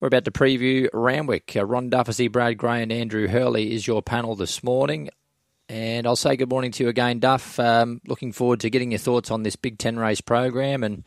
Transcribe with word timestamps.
We're 0.00 0.08
about 0.08 0.24
to 0.26 0.30
preview 0.30 0.88
Randwick. 0.92 1.52
Uh, 1.56 1.64
Ron 1.64 1.90
Dufficy, 1.90 2.28
Brad 2.28 2.56
Gray, 2.56 2.82
and 2.82 2.92
Andrew 2.92 3.26
Hurley 3.26 3.74
is 3.74 3.86
your 3.86 4.00
panel 4.00 4.36
this 4.36 4.62
morning. 4.62 5.10
And 5.68 6.06
I'll 6.06 6.16
say 6.16 6.36
good 6.36 6.48
morning 6.48 6.70
to 6.72 6.84
you 6.84 6.88
again, 6.88 7.18
Duff. 7.18 7.58
Um, 7.58 8.00
looking 8.06 8.32
forward 8.32 8.60
to 8.60 8.70
getting 8.70 8.92
your 8.92 9.00
thoughts 9.00 9.30
on 9.30 9.42
this 9.42 9.56
Big 9.56 9.76
Ten 9.76 9.98
race 9.98 10.20
program. 10.20 10.84
And 10.84 11.02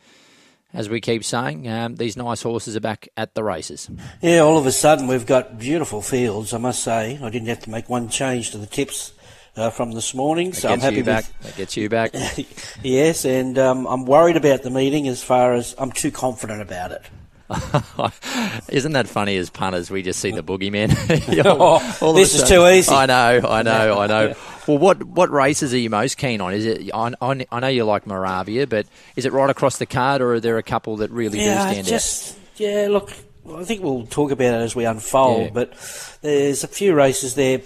as 0.74 0.90
we 0.90 1.00
keep 1.00 1.24
saying, 1.24 1.66
um, 1.68 1.96
these 1.96 2.18
nice 2.18 2.42
horses 2.42 2.76
are 2.76 2.80
back 2.80 3.08
at 3.16 3.34
the 3.34 3.42
races. 3.42 3.90
Yeah, 4.20 4.40
all 4.40 4.58
of 4.58 4.66
a 4.66 4.72
sudden 4.72 5.06
we've 5.06 5.26
got 5.26 5.58
beautiful 5.58 6.02
fields, 6.02 6.52
I 6.52 6.58
must 6.58 6.84
say. 6.84 7.18
I 7.22 7.30
didn't 7.30 7.48
have 7.48 7.60
to 7.60 7.70
make 7.70 7.88
one 7.88 8.10
change 8.10 8.50
to 8.50 8.58
the 8.58 8.66
tips. 8.66 9.14
Uh, 9.54 9.68
from 9.68 9.92
this 9.92 10.14
morning, 10.14 10.48
that 10.48 10.56
so 10.56 10.68
I'm 10.70 10.80
happy 10.80 11.02
back. 11.02 11.26
with 11.26 11.42
that 11.42 11.56
gets 11.58 11.76
you 11.76 11.90
back. 11.90 12.14
yes, 12.82 13.26
and 13.26 13.58
um, 13.58 13.86
I'm 13.86 14.06
worried 14.06 14.38
about 14.38 14.62
the 14.62 14.70
meeting 14.70 15.08
as 15.08 15.22
far 15.22 15.52
as 15.52 15.74
I'm 15.76 15.92
too 15.92 16.10
confident 16.10 16.62
about 16.62 16.90
it. 16.90 17.02
Isn't 18.68 18.92
that 18.92 19.08
funny 19.08 19.36
as 19.36 19.50
punters? 19.50 19.90
We 19.90 20.02
just 20.02 20.20
see 20.20 20.30
the 20.30 20.42
boogeyman. 20.42 20.90
oh, 22.02 22.12
this 22.14 22.34
is 22.34 22.48
too 22.48 22.66
easy. 22.66 22.92
I 22.92 23.06
know, 23.06 23.40
I 23.48 23.62
know, 23.62 23.98
I 23.98 24.06
know. 24.06 24.34
Well, 24.66 24.78
what 24.78 25.02
what 25.02 25.30
races 25.30 25.74
are 25.74 25.78
you 25.78 25.90
most 25.90 26.18
keen 26.18 26.40
on? 26.40 26.54
Is 26.54 26.66
it? 26.66 26.90
I, 26.94 27.12
I 27.20 27.60
know 27.60 27.68
you 27.68 27.84
like 27.84 28.06
Moravia, 28.06 28.66
but 28.66 28.86
is 29.16 29.26
it 29.26 29.32
right 29.32 29.50
across 29.50 29.78
the 29.78 29.86
card, 29.86 30.22
or 30.22 30.34
are 30.34 30.40
there 30.40 30.58
a 30.58 30.62
couple 30.62 30.96
that 30.98 31.10
really 31.10 31.40
yeah, 31.40 31.66
do 31.66 31.72
stand 31.72 31.86
just, 31.86 32.32
out? 32.32 32.38
Yeah, 32.56 32.88
look, 32.90 33.12
I 33.50 33.64
think 33.64 33.82
we'll 33.82 34.06
talk 34.06 34.30
about 34.30 34.54
it 34.54 34.62
as 34.62 34.76
we 34.76 34.84
unfold. 34.84 35.46
Yeah. 35.46 35.50
But 35.52 36.18
there's 36.22 36.64
a 36.64 36.68
few 36.68 36.94
races 36.94 37.34
there. 37.34 37.62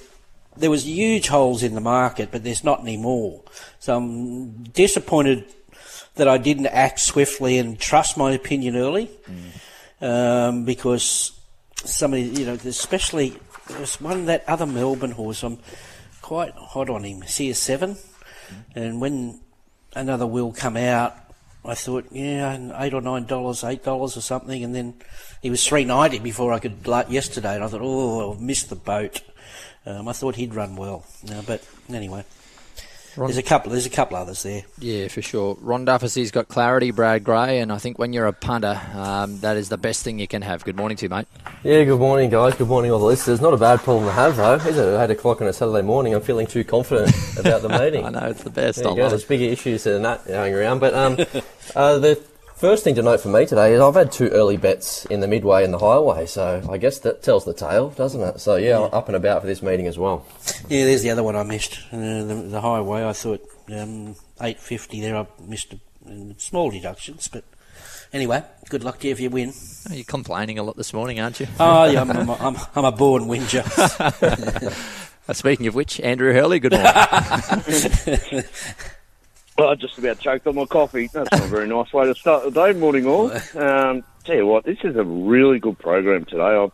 There 0.57 0.71
was 0.71 0.87
huge 0.87 1.29
holes 1.29 1.63
in 1.63 1.74
the 1.74 1.83
market, 1.83 2.30
but 2.33 2.43
there's 2.43 2.65
not 2.65 2.80
any 2.80 2.97
more. 2.97 3.43
So 3.79 3.95
I'm 3.95 4.65
disappointed 4.65 5.45
that 6.15 6.29
I 6.29 6.38
didn't 6.38 6.69
act 6.69 6.99
swiftly 6.99 7.59
and 7.59 7.79
trust 7.79 8.16
my 8.16 8.33
opinion 8.33 8.74
early. 8.74 9.11
Mm 9.29 9.61
um, 10.01 10.65
because 10.65 11.33
somebody, 11.85 12.23
you 12.23 12.47
know, 12.47 12.55
especially 12.55 13.39
there's 13.69 14.01
one 14.01 14.27
that 14.27 14.45
other 14.49 14.67
Melbourne 14.67 15.13
horse. 15.13 15.43
I'm 15.43 15.59
quite 16.23 16.53
hot 16.55 16.88
on 16.88 17.05
him, 17.05 17.23
CS7, 17.23 17.99
and 18.75 19.01
when 19.01 19.41
another 19.95 20.27
will 20.27 20.53
come 20.53 20.77
out, 20.77 21.16
I 21.65 21.75
thought, 21.75 22.07
yeah, 22.13 22.80
eight 22.80 22.95
or 22.95 23.01
nine 23.01 23.25
dollars, 23.25 23.65
eight 23.65 23.83
dollars 23.83 24.16
or 24.16 24.21
something, 24.21 24.63
and 24.63 24.75
then 24.75 24.95
he 25.43 25.51
was 25.51 25.66
three 25.66 25.85
ninety 25.85 26.19
before 26.19 26.53
I 26.53 26.59
could 26.59 26.87
yesterday, 27.09 27.57
and 27.57 27.65
I 27.65 27.69
thought, 27.69 27.81
oh, 27.83 28.33
I've 28.33 28.41
missed 28.41 28.71
the 28.71 28.77
boat. 28.77 29.21
Um, 29.85 30.09
I 30.09 30.13
thought 30.13 30.35
he'd 30.37 30.55
run 30.55 30.77
well, 30.77 31.05
uh, 31.31 31.43
but 31.47 31.66
anyway. 31.88 32.25
Ron, 33.17 33.29
there's 33.29 33.39
a 33.39 33.43
couple. 33.43 33.73
There's 33.73 33.87
a 33.87 33.91
couple 33.91 34.17
others 34.17 34.43
there. 34.43 34.63
Yeah, 34.79 35.09
for 35.09 35.23
sure. 35.23 35.57
Ron 35.61 35.85
Dufficy's 35.87 36.31
got 36.31 36.49
clarity, 36.49 36.91
Brad 36.91 37.25
Gray, 37.25 37.61
and 37.61 37.73
I 37.73 37.79
think 37.79 37.99
when 37.99 38.13
you're 38.13 38.27
a 38.27 38.33
punter, 38.33 38.81
um, 38.95 39.41
that 39.41 39.57
is 39.57 39.71
the 39.71 39.79
best 39.79 40.05
thing 40.05 40.19
you 40.19 40.29
can 40.29 40.43
have. 40.43 40.65
Good 40.65 40.77
morning 40.77 40.97
to 40.99 41.07
you, 41.07 41.09
mate. 41.09 41.27
Yeah, 41.63 41.85
good 41.85 41.99
morning, 41.99 42.29
guys. 42.29 42.55
Good 42.55 42.69
morning, 42.69 42.91
all 42.91 42.99
the 42.99 43.07
listeners. 43.07 43.41
Not 43.41 43.55
a 43.55 43.57
bad 43.57 43.81
problem 43.81 44.07
to 44.07 44.13
have, 44.13 44.37
though, 44.37 44.55
is 44.55 44.77
it? 44.77 45.01
Eight 45.01 45.11
o'clock 45.11 45.41
on 45.41 45.47
a 45.47 45.53
Saturday 45.53 45.83
morning. 45.83 46.15
I'm 46.15 46.21
feeling 46.21 46.47
too 46.47 46.63
confident 46.65 47.11
about 47.39 47.63
the 47.63 47.69
meeting. 47.81 48.05
I 48.05 48.11
know 48.11 48.27
it's 48.27 48.43
the 48.43 48.51
best. 48.51 48.83
There 48.83 48.91
you 48.91 48.97
go. 48.97 49.09
There's 49.09 49.25
bigger 49.25 49.47
issues 49.47 49.85
than 49.85 50.03
that 50.03 50.27
going 50.27 50.55
around, 50.55 50.81
but 50.81 50.95
um, 50.95 51.15
uh, 51.75 51.99
the 51.99 52.23
First 52.57 52.85
thing 52.85 52.95
to 52.95 53.02
note 53.02 53.21
for 53.21 53.29
me 53.29 53.45
today 53.45 53.74
is 53.74 53.82
I've 53.82 53.95
had 53.95 54.10
two 54.10 54.29
early 54.29 54.57
bets 54.57 55.04
in 55.07 55.21
the 55.21 55.29
midway 55.29 55.62
and 55.62 55.74
the 55.74 55.79
highway, 55.79 56.24
so 56.24 56.66
I 56.71 56.79
guess 56.79 57.01
that 57.01 57.23
tells 57.23 57.45
the 57.45 57.52
tale, 57.52 57.90
doesn't 57.90 58.23
it? 58.23 58.40
So 58.40 58.57
yeah, 58.57 58.79
yeah. 58.79 58.85
up 58.87 59.09
and 59.09 59.16
about 59.16 59.43
for 59.43 59.46
this 59.46 59.60
meeting 59.60 59.87
as 59.87 59.98
well. 59.98 60.24
Yeah, 60.71 60.87
there's 60.87 61.02
the 61.02 61.10
other 61.10 61.23
one 61.23 61.37
I 61.37 61.43
missed. 61.43 61.80
Uh, 61.93 62.24
the, 62.24 62.46
the, 62.48 62.60
highway, 62.63 63.04
I 63.04 63.13
thought 63.13 63.43
um, 63.68 64.16
850 64.41 65.03
there. 65.03 65.16
I 65.19 65.26
missed 65.47 65.75
a, 65.75 65.78
small 66.38 66.71
deductions, 66.71 67.28
but 67.28 67.44
anyway, 68.15 68.43
good 68.70 68.84
luck 68.84 69.00
to 69.00 69.09
you 69.09 69.12
if 69.12 69.20
you 69.20 69.28
win. 69.28 69.53
Oh, 69.91 69.93
you're 69.93 70.04
complaining 70.04 70.59
a 70.59 70.62
lot 70.62 70.78
this 70.78 70.94
morning, 70.94 71.20
aren't 71.20 71.41
you? 71.41 71.48
oh 71.60 71.84
yeah, 71.84 72.00
I'm, 72.00 72.10
I'm, 72.31 72.31
I'm, 72.31 72.56
I'm 72.75 72.84
a 72.87 72.93
born 72.93 73.25
whinger. 73.25 73.65
Speaking 75.34 75.66
of 75.66 75.75
which, 75.75 76.00
Andrew 76.00 76.32
Hurley, 76.32 76.59
good 76.59 76.72
morning. 76.72 78.44
Well, 79.59 79.71
I 79.71 79.75
just 79.75 79.97
about 79.97 80.19
choked 80.19 80.47
on 80.47 80.55
my 80.56 80.67
coffee. 80.67 81.06
That's 81.06 81.33
not 81.33 81.44
a 81.44 81.47
very 81.47 81.67
nice 81.67 81.91
way 81.91 82.05
to 82.05 82.15
start 82.15 82.44
the 82.44 82.50
day. 82.50 82.78
Morning, 82.78 83.06
all. 83.06 83.31
Um, 83.56 84.05
tell 84.25 84.37
you 84.37 84.47
what, 84.47 84.65
this 84.65 84.78
is 84.84 84.97
a 84.97 85.05
really 85.05 85.59
good 85.59 85.78
program 85.78 86.27
today. 86.27 86.43
I, 86.43 86.65
you 86.65 86.71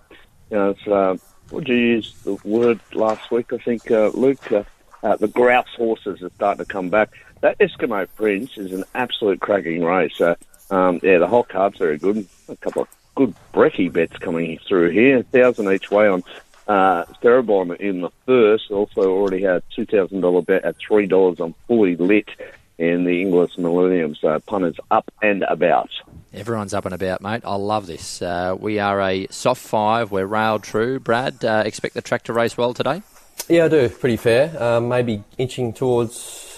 know, 0.51 0.71
it's, 0.71 0.87
uh, 0.89 1.17
would 1.53 1.69
you 1.69 1.77
use 1.77 2.13
the 2.25 2.35
word 2.45 2.81
last 2.93 3.31
week? 3.31 3.53
I 3.53 3.59
think, 3.59 3.89
uh, 3.91 4.09
Luke, 4.09 4.51
uh, 4.51 4.65
uh, 5.05 5.17
the 5.17 5.29
grouse 5.29 5.73
horses 5.77 6.23
are 6.23 6.31
starting 6.31 6.65
to 6.65 6.73
come 6.73 6.89
back. 6.89 7.13
That 7.41 7.57
Eskimo 7.59 8.09
Prince 8.17 8.59
is 8.59 8.73
an 8.73 8.85
absolute 8.97 9.41
cracking 9.41 9.85
race. 9.85 10.21
Uh, 10.21 10.35
um, 10.73 10.99
yeah, 11.05 11.19
the 11.19 11.29
whole 11.29 11.45
card's 11.45 11.79
very 11.79 11.99
good. 11.99 12.27
A 12.49 12.57
couple 12.57 12.83
of 12.83 12.89
good 13.15 13.35
brekkie 13.55 13.93
bets 13.93 14.17
coming 14.19 14.59
through 14.67 14.91
here. 14.91 15.19
A 15.19 15.23
thousand 15.23 15.71
each 15.71 15.91
way 15.93 16.09
on 16.09 16.25
uh, 16.67 17.05
Cirebon 17.23 17.77
in 17.77 18.01
the 18.01 18.11
first. 18.27 18.73
Also 18.73 19.03
already 19.03 19.43
had 19.43 19.63
two 19.75 19.87
thousand 19.87 20.21
dollar 20.23 20.43
bet 20.43 20.65
at 20.65 20.77
three 20.79 21.07
dollars 21.07 21.39
on 21.39 21.55
fully 21.69 21.97
lit 21.97 22.29
in 22.79 23.05
the 23.05 23.23
Inglis 23.23 23.59
Millennium. 23.59 24.15
So 24.15 24.39
punters 24.41 24.77
up 24.91 25.11
and 25.23 25.43
about. 25.45 25.91
Everyone's 26.33 26.73
up 26.73 26.87
and 26.87 26.95
about, 26.95 27.21
mate. 27.21 27.43
I 27.45 27.57
love 27.57 27.87
this. 27.87 28.23
Uh, 28.23 28.57
we 28.59 28.79
are 28.79 29.01
a 29.01 29.27
soft 29.31 29.61
five. 29.61 30.11
We're 30.11 30.27
railed 30.27 30.63
true. 30.63 30.99
Brad, 30.99 31.45
uh, 31.45 31.63
expect 31.67 31.95
the 31.95 32.03
track 32.03 32.25
to 32.25 32.33
race 32.33 32.57
well 32.57 32.73
today? 32.73 33.03
Yeah, 33.49 33.67
I 33.67 33.69
do. 33.69 33.89
Pretty 33.89 34.17
fair. 34.17 34.63
Um, 34.63 34.89
maybe 34.89 35.25
inching 35.37 35.73
towards 35.73 36.49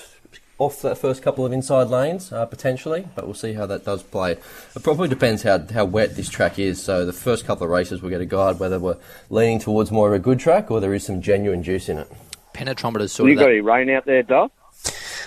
off 0.58 0.82
that 0.82 0.96
first 0.96 1.22
couple 1.22 1.44
of 1.44 1.52
inside 1.52 1.88
lanes 1.88 2.32
uh, 2.32 2.46
potentially, 2.46 3.08
but 3.16 3.24
we'll 3.24 3.34
see 3.34 3.54
how 3.54 3.66
that 3.66 3.84
does 3.84 4.02
play. 4.04 4.32
It 4.32 4.82
probably 4.82 5.08
depends 5.08 5.42
how 5.42 5.58
how 5.72 5.84
wet 5.84 6.14
this 6.14 6.28
track 6.28 6.58
is. 6.58 6.80
So 6.82 7.04
the 7.04 7.12
first 7.12 7.44
couple 7.44 7.64
of 7.64 7.70
races 7.70 8.00
we'll 8.00 8.10
get 8.10 8.20
a 8.20 8.26
guide 8.26 8.60
whether 8.60 8.78
we're 8.78 8.96
leaning 9.30 9.58
towards 9.58 9.90
more 9.90 10.08
of 10.08 10.14
a 10.14 10.18
good 10.18 10.38
track 10.38 10.70
or 10.70 10.80
there 10.80 10.94
is 10.94 11.04
some 11.04 11.20
genuine 11.20 11.62
juice 11.62 11.88
in 11.88 11.98
it. 11.98 12.12
Penetrometers 12.54 13.10
sort 13.10 13.28
you 13.28 13.34
of. 13.34 13.40
You 13.40 13.46
got 13.46 13.50
any 13.50 13.60
rain 13.60 13.90
out 13.90 14.04
there, 14.04 14.22
Duff? 14.22 14.52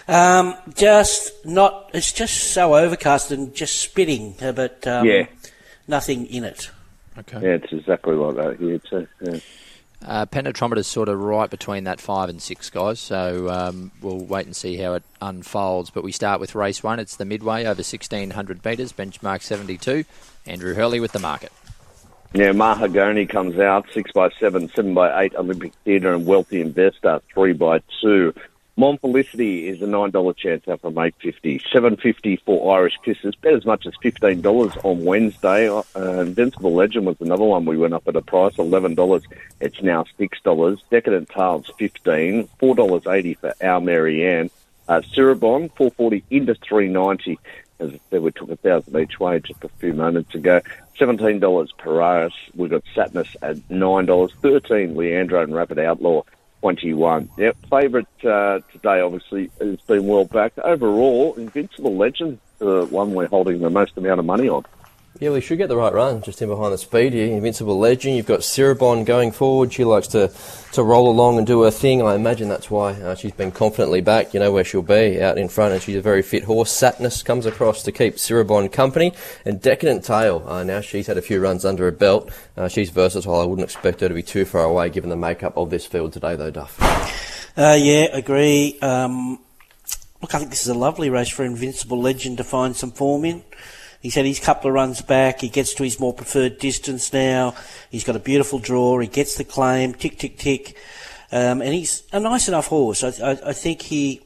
Um, 0.07 0.55
just 0.75 1.45
not. 1.45 1.89
It's 1.93 2.11
just 2.11 2.51
so 2.51 2.75
overcast 2.75 3.31
and 3.31 3.53
just 3.53 3.79
spitting, 3.79 4.35
uh, 4.41 4.51
but 4.51 4.85
um, 4.87 5.05
yeah, 5.05 5.27
nothing 5.87 6.25
in 6.27 6.43
it. 6.43 6.69
Okay. 7.17 7.41
Yeah, 7.41 7.55
it's 7.55 7.71
exactly 7.71 8.15
like 8.15 8.35
that 8.35 8.57
here 8.59 8.79
too. 8.79 9.07
Yeah. 9.21 9.39
Uh, 10.05 10.25
penetrometer's 10.27 10.85
sort 10.85 11.09
of 11.09 11.19
right 11.19 11.49
between 11.49 11.85
that 11.85 11.99
five 11.99 12.29
and 12.29 12.39
six, 12.41 12.69
guys. 12.69 12.99
So 12.99 13.49
um, 13.49 13.91
we'll 14.01 14.23
wait 14.23 14.45
and 14.45 14.55
see 14.55 14.77
how 14.77 14.93
it 14.93 15.03
unfolds. 15.21 15.89
But 15.89 16.03
we 16.03 16.11
start 16.11 16.39
with 16.39 16.53
race 16.53 16.83
one. 16.83 16.99
It's 16.99 17.15
the 17.15 17.25
midway 17.25 17.61
over 17.61 17.79
1600 17.79 18.63
metres, 18.63 18.93
benchmark 18.93 19.41
72. 19.41 20.05
Andrew 20.45 20.75
Hurley 20.75 20.99
with 20.99 21.13
the 21.13 21.19
market. 21.19 21.51
Yeah, 22.33 22.51
Mahagoni 22.51 23.27
comes 23.27 23.57
out 23.57 23.87
six 23.93 24.11
by 24.11 24.29
seven, 24.39 24.69
seven 24.75 24.93
by 24.93 25.23
eight. 25.23 25.35
Olympic 25.35 25.73
Theatre 25.85 26.13
and 26.13 26.25
Wealthy 26.25 26.61
Investor 26.61 27.21
three 27.33 27.53
by 27.53 27.81
two. 28.01 28.33
Mon 28.79 28.99
Felicity 28.99 29.67
is 29.67 29.81
a 29.81 29.87
nine 29.87 30.11
dollar 30.11 30.33
chance 30.33 30.67
out 30.67 30.81
from 30.81 30.99
eight 30.99 31.15
fifty. 31.19 31.59
Seven 31.73 31.97
fifty 31.97 32.35
for 32.35 32.77
Irish 32.77 32.95
Kisses. 33.03 33.33
Bet 33.33 33.55
as 33.55 33.65
much 33.65 33.87
as 33.87 33.93
fifteen 34.03 34.41
dollars 34.41 34.71
on 34.83 35.03
Wednesday. 35.03 35.67
Uh, 35.67 35.81
Invincible 35.95 36.75
Legend 36.75 37.07
was 37.07 37.19
another 37.19 37.43
one. 37.43 37.65
We 37.65 37.75
went 37.75 37.95
up 37.95 38.07
at 38.07 38.15
a 38.15 38.21
price 38.21 38.55
eleven 38.59 38.93
dollars. 38.93 39.23
It's 39.59 39.81
now 39.81 40.05
six 40.19 40.39
dollars. 40.41 40.79
Decadent 40.91 41.27
Tales 41.29 41.71
fifteen. 41.79 42.47
Four 42.59 42.75
dollars 42.75 43.07
eighty 43.07 43.33
for 43.33 43.51
Our 43.63 43.81
Marianne. 43.81 44.51
Uh, 44.87 45.01
Cirebon 45.01 45.75
four 45.75 45.89
forty 45.89 46.23
into 46.29 46.53
three 46.53 46.87
ninety. 46.87 47.39
As 47.79 47.93
I 47.93 47.99
said, 48.11 48.21
we 48.21 48.31
took 48.31 48.51
a 48.51 48.57
thousand 48.57 48.95
each 48.99 49.19
way 49.19 49.39
just 49.39 49.63
a 49.63 49.69
few 49.79 49.93
moments 49.93 50.35
ago. 50.35 50.61
Seventeen 50.99 51.39
dollars 51.39 51.73
Paris. 51.79 52.33
We've 52.53 52.69
got 52.69 52.83
Satnus 52.95 53.35
at 53.41 53.57
nine 53.71 54.05
dollars. 54.05 54.33
Thirteen 54.39 54.95
Leandro 54.95 55.41
and 55.41 55.55
Rapid 55.55 55.79
Outlaw 55.79 56.21
21. 56.61 57.29
Yep, 57.37 57.57
favourite 57.69 58.25
uh, 58.25 58.59
today 58.71 59.01
obviously 59.01 59.51
has 59.59 59.79
been 59.81 60.07
well 60.07 60.25
backed. 60.25 60.59
Overall, 60.59 61.35
Invincible 61.35 61.95
Legend, 61.95 62.39
the 62.59 62.85
one 62.85 63.13
we're 63.13 63.27
holding 63.27 63.59
the 63.59 63.69
most 63.69 63.97
amount 63.97 64.19
of 64.19 64.25
money 64.25 64.49
on. 64.49 64.65
Yeah, 65.19 65.31
we 65.31 65.41
should 65.41 65.57
get 65.57 65.67
the 65.67 65.75
right 65.75 65.91
run 65.91 66.21
just 66.21 66.43
in 66.43 66.49
behind 66.49 66.73
the 66.73 66.77
speed 66.77 67.13
here. 67.13 67.35
Invincible 67.35 67.79
Legend. 67.79 68.15
You've 68.15 68.27
got 68.27 68.41
Cirebon 68.41 69.03
going 69.03 69.31
forward. 69.31 69.73
She 69.73 69.83
likes 69.83 70.07
to, 70.09 70.31
to 70.73 70.83
roll 70.83 71.09
along 71.09 71.39
and 71.39 71.47
do 71.47 71.63
her 71.63 71.71
thing. 71.71 72.03
I 72.03 72.13
imagine 72.13 72.49
that's 72.49 72.69
why 72.69 72.91
uh, 72.91 73.15
she's 73.15 73.31
been 73.31 73.51
confidently 73.51 74.01
back. 74.01 74.35
You 74.35 74.39
know 74.39 74.51
where 74.51 74.63
she'll 74.63 74.83
be 74.83 75.19
out 75.19 75.39
in 75.39 75.49
front, 75.49 75.73
and 75.73 75.81
she's 75.81 75.95
a 75.95 76.01
very 76.01 76.21
fit 76.21 76.43
horse. 76.43 76.71
Satnus 76.71 77.25
comes 77.25 77.47
across 77.47 77.81
to 77.83 77.91
keep 77.91 78.17
Cirebon 78.17 78.71
company. 78.71 79.11
And 79.43 79.59
Decadent 79.59 80.03
Tail. 80.03 80.43
Uh, 80.45 80.63
now 80.63 80.81
she's 80.81 81.07
had 81.07 81.17
a 81.17 81.23
few 81.23 81.39
runs 81.39 81.65
under 81.65 81.85
her 81.85 81.91
belt. 81.91 82.31
Uh, 82.55 82.67
she's 82.67 82.91
versatile. 82.91 83.41
I 83.41 83.45
wouldn't 83.45 83.65
expect 83.65 84.01
her 84.01 84.09
to 84.09 84.13
be 84.13 84.21
too 84.21 84.45
far 84.45 84.65
away 84.65 84.91
given 84.91 85.09
the 85.09 85.15
makeup 85.15 85.57
of 85.57 85.71
this 85.71 85.87
field 85.87 86.13
today, 86.13 86.35
though, 86.35 86.51
Duff. 86.51 86.79
Uh, 87.57 87.75
yeah, 87.75 88.05
agree. 88.13 88.77
Um, 88.83 89.39
look, 90.21 90.35
I 90.35 90.37
think 90.37 90.51
this 90.51 90.61
is 90.61 90.67
a 90.67 90.77
lovely 90.77 91.09
race 91.09 91.29
for 91.29 91.43
Invincible 91.43 91.99
Legend 91.99 92.37
to 92.37 92.43
find 92.43 92.75
some 92.75 92.91
form 92.91 93.25
in. 93.25 93.43
He's 94.01 94.15
had 94.15 94.25
his 94.25 94.39
couple 94.39 94.69
of 94.69 94.73
runs 94.73 95.01
back. 95.01 95.41
He 95.41 95.49
gets 95.49 95.73
to 95.75 95.83
his 95.83 95.99
more 95.99 96.13
preferred 96.13 96.59
distance 96.59 97.11
now. 97.11 97.55
He's 97.89 98.03
got 98.03 98.15
a 98.15 98.19
beautiful 98.19 98.59
draw. 98.59 98.99
He 98.99 99.07
gets 99.07 99.35
the 99.35 99.43
claim. 99.43 99.93
Tick, 99.93 100.17
tick, 100.17 100.37
tick. 100.37 100.77
Um, 101.31 101.61
and 101.61 101.73
he's 101.73 102.03
a 102.13 102.19
nice 102.19 102.47
enough 102.47 102.67
horse. 102.67 103.03
I, 103.03 103.31
I, 103.31 103.31
I 103.47 103.53
think 103.53 103.81
he 103.81 104.21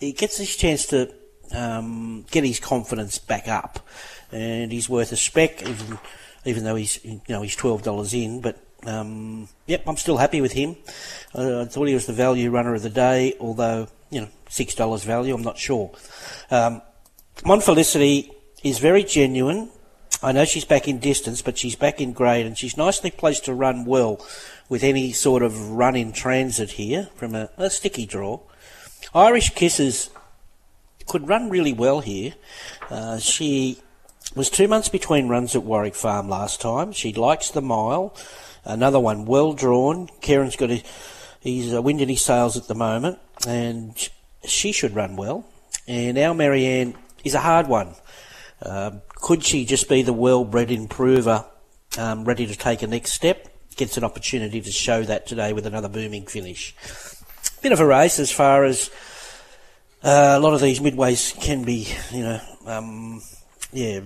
he 0.00 0.12
gets 0.12 0.38
his 0.38 0.56
chance 0.56 0.86
to 0.86 1.12
um, 1.54 2.24
get 2.30 2.44
his 2.44 2.58
confidence 2.58 3.18
back 3.18 3.48
up, 3.48 3.86
and 4.30 4.72
he's 4.72 4.88
worth 4.88 5.12
a 5.12 5.16
spec. 5.16 5.62
even 5.62 5.98
even 6.44 6.64
though 6.64 6.76
he's 6.76 7.04
you 7.04 7.20
know 7.28 7.42
he's 7.42 7.56
twelve 7.56 7.82
dollars 7.82 8.14
in. 8.14 8.40
But 8.40 8.58
um, 8.84 9.48
yep, 9.66 9.82
I'm 9.86 9.96
still 9.96 10.16
happy 10.16 10.40
with 10.40 10.52
him. 10.52 10.76
Uh, 11.34 11.62
I 11.62 11.64
thought 11.66 11.86
he 11.86 11.94
was 11.94 12.06
the 12.06 12.12
value 12.12 12.50
runner 12.50 12.74
of 12.74 12.82
the 12.82 12.90
day, 12.90 13.34
although 13.40 13.88
you 14.10 14.22
know 14.22 14.28
six 14.48 14.74
dollars 14.74 15.04
value. 15.04 15.34
I'm 15.34 15.42
not 15.42 15.58
sure. 15.58 15.92
Um, 16.50 16.82
Monfelicity 17.38 18.30
is 18.62 18.78
very 18.78 19.04
genuine. 19.04 19.70
I 20.22 20.32
know 20.32 20.44
she's 20.44 20.64
back 20.64 20.86
in 20.86 20.98
distance, 20.98 21.42
but 21.42 21.58
she's 21.58 21.74
back 21.74 22.00
in 22.00 22.12
grade, 22.12 22.46
and 22.46 22.56
she's 22.56 22.76
nicely 22.76 23.10
placed 23.10 23.44
to 23.46 23.54
run 23.54 23.84
well 23.84 24.24
with 24.68 24.84
any 24.84 25.12
sort 25.12 25.42
of 25.42 25.70
run 25.70 25.96
in 25.96 26.12
transit 26.12 26.72
here 26.72 27.08
from 27.16 27.34
a, 27.34 27.50
a 27.56 27.68
sticky 27.70 28.06
draw. 28.06 28.40
Irish 29.14 29.50
Kisses 29.50 30.10
could 31.06 31.28
run 31.28 31.50
really 31.50 31.72
well 31.72 32.00
here. 32.00 32.34
Uh, 32.88 33.18
she 33.18 33.78
was 34.34 34.48
two 34.48 34.68
months 34.68 34.88
between 34.88 35.28
runs 35.28 35.54
at 35.56 35.64
Warwick 35.64 35.94
Farm 35.94 36.28
last 36.28 36.60
time. 36.60 36.92
She 36.92 37.12
likes 37.12 37.50
the 37.50 37.60
mile. 37.60 38.14
Another 38.64 39.00
one 39.00 39.26
well 39.26 39.52
drawn. 39.52 40.08
Karen's 40.20 40.56
got 40.56 40.70
his, 40.70 40.84
he's 41.40 41.74
uh, 41.74 41.82
winding 41.82 42.08
his 42.08 42.22
sails 42.22 42.56
at 42.56 42.68
the 42.68 42.74
moment, 42.74 43.18
and 43.46 44.08
she 44.44 44.72
should 44.72 44.94
run 44.94 45.16
well. 45.16 45.44
And 45.88 46.16
our 46.16 46.32
Marianne 46.32 46.94
is 47.24 47.34
a 47.34 47.40
hard 47.40 47.66
one. 47.66 47.94
Um, 48.64 49.02
could 49.16 49.44
she 49.44 49.64
just 49.64 49.88
be 49.88 50.02
the 50.02 50.12
well-bred 50.12 50.70
improver, 50.70 51.44
um, 51.98 52.24
ready 52.24 52.46
to 52.46 52.56
take 52.56 52.82
a 52.82 52.86
next 52.86 53.12
step? 53.12 53.48
Gets 53.76 53.96
an 53.96 54.04
opportunity 54.04 54.60
to 54.60 54.70
show 54.70 55.02
that 55.02 55.26
today 55.26 55.52
with 55.52 55.66
another 55.66 55.88
booming 55.88 56.26
finish. 56.26 56.74
Bit 57.62 57.72
of 57.72 57.80
a 57.80 57.86
race 57.86 58.18
as 58.18 58.30
far 58.30 58.64
as 58.64 58.90
uh, 60.02 60.34
a 60.36 60.40
lot 60.40 60.52
of 60.52 60.60
these 60.60 60.80
midways 60.80 61.38
can 61.40 61.64
be, 61.64 61.88
you 62.10 62.22
know, 62.22 62.40
um, 62.66 63.22
yeah, 63.72 64.00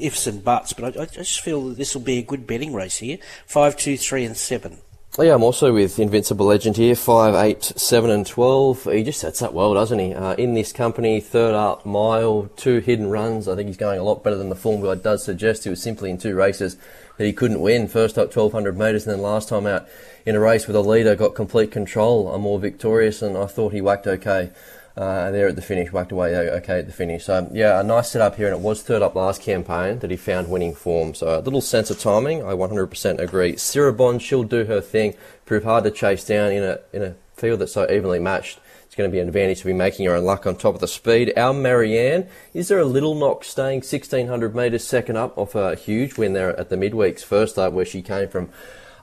ifs 0.00 0.26
and 0.26 0.42
buts. 0.42 0.72
But 0.72 0.96
I, 0.96 1.02
I 1.02 1.06
just 1.06 1.40
feel 1.40 1.68
that 1.68 1.76
this 1.76 1.94
will 1.94 2.02
be 2.02 2.18
a 2.18 2.22
good 2.22 2.46
betting 2.46 2.72
race 2.72 2.98
here. 2.98 3.18
Five, 3.46 3.76
two, 3.76 3.96
three, 3.96 4.24
and 4.24 4.36
seven. 4.36 4.78
Yeah, 5.18 5.34
I'm 5.34 5.42
also 5.42 5.74
with 5.74 5.98
Invincible 5.98 6.46
Legend 6.46 6.78
here, 6.78 6.94
5, 6.94 7.34
8, 7.34 7.62
7 7.62 8.10
and 8.10 8.26
12. 8.26 8.84
He 8.84 9.02
just 9.02 9.20
sets 9.20 9.42
up 9.42 9.52
well, 9.52 9.74
doesn't 9.74 9.98
he? 9.98 10.14
Uh, 10.14 10.32
in 10.36 10.54
this 10.54 10.72
company, 10.72 11.20
third 11.20 11.54
up 11.54 11.84
mile, 11.84 12.48
two 12.56 12.78
hidden 12.78 13.10
runs. 13.10 13.46
I 13.46 13.54
think 13.54 13.66
he's 13.66 13.76
going 13.76 14.00
a 14.00 14.04
lot 14.04 14.24
better 14.24 14.36
than 14.36 14.48
the 14.48 14.56
form 14.56 14.80
guide 14.80 15.02
does 15.02 15.22
suggest. 15.22 15.64
He 15.64 15.70
was 15.70 15.82
simply 15.82 16.08
in 16.08 16.16
two 16.16 16.34
races 16.34 16.78
that 17.18 17.26
he 17.26 17.34
couldn't 17.34 17.60
win. 17.60 17.88
First 17.88 18.16
up 18.16 18.34
1200 18.34 18.78
metres 18.78 19.06
and 19.06 19.14
then 19.14 19.22
last 19.22 19.50
time 19.50 19.66
out 19.66 19.86
in 20.24 20.34
a 20.34 20.40
race 20.40 20.66
with 20.66 20.76
a 20.76 20.80
leader, 20.80 21.14
got 21.14 21.34
complete 21.34 21.70
control. 21.70 22.34
I'm 22.34 22.40
more 22.40 22.58
victorious 22.58 23.20
and 23.20 23.36
I 23.36 23.44
thought 23.44 23.74
he 23.74 23.82
whacked 23.82 24.06
okay 24.06 24.50
uh, 24.96 25.30
there 25.30 25.48
at 25.48 25.56
the 25.56 25.62
finish, 25.62 25.90
whacked 25.92 26.12
away 26.12 26.34
okay 26.34 26.78
at 26.78 26.86
the 26.86 26.92
finish. 26.92 27.24
So 27.24 27.48
yeah, 27.52 27.80
a 27.80 27.82
nice 27.82 28.10
setup 28.10 28.36
here, 28.36 28.46
and 28.46 28.56
it 28.56 28.62
was 28.62 28.82
third 28.82 29.02
up 29.02 29.14
last 29.14 29.42
campaign 29.42 29.98
that 30.00 30.10
he 30.10 30.16
found 30.16 30.50
winning 30.50 30.74
form. 30.74 31.14
So 31.14 31.38
a 31.38 31.40
little 31.40 31.60
sense 31.60 31.90
of 31.90 31.98
timing, 31.98 32.42
I 32.42 32.52
100% 32.52 33.18
agree. 33.18 33.54
Cirebon, 33.54 34.20
she'll 34.20 34.44
do 34.44 34.64
her 34.64 34.80
thing, 34.80 35.14
prove 35.46 35.64
hard 35.64 35.84
to 35.84 35.90
chase 35.90 36.24
down 36.24 36.52
in 36.52 36.62
a 36.62 36.80
in 36.92 37.02
a 37.02 37.14
field 37.34 37.60
that's 37.60 37.72
so 37.72 37.90
evenly 37.90 38.18
matched. 38.18 38.60
It's 38.84 38.94
going 38.94 39.10
to 39.10 39.12
be 39.12 39.20
an 39.20 39.28
advantage 39.28 39.60
to 39.60 39.64
be 39.64 39.72
making 39.72 40.04
her 40.04 40.14
own 40.14 40.24
luck 40.24 40.46
on 40.46 40.54
top 40.54 40.74
of 40.74 40.82
the 40.82 40.86
speed. 40.86 41.32
Our 41.34 41.54
Marianne, 41.54 42.28
is 42.52 42.68
there 42.68 42.78
a 42.78 42.84
little 42.84 43.14
knock 43.14 43.42
staying 43.42 43.78
1600 43.78 44.54
metres 44.54 44.86
second 44.86 45.16
up 45.16 45.38
off 45.38 45.54
a 45.54 45.74
huge 45.74 46.18
win 46.18 46.34
there 46.34 46.54
at 46.60 46.68
the 46.68 46.76
midweeks 46.76 47.24
first 47.24 47.58
up 47.58 47.72
where 47.72 47.86
she 47.86 48.02
came 48.02 48.28
from 48.28 48.50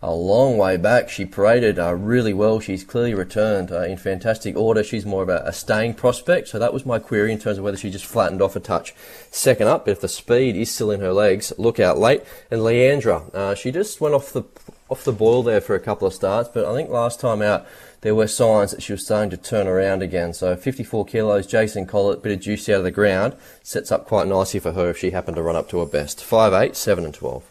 a 0.01 0.13
long 0.13 0.57
way 0.57 0.77
back. 0.77 1.09
She 1.09 1.25
paraded 1.25 1.77
uh, 1.77 1.93
really 1.93 2.33
well. 2.33 2.59
She's 2.59 2.83
clearly 2.83 3.13
returned 3.13 3.71
uh, 3.71 3.83
in 3.83 3.97
fantastic 3.97 4.55
order. 4.55 4.83
She's 4.83 5.05
more 5.05 5.23
of 5.23 5.29
a, 5.29 5.43
a, 5.45 5.53
staying 5.53 5.95
prospect. 5.95 6.47
So 6.47 6.59
that 6.59 6.73
was 6.73 6.85
my 6.85 6.99
query 6.99 7.31
in 7.31 7.39
terms 7.39 7.57
of 7.57 7.63
whether 7.63 7.77
she 7.77 7.89
just 7.89 8.05
flattened 8.05 8.41
off 8.41 8.55
a 8.55 8.59
touch. 8.59 8.93
Second 9.29 9.67
up, 9.67 9.87
if 9.87 9.99
the 9.99 10.07
speed 10.07 10.55
is 10.55 10.71
still 10.71 10.91
in 10.91 11.01
her 11.01 11.13
legs, 11.13 11.51
look 11.57 11.79
out 11.79 11.97
late. 11.97 12.23
And 12.49 12.61
Leandra, 12.61 13.33
uh, 13.33 13.55
she 13.55 13.71
just 13.71 13.99
went 13.99 14.15
off 14.15 14.31
the 14.31 14.43
off 14.89 15.03
the 15.03 15.11
boil 15.11 15.43
there 15.43 15.61
for 15.61 15.75
a 15.75 15.79
couple 15.79 16.07
of 16.07 16.13
starts, 16.15 16.49
but 16.51 16.65
I 16.65 16.73
think 16.73 16.89
last 16.89 17.19
time 17.19 17.43
out 17.43 17.67
there 18.01 18.15
were 18.15 18.27
signs 18.27 18.71
that 18.71 18.81
she 18.81 18.93
was 18.93 19.05
starting 19.05 19.29
to 19.29 19.37
turn 19.37 19.67
around 19.67 20.01
again. 20.01 20.33
So 20.33 20.55
54 20.55 21.05
kilos, 21.05 21.45
Jason 21.45 21.85
Collett, 21.85 22.23
bit 22.23 22.31
of 22.31 22.39
juice 22.39 22.67
out 22.69 22.77
of 22.77 22.83
the 22.83 22.91
ground, 22.91 23.35
sets 23.61 23.91
up 23.91 24.07
quite 24.07 24.25
nicely 24.25 24.59
for 24.59 24.71
her 24.71 24.89
if 24.89 24.97
she 24.97 25.11
happened 25.11 25.35
to 25.35 25.43
run 25.43 25.55
up 25.55 25.69
to 25.69 25.79
her 25.79 25.85
best. 25.85 26.23
5, 26.23 26.53
8, 26.53 26.75
7 26.75 27.05
and 27.05 27.13
12. 27.13 27.48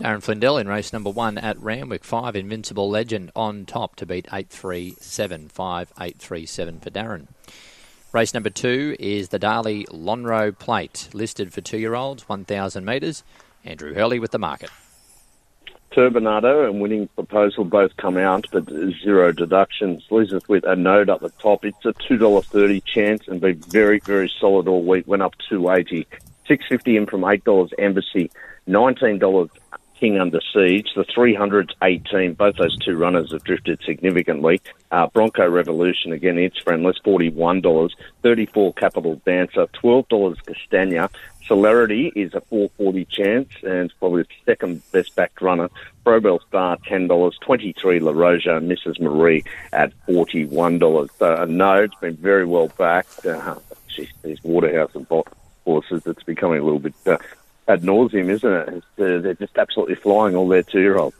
Darren 0.00 0.22
Flindell 0.22 0.58
in 0.58 0.66
race 0.66 0.94
number 0.94 1.10
one 1.10 1.36
at 1.36 1.60
Randwick. 1.60 2.04
Five, 2.04 2.34
Invincible 2.34 2.88
Legend 2.88 3.30
on 3.36 3.66
top 3.66 3.96
to 3.96 4.06
beat 4.06 4.24
837. 4.32 5.50
5 5.50 5.92
837 6.00 6.80
for 6.80 6.88
Darren. 6.88 7.26
Race 8.10 8.32
number 8.32 8.48
two 8.48 8.96
is 8.98 9.28
the 9.28 9.38
Darley 9.38 9.84
Lonhro 9.90 10.58
Plate, 10.58 11.10
listed 11.12 11.52
for 11.52 11.60
two 11.60 11.76
year 11.76 11.94
olds, 11.94 12.26
1,000 12.30 12.82
metres. 12.82 13.22
Andrew 13.62 13.92
Hurley 13.92 14.18
with 14.18 14.30
the 14.30 14.38
market. 14.38 14.70
Turbinado 15.92 16.66
and 16.66 16.80
winning 16.80 17.08
proposal 17.08 17.64
both 17.64 17.94
come 17.98 18.16
out, 18.16 18.46
but 18.52 18.70
zero 19.02 19.32
deductions. 19.32 20.06
Us 20.10 20.48
with 20.48 20.64
a 20.64 20.76
note 20.76 21.10
up 21.10 21.20
the 21.20 21.28
top. 21.28 21.62
It's 21.62 21.84
a 21.84 21.92
two 21.92 22.16
dollar 22.16 22.40
thirty 22.40 22.80
chance 22.80 23.28
and 23.28 23.38
been 23.38 23.60
very 23.68 23.98
very 23.98 24.32
solid 24.40 24.66
all 24.66 24.82
week. 24.82 25.06
Went 25.06 25.22
up 25.22 25.34
two 25.48 25.68
eighty. 25.68 26.06
Six 26.46 26.64
fifty 26.68 26.96
in 26.96 27.06
from 27.06 27.24
eight 27.24 27.44
dollars 27.44 27.72
Embassy. 27.76 28.30
Nineteen 28.66 29.18
dollars 29.18 29.50
King 30.00 30.18
Under 30.18 30.40
Siege. 30.52 30.88
The 30.96 31.04
318, 31.04 32.32
Both 32.32 32.56
those 32.56 32.76
two 32.78 32.96
runners 32.96 33.32
have 33.32 33.44
drifted 33.44 33.82
significantly. 33.84 34.62
Uh, 34.90 35.06
Bronco 35.08 35.46
Revolution, 35.46 36.12
again, 36.12 36.38
its 36.38 36.58
friendless, 36.58 36.98
$41. 37.04 37.90
34 38.22 38.72
Capital 38.72 39.20
Dancer, 39.26 39.66
$12 39.66 40.46
Castagna. 40.46 41.10
Celerity 41.46 42.12
is 42.14 42.32
a 42.32 42.40
440 42.40 43.04
chance 43.06 43.48
and 43.62 43.92
probably 43.98 44.22
the 44.22 44.28
second 44.46 44.82
best 44.92 45.14
backed 45.16 45.42
runner. 45.42 45.68
Probel 46.06 46.40
Star, 46.48 46.78
$10. 46.78 47.32
23 47.40 48.00
La 48.00 48.12
Roja, 48.12 48.64
Mrs. 48.64 49.00
Marie 49.00 49.44
at 49.72 49.92
$41. 50.06 51.10
So 51.18 51.34
a 51.34 51.46
no, 51.46 51.74
it's 51.74 51.94
been 51.96 52.16
very 52.16 52.46
well 52.46 52.68
backed. 52.78 53.26
Uh, 53.26 53.56
geez, 53.88 54.08
these 54.22 54.42
Waterhouse 54.42 54.94
and 54.94 55.06
Bott 55.06 55.28
horses, 55.64 56.02
it's 56.06 56.22
becoming 56.22 56.60
a 56.60 56.64
little 56.64 56.78
bit 56.78 56.94
uh, 57.06 57.18
ad 57.70 57.82
nauseum, 57.82 58.28
isn't 58.28 58.52
it? 58.52 58.68
Uh, 58.98 59.20
they're 59.20 59.34
just 59.34 59.56
absolutely 59.56 59.94
flying 59.94 60.36
all 60.36 60.48
their 60.48 60.62
two-year-olds. 60.62 61.16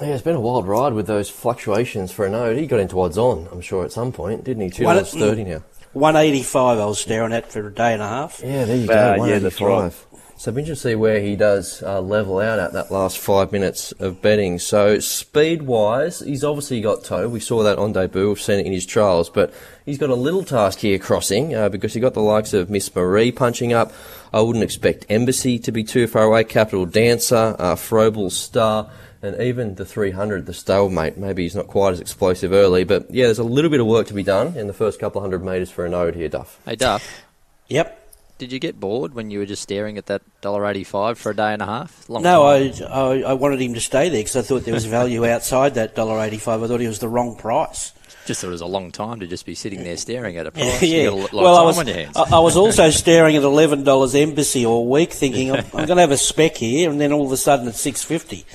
Yeah, 0.00 0.08
it's 0.08 0.22
been 0.22 0.36
a 0.36 0.40
wild 0.40 0.66
ride 0.66 0.94
with 0.94 1.06
those 1.06 1.28
fluctuations 1.28 2.10
for 2.10 2.24
a 2.24 2.30
note. 2.30 2.56
He 2.56 2.66
got 2.66 2.80
into 2.80 2.98
odds 3.00 3.18
on, 3.18 3.48
I'm 3.52 3.60
sure, 3.60 3.84
at 3.84 3.92
some 3.92 4.12
point, 4.12 4.44
didn't 4.44 4.62
he? 4.62 4.70
Two 4.70 4.84
dollars 4.84 5.12
thirty 5.12 5.44
now. 5.44 5.62
One 5.92 6.16
eighty 6.16 6.42
five. 6.42 6.78
I 6.78 6.86
was 6.86 6.98
staring 7.00 7.32
at 7.32 7.52
for 7.52 7.66
a 7.66 7.74
day 7.74 7.92
and 7.92 8.00
a 8.00 8.08
half. 8.08 8.40
Yeah, 8.42 8.64
there 8.64 8.76
you 8.76 8.86
go. 8.86 9.16
Uh, 9.20 9.26
yeah, 9.26 9.38
that's 9.40 9.60
right. 9.60 9.92
So 10.40 10.48
it'll 10.48 10.56
be 10.56 10.62
interesting 10.62 10.92
to 10.92 10.92
see 10.92 10.96
where 10.96 11.20
he 11.20 11.36
does 11.36 11.82
uh, 11.82 12.00
level 12.00 12.38
out 12.38 12.58
at 12.58 12.72
that 12.72 12.90
last 12.90 13.18
five 13.18 13.52
minutes 13.52 13.92
of 13.98 14.22
betting. 14.22 14.58
So 14.58 14.98
speed 14.98 15.60
wise, 15.60 16.20
he's 16.20 16.42
obviously 16.42 16.80
got 16.80 17.04
toe. 17.04 17.28
We 17.28 17.40
saw 17.40 17.62
that 17.62 17.76
on 17.76 17.92
debut. 17.92 18.26
We've 18.26 18.40
seen 18.40 18.58
it 18.58 18.64
in 18.64 18.72
his 18.72 18.86
trials, 18.86 19.28
but 19.28 19.52
he's 19.84 19.98
got 19.98 20.08
a 20.08 20.14
little 20.14 20.42
task 20.42 20.78
here 20.78 20.98
crossing 20.98 21.54
uh, 21.54 21.68
because 21.68 21.92
he 21.92 22.00
got 22.00 22.14
the 22.14 22.22
likes 22.22 22.54
of 22.54 22.70
Miss 22.70 22.96
Marie 22.96 23.30
punching 23.30 23.74
up. 23.74 23.92
I 24.32 24.40
wouldn't 24.40 24.64
expect 24.64 25.04
Embassy 25.10 25.58
to 25.58 25.72
be 25.72 25.84
too 25.84 26.06
far 26.06 26.22
away. 26.22 26.44
Capital 26.44 26.86
Dancer, 26.86 27.54
uh, 27.58 27.74
Frobel 27.74 28.32
Star, 28.32 28.90
and 29.20 29.38
even 29.42 29.74
the 29.74 29.84
300, 29.84 30.46
the 30.46 30.54
stalemate. 30.54 31.18
Maybe 31.18 31.42
he's 31.42 31.54
not 31.54 31.66
quite 31.66 31.92
as 31.92 32.00
explosive 32.00 32.52
early, 32.52 32.84
but 32.84 33.10
yeah, 33.10 33.26
there's 33.26 33.38
a 33.38 33.44
little 33.44 33.70
bit 33.70 33.80
of 33.80 33.86
work 33.86 34.06
to 34.06 34.14
be 34.14 34.22
done 34.22 34.56
in 34.56 34.68
the 34.68 34.72
first 34.72 35.00
couple 35.00 35.18
of 35.18 35.22
hundred 35.22 35.44
metres 35.44 35.70
for 35.70 35.84
a 35.84 35.90
node 35.90 36.14
here, 36.14 36.30
Duff. 36.30 36.58
Hey, 36.64 36.76
Duff. 36.76 37.26
Yep 37.68 37.99
did 38.40 38.52
you 38.52 38.58
get 38.58 38.80
bored 38.80 39.12
when 39.12 39.30
you 39.30 39.38
were 39.38 39.46
just 39.46 39.62
staring 39.62 39.98
at 39.98 40.06
that 40.06 40.22
dollar 40.40 40.66
eighty-five 40.66 41.18
for 41.18 41.30
a 41.30 41.36
day 41.36 41.52
and 41.52 41.60
a 41.60 41.66
half? 41.66 42.08
Long 42.08 42.22
no, 42.22 42.42
I, 42.44 42.72
I, 42.88 43.22
I 43.22 43.32
wanted 43.34 43.60
him 43.60 43.74
to 43.74 43.80
stay 43.80 44.08
there 44.08 44.20
because 44.20 44.34
I 44.34 44.40
thought 44.40 44.64
there 44.64 44.72
was 44.72 44.86
value 44.86 45.26
outside 45.34 45.74
that 45.74 45.94
dollar 45.94 46.18
eighty-five. 46.20 46.62
I 46.62 46.66
thought 46.66 46.80
he 46.80 46.88
was 46.88 47.00
the 47.00 47.08
wrong 47.08 47.36
price. 47.36 47.92
Just 48.24 48.40
thought 48.40 48.48
it 48.48 48.52
was 48.52 48.62
a 48.62 48.66
long 48.66 48.92
time 48.92 49.20
to 49.20 49.26
just 49.26 49.44
be 49.44 49.54
sitting 49.54 49.84
there 49.84 49.98
staring 49.98 50.38
at 50.38 50.46
a 50.46 50.50
price. 50.52 50.82
yeah, 50.82 51.10
well, 51.10 51.56
I 51.56 51.62
was, 51.62 51.78
I, 51.78 52.08
I 52.16 52.38
was 52.40 52.56
also 52.56 52.88
staring 53.04 53.36
at 53.36 53.42
eleven 53.42 53.84
dollars 53.84 54.14
Embassy 54.14 54.64
all 54.64 54.88
week, 54.88 55.12
thinking 55.12 55.50
I'm, 55.52 55.64
I'm 55.74 55.86
going 55.86 55.88
to 55.88 56.00
have 56.00 56.10
a 56.10 56.16
spec 56.16 56.56
here, 56.56 56.90
and 56.90 56.98
then 56.98 57.12
all 57.12 57.26
of 57.26 57.32
a 57.32 57.36
sudden 57.36 57.68
it's 57.68 57.80
six 57.80 58.02
fifty. 58.02 58.46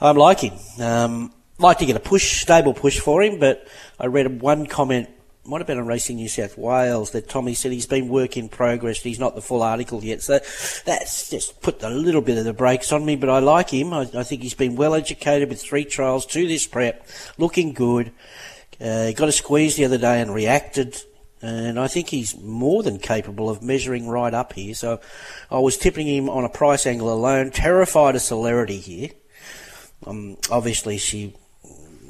I'm 0.00 0.16
liking. 0.16 0.56
Um, 0.78 1.32
like 1.58 1.78
to 1.78 1.86
get 1.86 1.96
a 1.96 2.00
push, 2.00 2.42
stable 2.42 2.74
push 2.74 3.00
for 3.00 3.22
him, 3.22 3.40
but 3.40 3.66
I 3.98 4.06
read 4.06 4.40
one 4.40 4.66
comment 4.66 5.08
might 5.46 5.58
have 5.58 5.66
been 5.66 5.78
on 5.78 5.86
Racing 5.86 6.16
New 6.16 6.28
South 6.28 6.58
Wales 6.58 7.12
that 7.12 7.28
Tommy 7.28 7.54
said 7.54 7.72
he's 7.72 7.86
been 7.86 8.08
work 8.08 8.36
in 8.36 8.48
progress. 8.48 9.02
He's 9.02 9.18
not 9.18 9.34
the 9.34 9.42
full 9.42 9.62
article 9.62 10.02
yet, 10.02 10.22
so 10.22 10.38
that's 10.84 11.30
just 11.30 11.60
put 11.60 11.82
a 11.82 11.88
little 11.88 12.20
bit 12.20 12.38
of 12.38 12.44
the 12.44 12.52
brakes 12.52 12.92
on 12.92 13.04
me. 13.04 13.16
But 13.16 13.30
I 13.30 13.38
like 13.38 13.70
him. 13.70 13.92
I, 13.92 14.08
I 14.14 14.22
think 14.22 14.42
he's 14.42 14.54
been 14.54 14.76
well 14.76 14.94
educated 14.94 15.48
with 15.48 15.60
three 15.60 15.84
trials 15.84 16.26
to 16.26 16.46
this 16.46 16.66
prep, 16.66 17.06
looking 17.38 17.72
good. 17.72 18.12
Uh, 18.80 19.06
he 19.06 19.14
got 19.14 19.28
a 19.28 19.32
squeeze 19.32 19.76
the 19.76 19.84
other 19.84 19.98
day 19.98 20.20
and 20.20 20.34
reacted. 20.34 20.96
And 21.42 21.78
I 21.78 21.86
think 21.86 22.08
he's 22.08 22.36
more 22.36 22.82
than 22.82 22.98
capable 22.98 23.50
of 23.50 23.62
measuring 23.62 24.08
right 24.08 24.32
up 24.32 24.54
here. 24.54 24.74
So 24.74 25.00
I 25.50 25.58
was 25.58 25.76
tipping 25.76 26.06
him 26.08 26.30
on 26.30 26.44
a 26.44 26.48
price 26.48 26.86
angle 26.86 27.12
alone. 27.12 27.50
Terrified 27.50 28.16
of 28.16 28.22
celerity 28.22 28.78
here. 28.78 29.10
Um, 30.06 30.38
obviously, 30.50 30.98
she 30.98 31.34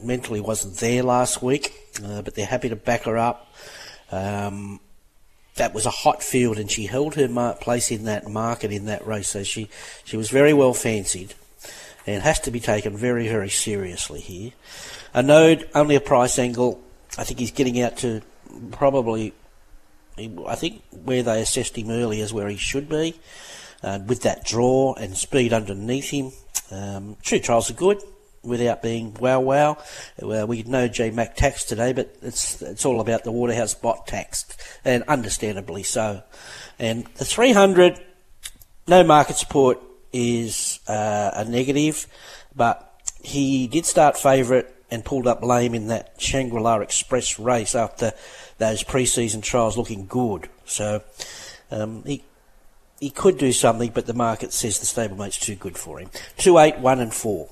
mentally 0.02 0.40
wasn't 0.40 0.76
there 0.76 1.02
last 1.02 1.42
week, 1.42 1.72
uh, 2.04 2.22
but 2.22 2.34
they're 2.34 2.46
happy 2.46 2.68
to 2.68 2.76
back 2.76 3.04
her 3.04 3.16
up. 3.16 3.52
Um, 4.10 4.80
that 5.56 5.74
was 5.74 5.86
a 5.86 5.90
hot 5.90 6.22
field, 6.22 6.58
and 6.58 6.70
she 6.70 6.86
held 6.86 7.14
her 7.14 7.54
place 7.60 7.90
in 7.90 8.04
that 8.04 8.28
market 8.28 8.72
in 8.72 8.86
that 8.86 9.06
race. 9.06 9.28
So 9.28 9.42
she 9.42 9.68
she 10.04 10.16
was 10.16 10.30
very 10.30 10.52
well 10.52 10.74
fancied, 10.74 11.34
and 12.06 12.22
has 12.22 12.40
to 12.40 12.50
be 12.50 12.60
taken 12.60 12.96
very 12.96 13.28
very 13.28 13.50
seriously 13.50 14.20
here. 14.20 14.52
A 15.14 15.22
node 15.22 15.68
only 15.74 15.96
a 15.96 16.00
price 16.00 16.38
angle. 16.38 16.80
I 17.18 17.24
think 17.24 17.40
he's 17.40 17.52
getting 17.52 17.80
out 17.80 17.96
to 17.98 18.22
probably. 18.70 19.32
I 20.18 20.54
think 20.54 20.82
where 21.04 21.22
they 21.22 21.42
assessed 21.42 21.76
him 21.76 21.90
early 21.90 22.20
is 22.20 22.32
where 22.32 22.48
he 22.48 22.56
should 22.56 22.88
be, 22.88 23.20
uh, 23.82 23.98
with 24.06 24.22
that 24.22 24.46
draw 24.46 24.94
and 24.94 25.14
speed 25.14 25.52
underneath 25.52 26.08
him. 26.08 26.32
Um, 26.70 27.16
true 27.22 27.38
trials 27.38 27.70
are 27.70 27.74
good 27.74 28.02
without 28.46 28.82
being 28.82 29.14
wow 29.14 29.40
wow. 29.40 29.78
We 30.22 30.62
know 30.62 30.88
J 30.88 31.10
Mac 31.10 31.36
tax 31.36 31.64
today, 31.64 31.92
but 31.92 32.16
it's 32.22 32.62
it's 32.62 32.84
all 32.84 33.00
about 33.00 33.24
the 33.24 33.32
Waterhouse 33.32 33.74
Bott 33.74 34.06
tax, 34.06 34.46
and 34.84 35.02
understandably 35.04 35.82
so. 35.82 36.22
And 36.78 37.06
the 37.16 37.24
300, 37.24 37.98
no 38.86 39.02
market 39.02 39.36
support 39.36 39.80
is 40.12 40.80
uh, 40.88 41.30
a 41.34 41.44
negative, 41.44 42.06
but 42.54 42.82
he 43.22 43.66
did 43.66 43.86
start 43.86 44.16
favourite 44.16 44.66
and 44.90 45.04
pulled 45.04 45.26
up 45.26 45.42
lame 45.42 45.74
in 45.74 45.88
that 45.88 46.14
Shangri-La 46.18 46.78
Express 46.80 47.38
race 47.38 47.74
after 47.74 48.12
those 48.58 48.82
pre-season 48.82 49.40
trials 49.40 49.76
looking 49.76 50.06
good. 50.06 50.48
So 50.64 51.02
um, 51.70 52.04
he 52.04 52.22
he 53.00 53.10
could 53.10 53.36
do 53.36 53.52
something, 53.52 53.90
but 53.94 54.06
the 54.06 54.14
market 54.14 54.52
says 54.52 54.78
the 54.78 54.86
stablemate's 54.86 55.38
too 55.38 55.54
good 55.54 55.76
for 55.76 55.98
him. 55.98 56.08
Two, 56.38 56.58
eight, 56.58 56.78
one, 56.78 57.00
and 57.00 57.12
four. 57.12 57.48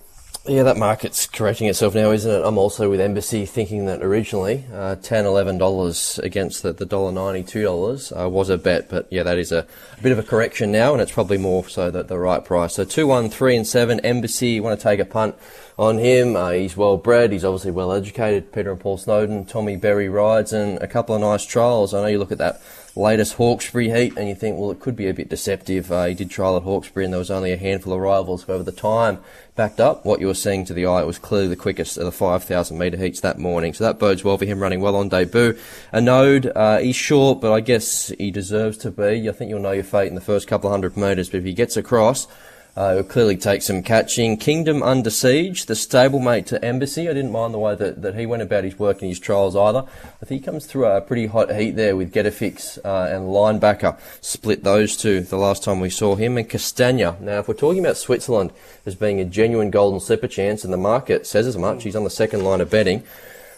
Yeah, 0.46 0.64
that 0.64 0.76
market's 0.76 1.26
correcting 1.26 1.68
itself 1.68 1.94
now, 1.94 2.10
isn't 2.10 2.30
it? 2.30 2.44
I'm 2.44 2.58
also 2.58 2.90
with 2.90 3.00
Embassy 3.00 3.46
thinking 3.46 3.86
that 3.86 4.02
originally 4.02 4.66
uh, 4.74 4.96
10 4.96 5.24
$11 5.24 6.18
against 6.18 6.62
the, 6.62 6.74
the 6.74 6.84
$1.90, 6.84 7.44
$2 7.44 8.24
uh, 8.26 8.28
was 8.28 8.50
a 8.50 8.58
bet, 8.58 8.90
but 8.90 9.06
yeah, 9.10 9.22
that 9.22 9.38
is 9.38 9.52
a, 9.52 9.66
a, 9.98 10.02
bit 10.02 10.12
of 10.12 10.18
a 10.18 10.22
correction 10.22 10.70
now, 10.70 10.92
and 10.92 11.00
it's 11.00 11.12
probably 11.12 11.38
more 11.38 11.66
so 11.66 11.90
the, 11.90 12.02
the 12.02 12.18
right 12.18 12.44
price. 12.44 12.74
So 12.74 12.84
2, 12.84 13.06
1, 13.06 13.30
3, 13.30 13.56
and 13.56 13.66
7, 13.66 14.00
Embassy, 14.00 14.48
you 14.48 14.62
want 14.62 14.78
to 14.78 14.84
take 14.84 15.00
a 15.00 15.06
punt 15.06 15.34
on 15.78 15.96
him. 15.96 16.36
Uh, 16.36 16.50
he's 16.50 16.76
well 16.76 16.98
bred, 16.98 17.32
he's 17.32 17.46
obviously 17.46 17.70
well 17.70 17.90
educated. 17.90 18.52
Peter 18.52 18.70
and 18.70 18.80
Paul 18.80 18.98
Snowden, 18.98 19.46
Tommy 19.46 19.76
Berry 19.76 20.10
rides, 20.10 20.52
and 20.52 20.76
a 20.82 20.86
couple 20.86 21.14
of 21.14 21.22
nice 21.22 21.46
trials. 21.46 21.94
I 21.94 22.02
know 22.02 22.08
you 22.08 22.18
look 22.18 22.32
at 22.32 22.38
that 22.38 22.60
latest 22.96 23.34
Hawkesbury 23.34 23.90
heat 23.90 24.16
and 24.16 24.28
you 24.28 24.34
think, 24.34 24.58
well, 24.58 24.70
it 24.70 24.80
could 24.80 24.94
be 24.94 25.08
a 25.08 25.14
bit 25.14 25.28
deceptive. 25.28 25.90
Uh, 25.90 26.06
he 26.06 26.14
did 26.14 26.30
trial 26.30 26.56
at 26.56 26.62
Hawkesbury 26.62 27.04
and 27.04 27.12
there 27.12 27.18
was 27.18 27.30
only 27.30 27.52
a 27.52 27.56
handful 27.56 27.92
of 27.92 28.00
rivals. 28.00 28.44
However, 28.44 28.62
the 28.62 28.72
time 28.72 29.18
backed 29.56 29.80
up 29.80 30.04
what 30.04 30.20
you 30.20 30.26
were 30.26 30.34
seeing 30.34 30.64
to 30.66 30.74
the 30.74 30.86
eye. 30.86 31.02
It 31.02 31.06
was 31.06 31.18
clearly 31.18 31.48
the 31.48 31.56
quickest 31.56 31.96
of 31.98 32.04
the 32.04 32.12
5,000 32.12 32.78
metre 32.78 32.96
heats 32.96 33.20
that 33.20 33.38
morning. 33.38 33.74
So 33.74 33.84
that 33.84 33.98
bodes 33.98 34.22
well 34.22 34.38
for 34.38 34.44
him 34.44 34.60
running 34.60 34.80
well 34.80 34.96
on 34.96 35.08
debut. 35.08 35.58
A 35.92 36.00
node, 36.00 36.50
uh, 36.54 36.78
he's 36.78 36.96
short, 36.96 37.40
but 37.40 37.52
I 37.52 37.60
guess 37.60 38.08
he 38.18 38.30
deserves 38.30 38.78
to 38.78 38.90
be. 38.90 39.28
I 39.28 39.32
think 39.32 39.48
you'll 39.48 39.60
know 39.60 39.72
your 39.72 39.84
fate 39.84 40.08
in 40.08 40.14
the 40.14 40.20
first 40.20 40.46
couple 40.46 40.68
of 40.68 40.72
hundred 40.72 40.96
metres, 40.96 41.30
but 41.30 41.38
if 41.38 41.44
he 41.44 41.52
gets 41.52 41.76
across, 41.76 42.28
uh, 42.76 42.94
will 42.96 43.04
clearly 43.04 43.36
take 43.36 43.62
some 43.62 43.82
catching. 43.82 44.36
Kingdom 44.36 44.82
under 44.82 45.10
siege, 45.10 45.66
the 45.66 45.74
stablemate 45.74 46.46
to 46.46 46.64
Embassy. 46.64 47.08
I 47.08 47.12
didn't 47.12 47.30
mind 47.30 47.54
the 47.54 47.58
way 47.58 47.74
that, 47.76 48.02
that 48.02 48.16
he 48.16 48.26
went 48.26 48.42
about 48.42 48.64
his 48.64 48.78
work 48.78 49.00
and 49.00 49.08
his 49.08 49.20
trials 49.20 49.54
either. 49.54 49.84
I 50.20 50.24
think 50.24 50.40
he 50.40 50.44
comes 50.44 50.66
through 50.66 50.86
a 50.86 51.00
pretty 51.00 51.26
hot 51.26 51.54
heat 51.54 51.76
there 51.76 51.96
with 51.96 52.12
get 52.12 52.26
Getafix 52.26 52.78
uh, 52.84 53.14
and 53.14 53.26
linebacker. 53.26 53.98
Split 54.20 54.64
those 54.64 54.96
two 54.96 55.20
the 55.20 55.36
last 55.36 55.62
time 55.62 55.80
we 55.80 55.90
saw 55.90 56.16
him. 56.16 56.36
And 56.36 56.48
Castagna. 56.48 57.16
Now, 57.20 57.38
if 57.38 57.48
we're 57.48 57.54
talking 57.54 57.84
about 57.84 57.96
Switzerland 57.96 58.52
as 58.86 58.94
being 58.94 59.20
a 59.20 59.24
genuine 59.24 59.70
golden 59.70 60.00
slipper 60.00 60.28
chance, 60.28 60.64
and 60.64 60.72
the 60.72 60.78
market 60.78 61.26
says 61.26 61.46
as 61.46 61.56
much, 61.56 61.84
he's 61.84 61.96
on 61.96 62.04
the 62.04 62.10
second 62.10 62.42
line 62.42 62.60
of 62.60 62.70
betting. 62.70 63.04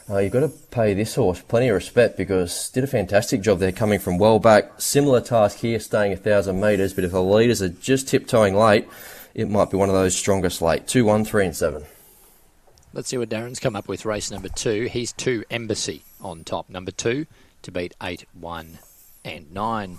Uh, 0.08 0.18
you've 0.18 0.32
got 0.32 0.40
to 0.40 0.48
pay 0.70 0.94
this 0.94 1.16
horse 1.16 1.40
plenty 1.42 1.68
of 1.68 1.74
respect 1.74 2.16
because 2.16 2.70
did 2.70 2.84
a 2.84 2.86
fantastic 2.86 3.40
job 3.40 3.58
there 3.58 3.72
coming 3.72 3.98
from 3.98 4.18
well 4.18 4.38
back. 4.38 4.80
Similar 4.80 5.20
task 5.20 5.58
here, 5.58 5.80
staying 5.80 6.12
a 6.12 6.16
thousand 6.16 6.60
metres, 6.60 6.92
but 6.92 7.02
if 7.02 7.10
the 7.10 7.22
leaders 7.22 7.60
are 7.60 7.68
just 7.68 8.08
tiptoeing 8.08 8.54
late, 8.54 8.86
it 9.34 9.50
might 9.50 9.70
be 9.70 9.76
one 9.76 9.88
of 9.88 9.94
those 9.96 10.14
strongest 10.14 10.62
late. 10.62 10.86
Two, 10.86 11.04
one, 11.04 11.24
three, 11.24 11.44
and 11.44 11.56
seven. 11.56 11.84
Let's 12.92 13.08
see 13.08 13.18
what 13.18 13.28
Darren's 13.28 13.58
come 13.58 13.74
up 13.74 13.88
with. 13.88 14.04
Race 14.04 14.30
number 14.30 14.48
two. 14.48 14.84
He's 14.84 15.12
two 15.12 15.44
Embassy 15.50 16.02
on 16.20 16.44
top. 16.44 16.70
Number 16.70 16.92
two 16.92 17.26
to 17.62 17.72
beat 17.72 17.94
eight, 18.00 18.26
one, 18.32 18.78
and 19.24 19.52
nine. 19.52 19.98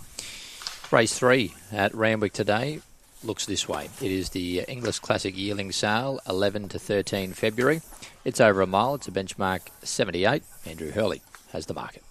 Race 0.90 1.20
three 1.20 1.54
at 1.72 1.94
Randwick 1.94 2.32
today 2.32 2.80
looks 3.24 3.46
this 3.46 3.68
way. 3.68 3.90
It 4.02 4.12
is 4.12 4.30
the 4.30 4.64
Inglis 4.68 5.00
Classic 5.00 5.38
Yearling 5.38 5.72
Sale, 5.72 6.20
11 6.28 6.70
to 6.70 6.80
13 6.80 7.34
February. 7.34 7.82
It's 8.28 8.42
over 8.42 8.62
a 8.62 8.68
mile. 8.68 8.96
It's 8.96 9.08
a 9.08 9.12
benchmark 9.12 9.70
78. 9.84 10.44
Andrew 10.66 10.92
Hurley 10.92 11.22
has 11.54 11.66
the 11.68 11.74
market. 11.74 12.04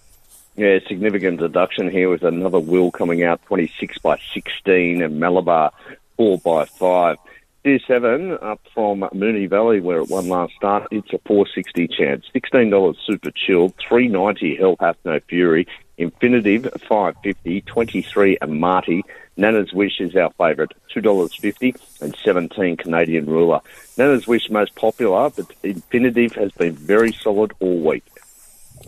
Yeah, 0.57 0.79
significant 0.89 1.41
deduction 1.41 1.91
here 1.91 2.09
with 2.09 2.23
another 2.23 2.59
will 2.59 2.91
coming 2.91 3.23
out 3.23 3.45
26 3.45 3.99
by 3.99 4.19
16 4.33 5.03
and 5.03 5.21
Malabar 5.21 5.73
4 6.17 6.39
by 6.39 6.65
5. 6.65 7.19
Tier 7.65 7.79
7 7.87 8.39
up 8.41 8.63
from 8.73 9.01
Moonee 9.01 9.47
Valley 9.47 9.81
where 9.81 9.99
it 9.99 10.09
won 10.09 10.31
last 10.31 10.55
start. 10.55 10.89
It's 10.91 11.13
a 11.13 11.19
460 11.27 11.87
chance. 11.89 12.25
$16 12.35 12.97
super 13.05 13.31
chilled. 13.31 13.75
390 13.87 14.57
Hell 14.57 14.77
Hath 14.81 14.97
No 15.05 15.21
Fury. 15.29 15.67
Infinitive 15.99 16.69
550. 16.89 17.63
23 17.63 18.39
and 18.41 18.61
Marty. 18.61 19.05
Nana's 19.37 19.73
Wish 19.73 20.01
is 20.01 20.17
our 20.17 20.31
favourite, 20.33 20.73
$2.50 20.95 21.77
and 22.01 22.17
17 22.25 22.77
Canadian 22.79 23.27
Ruler. 23.27 23.61
Nana's 23.99 24.27
Wish 24.27 24.51
most 24.51 24.75
popular, 24.75 25.31
but 25.31 25.47
Infinitive 25.63 26.33
has 26.33 26.53
been 26.53 26.73
very 26.75 27.13
solid 27.13 27.53
all 27.61 27.81
week. 27.81 28.05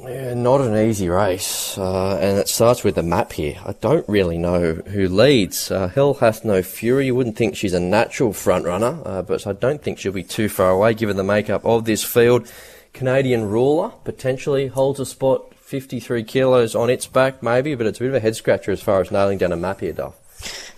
Yeah, 0.00 0.34
not 0.34 0.60
an 0.60 0.76
easy 0.76 1.08
race, 1.08 1.76
uh, 1.76 2.18
and 2.20 2.38
it 2.38 2.48
starts 2.48 2.84
with 2.84 2.94
the 2.94 3.02
map 3.02 3.32
here. 3.32 3.56
I 3.64 3.72
don't 3.72 4.08
really 4.08 4.38
know 4.38 4.74
who 4.74 5.08
leads. 5.08 5.70
Uh, 5.70 5.88
Hell 5.88 6.14
Hath 6.14 6.44
No 6.44 6.62
Fury. 6.62 7.06
You 7.06 7.16
wouldn't 7.16 7.36
think 7.36 7.56
she's 7.56 7.74
a 7.74 7.80
natural 7.80 8.32
front 8.32 8.64
runner, 8.64 9.00
uh, 9.04 9.22
but 9.22 9.46
I 9.46 9.52
don't 9.52 9.82
think 9.82 9.98
she'll 9.98 10.12
be 10.12 10.22
too 10.22 10.48
far 10.48 10.70
away 10.70 10.94
given 10.94 11.16
the 11.16 11.24
makeup 11.24 11.64
of 11.64 11.84
this 11.84 12.04
field. 12.04 12.50
Canadian 12.92 13.48
Ruler 13.48 13.90
potentially 14.04 14.68
holds 14.68 15.00
a 15.00 15.06
spot, 15.06 15.52
53 15.68 16.24
kilos 16.24 16.74
on 16.74 16.88
its 16.88 17.06
back, 17.06 17.42
maybe, 17.42 17.74
but 17.74 17.86
it's 17.86 17.98
a 17.98 18.02
bit 18.02 18.08
of 18.08 18.14
a 18.14 18.20
head 18.20 18.34
scratcher 18.34 18.70
as 18.72 18.80
far 18.80 19.02
as 19.02 19.10
nailing 19.10 19.36
down 19.36 19.52
a 19.52 19.56
map 19.56 19.80
here, 19.80 19.92
Duff. 19.92 20.14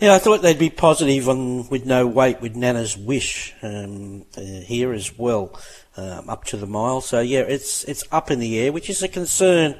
Yeah, 0.00 0.14
I 0.14 0.18
thought 0.18 0.42
they'd 0.42 0.58
be 0.58 0.68
positive 0.68 1.28
on 1.28 1.68
with 1.68 1.86
no 1.86 2.08
weight 2.08 2.40
with 2.40 2.56
Nana's 2.56 2.98
Wish 2.98 3.54
um, 3.62 4.24
uh, 4.36 4.40
here 4.40 4.92
as 4.92 5.16
well, 5.16 5.56
um, 5.96 6.28
up 6.28 6.42
to 6.46 6.56
the 6.56 6.66
mile. 6.66 7.02
So 7.02 7.20
yeah, 7.20 7.42
it's 7.42 7.84
it's 7.84 8.02
up 8.10 8.32
in 8.32 8.40
the 8.40 8.58
air, 8.58 8.72
which 8.72 8.90
is 8.90 9.00
a 9.04 9.08
concern 9.08 9.78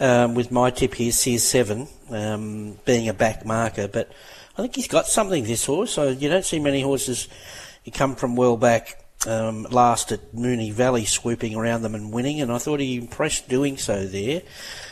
um, 0.00 0.34
with 0.34 0.50
my 0.50 0.70
tip 0.70 0.94
here, 0.94 1.12
Sears 1.12 1.42
Seven, 1.42 1.86
um, 2.08 2.78
being 2.86 3.10
a 3.10 3.14
back 3.14 3.44
marker. 3.44 3.88
But 3.88 4.10
I 4.56 4.62
think 4.62 4.74
he's 4.74 4.88
got 4.88 5.06
something 5.06 5.44
this 5.44 5.66
horse. 5.66 5.92
So 5.92 6.08
you 6.08 6.30
don't 6.30 6.46
see 6.46 6.60
many 6.60 6.80
horses. 6.80 7.28
You 7.84 7.92
come 7.92 8.14
from 8.14 8.36
well 8.36 8.56
back. 8.56 9.03
Um, 9.26 9.62
last 9.70 10.12
at 10.12 10.34
Moonee 10.34 10.72
Valley, 10.72 11.06
swooping 11.06 11.54
around 11.54 11.82
them 11.82 11.94
and 11.94 12.12
winning, 12.12 12.40
and 12.40 12.52
I 12.52 12.58
thought 12.58 12.80
he 12.80 12.96
impressed 12.96 13.48
doing 13.48 13.78
so 13.78 14.06
there. 14.06 14.42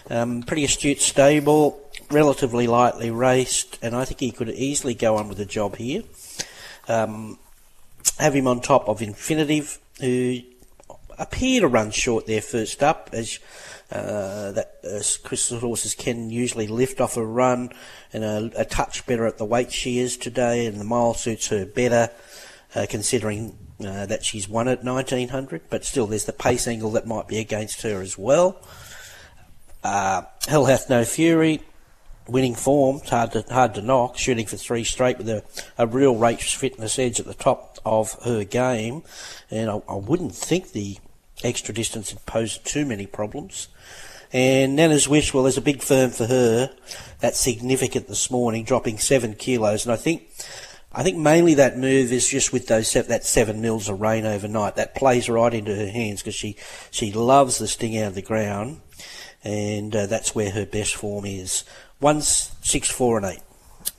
Um, 0.08 0.42
pretty 0.42 0.64
astute 0.64 1.00
stable, 1.00 1.78
relatively 2.10 2.66
lightly 2.66 3.10
raced, 3.10 3.78
and 3.82 3.94
I 3.94 4.06
think 4.06 4.20
he 4.20 4.30
could 4.30 4.48
easily 4.48 4.94
go 4.94 5.16
on 5.16 5.28
with 5.28 5.36
the 5.36 5.44
job 5.44 5.76
here. 5.76 6.02
Um, 6.88 7.38
have 8.18 8.34
him 8.34 8.46
on 8.46 8.60
top 8.60 8.88
of 8.88 9.02
Infinitive, 9.02 9.78
who 10.00 10.38
appear 11.18 11.60
to 11.60 11.68
run 11.68 11.90
short 11.90 12.26
there 12.26 12.40
first 12.40 12.82
up, 12.82 13.10
as 13.12 13.38
uh, 13.90 14.52
that 14.52 14.76
uh, 14.84 15.00
Crystal 15.26 15.58
Horses 15.58 15.94
can 15.94 16.30
usually 16.30 16.66
lift 16.66 17.00
off 17.00 17.16
a 17.16 17.24
run 17.24 17.70
and 18.12 18.24
a, 18.24 18.50
a, 18.56 18.64
touch 18.64 19.04
better 19.06 19.26
at 19.26 19.36
the 19.36 19.44
weight 19.44 19.70
she 19.70 19.98
is 19.98 20.16
today, 20.16 20.66
and 20.66 20.80
the 20.80 20.84
mile 20.84 21.14
suits 21.14 21.48
her 21.48 21.66
better, 21.66 22.10
uh, 22.74 22.86
considering 22.88 23.56
uh, 23.80 24.06
that 24.06 24.24
she's 24.24 24.48
won 24.48 24.68
at 24.68 24.84
1900. 24.84 25.62
But 25.70 25.84
still, 25.84 26.06
there's 26.06 26.24
the 26.24 26.32
pace 26.32 26.66
angle 26.66 26.92
that 26.92 27.06
might 27.06 27.28
be 27.28 27.38
against 27.38 27.82
her 27.82 28.00
as 28.00 28.16
well. 28.18 28.60
Uh, 29.82 30.22
Hell 30.46 30.66
Hath 30.66 30.88
No 30.88 31.04
Fury, 31.04 31.62
winning 32.28 32.54
form. 32.54 32.98
It's 32.98 33.10
hard 33.10 33.32
to 33.32 33.44
hard 33.50 33.74
to 33.74 33.82
knock. 33.82 34.16
Shooting 34.16 34.46
for 34.46 34.56
three 34.56 34.84
straight 34.84 35.18
with 35.18 35.28
a, 35.28 35.42
a 35.78 35.86
real 35.86 36.16
race 36.16 36.52
fitness 36.52 36.98
edge 36.98 37.18
at 37.18 37.26
the 37.26 37.34
top 37.34 37.78
of 37.84 38.16
her 38.24 38.44
game, 38.44 39.02
and 39.50 39.70
I, 39.70 39.82
I 39.88 39.96
wouldn't 39.96 40.34
think 40.34 40.72
the 40.72 40.98
extra 41.42 41.74
distance 41.74 42.10
had 42.10 42.24
posed 42.26 42.64
too 42.64 42.84
many 42.84 43.06
problems. 43.06 43.68
And 44.32 44.76
Nana's 44.76 45.08
Wish, 45.08 45.34
well, 45.34 45.42
there's 45.42 45.58
a 45.58 45.62
big 45.62 45.82
firm 45.82 46.10
for 46.10 46.26
her. 46.26 46.70
That's 47.20 47.38
significant 47.38 48.08
this 48.08 48.30
morning, 48.30 48.64
dropping 48.64 48.98
seven 48.98 49.34
kilos. 49.34 49.84
And 49.84 49.92
I 49.92 49.96
think, 49.96 50.28
I 50.94 51.02
think 51.02 51.16
mainly 51.16 51.54
that 51.54 51.78
move 51.78 52.12
is 52.12 52.28
just 52.28 52.52
with 52.52 52.66
those 52.66 52.92
that 52.92 53.24
seven 53.24 53.62
mils 53.62 53.88
of 53.88 54.00
rain 54.00 54.26
overnight. 54.26 54.76
That 54.76 54.94
plays 54.94 55.28
right 55.28 55.52
into 55.52 55.74
her 55.74 55.88
hands 55.88 56.20
because 56.20 56.34
she 56.34 56.56
she 56.90 57.12
loves 57.12 57.58
the 57.58 57.68
sting 57.68 57.96
out 57.98 58.08
of 58.08 58.14
the 58.14 58.22
ground, 58.22 58.80
and 59.42 59.94
uh, 59.94 60.06
that's 60.06 60.34
where 60.34 60.50
her 60.50 60.66
best 60.66 60.94
form 60.94 61.24
is. 61.24 61.64
One's 62.00 62.52
six, 62.60 62.90
four, 62.90 63.16
and 63.16 63.26
eight. 63.26 63.42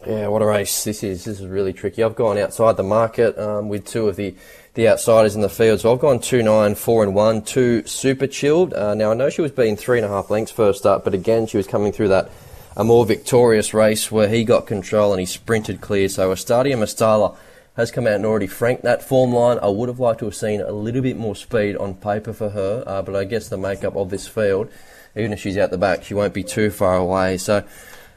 Yeah, 0.05 0.27
what 0.27 0.41
a 0.41 0.45
race 0.45 0.83
this 0.83 1.03
is. 1.03 1.23
This 1.23 1.39
is 1.39 1.47
really 1.47 1.73
tricky. 1.73 2.03
I've 2.03 2.15
gone 2.15 2.37
outside 2.37 2.77
the 2.77 2.83
market 2.83 3.37
um, 3.39 3.69
with 3.69 3.85
two 3.85 4.07
of 4.07 4.15
the, 4.17 4.35
the 4.73 4.89
outsiders 4.89 5.35
in 5.35 5.41
the 5.41 5.49
field. 5.49 5.79
So 5.79 5.93
I've 5.93 5.99
gone 5.99 6.19
two 6.19 6.43
nine, 6.43 6.75
four 6.75 7.03
and 7.03 7.15
one, 7.15 7.41
two 7.41 7.85
super 7.87 8.27
chilled. 8.27 8.73
Uh, 8.73 8.93
now 8.93 9.11
I 9.11 9.13
know 9.13 9.29
she 9.29 9.41
was 9.41 9.51
being 9.51 9.77
three 9.77 9.97
and 9.97 10.05
a 10.05 10.09
half 10.09 10.29
lengths 10.29 10.51
first 10.51 10.85
up, 10.85 11.03
but 11.03 11.13
again 11.13 11.47
she 11.47 11.57
was 11.57 11.67
coming 11.67 11.91
through 11.91 12.09
that 12.09 12.29
a 12.75 12.83
more 12.83 13.05
victorious 13.05 13.73
race 13.73 14.11
where 14.11 14.27
he 14.27 14.43
got 14.43 14.65
control 14.65 15.11
and 15.11 15.19
he 15.19 15.25
sprinted 15.25 15.81
clear. 15.81 16.09
So 16.09 16.31
Estadio 16.33 16.75
Mastala 16.75 17.35
has 17.75 17.91
come 17.91 18.05
out 18.07 18.13
and 18.13 18.25
already 18.25 18.47
franked 18.47 18.83
that 18.83 19.03
form 19.03 19.33
line. 19.33 19.59
I 19.61 19.67
would 19.67 19.89
have 19.89 19.99
liked 19.99 20.19
to 20.19 20.25
have 20.25 20.35
seen 20.35 20.61
a 20.61 20.71
little 20.71 21.01
bit 21.01 21.17
more 21.17 21.35
speed 21.35 21.75
on 21.77 21.95
paper 21.95 22.33
for 22.33 22.49
her, 22.49 22.83
uh, 22.85 23.01
but 23.01 23.15
I 23.15 23.23
guess 23.23 23.49
the 23.49 23.57
makeup 23.57 23.95
of 23.95 24.09
this 24.09 24.27
field, 24.27 24.69
even 25.15 25.33
if 25.33 25.39
she's 25.39 25.57
out 25.57 25.71
the 25.71 25.77
back, 25.77 26.03
she 26.03 26.13
won't 26.13 26.33
be 26.33 26.43
too 26.43 26.69
far 26.69 26.97
away. 26.97 27.37
So 27.37 27.63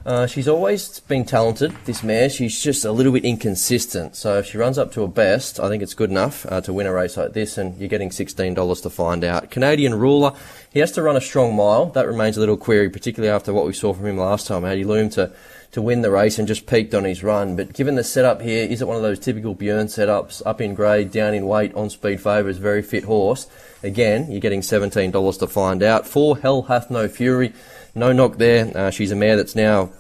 uh, 0.07 0.25
she's 0.25 0.47
always 0.47 1.01
been 1.01 1.25
talented, 1.25 1.75
this 1.85 2.05
mare. 2.05 2.31
She's 2.31 2.63
just 2.63 2.85
a 2.85 2.93
little 2.93 3.13
bit 3.13 3.25
inconsistent. 3.25 4.15
So 4.15 4.39
if 4.39 4.47
she 4.47 4.57
runs 4.57 4.79
up 4.79 4.93
to 4.93 5.01
her 5.01 5.09
best, 5.09 5.59
I 5.59 5.69
think 5.69 5.83
it's 5.83 5.95
good 5.95 6.11
enough 6.11 6.47
uh, 6.47 6.61
to 6.61 6.73
win 6.73 6.87
a 6.87 6.93
race 6.93 7.17
like 7.17 7.33
this, 7.33 7.59
and 7.59 7.77
you're 7.77 7.89
getting 7.89 8.11
$16 8.11 8.83
to 8.83 8.91
find 8.91 9.25
out. 9.25 9.51
Canadian 9.51 9.97
Ruler, 9.97 10.33
he 10.73 10.79
has 10.79 10.93
to 10.93 11.03
run 11.03 11.17
a 11.17 11.21
strong 11.21 11.57
mile. 11.57 11.87
That 11.87 12.07
remains 12.07 12.37
a 12.37 12.41
little 12.41 12.57
query, 12.57 12.89
particularly 12.89 13.35
after 13.35 13.53
what 13.53 13.67
we 13.67 13.73
saw 13.73 13.93
from 13.93 14.07
him 14.07 14.17
last 14.17 14.47
time. 14.47 14.63
How 14.63 14.77
he 14.77 14.85
loomed 14.85 15.11
to, 15.13 15.33
to 15.73 15.83
win 15.83 16.03
the 16.03 16.13
race 16.13 16.39
and 16.39 16.47
just 16.47 16.69
peaked 16.69 16.95
on 16.95 17.03
his 17.03 17.25
run. 17.25 17.57
But 17.57 17.73
given 17.73 17.97
the 17.97 18.05
setup 18.05 18.43
here, 18.43 18.65
is 18.65 18.81
it 18.81 18.87
one 18.87 18.97
of 18.97 19.03
those 19.03 19.19
typical 19.19 19.55
Bjorn 19.55 19.89
setups? 19.89 20.41
Up 20.47 20.61
in 20.61 20.77
grade, 20.77 21.11
down 21.11 21.35
in 21.35 21.49
weight, 21.49 21.75
on 21.75 21.91
speed 21.91 22.21
favours, 22.21 22.59
very 22.59 22.83
fit 22.83 23.03
horse. 23.03 23.49
Again, 23.83 24.31
you're 24.31 24.41
getting 24.41 24.61
$17 24.61 25.39
to 25.41 25.47
find 25.49 25.83
out. 25.83 26.07
For 26.07 26.39
Hell 26.39 26.63
Hath 26.63 26.93
No 26.93 27.09
Fury 27.09 27.53
no 27.97 28.13
knock 28.13 28.37
there. 28.37 28.71
Uh, 28.77 28.91
she's 28.91 29.11
a 29.11 29.17
mare 29.17 29.37
that's 29.37 29.57
now 29.57 29.91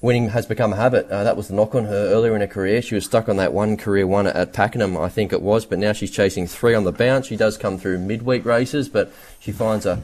winning 0.00 0.28
has 0.30 0.46
become 0.46 0.72
a 0.72 0.76
habit. 0.76 1.08
Uh, 1.10 1.24
that 1.24 1.36
was 1.36 1.48
the 1.48 1.54
knock 1.54 1.74
on 1.74 1.84
her 1.84 2.08
earlier 2.08 2.34
in 2.34 2.40
her 2.40 2.46
career. 2.46 2.82
She 2.82 2.94
was 2.94 3.04
stuck 3.04 3.28
on 3.28 3.36
that 3.36 3.52
one 3.52 3.76
career 3.76 4.06
one 4.06 4.26
at 4.26 4.52
Pakenham, 4.52 4.96
I 4.96 5.08
think 5.08 5.32
it 5.32 5.42
was, 5.42 5.64
but 5.66 5.78
now 5.78 5.92
she's 5.92 6.10
chasing 6.10 6.46
three 6.46 6.74
on 6.74 6.84
the 6.84 6.92
bounce. 6.92 7.26
She 7.26 7.36
does 7.36 7.56
come 7.56 7.78
through 7.78 7.98
midweek 7.98 8.44
races, 8.44 8.88
but 8.88 9.12
she 9.40 9.52
finds 9.52 9.86
a, 9.86 10.02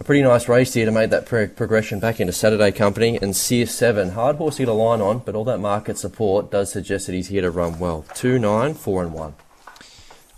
a 0.00 0.04
pretty 0.04 0.22
nice 0.22 0.48
race 0.48 0.74
here 0.74 0.86
to 0.86 0.92
make 0.92 1.10
that 1.10 1.26
pro- 1.26 1.48
progression 1.48 2.00
back 2.00 2.20
into 2.20 2.32
Saturday 2.32 2.72
company. 2.72 3.18
And 3.20 3.36
Sear 3.36 3.66
7, 3.66 4.10
hard 4.10 4.36
horse 4.36 4.56
to 4.56 4.62
get 4.62 4.68
a 4.68 4.72
line 4.72 5.00
on, 5.00 5.20
but 5.20 5.34
all 5.34 5.44
that 5.44 5.60
market 5.60 5.98
support 5.98 6.50
does 6.50 6.72
suggest 6.72 7.06
that 7.06 7.12
he's 7.12 7.28
here 7.28 7.42
to 7.42 7.50
run 7.50 7.78
well. 7.78 8.04
2 8.14 8.38
9, 8.38 8.74
4 8.74 9.02
and 9.02 9.12
1. 9.12 9.34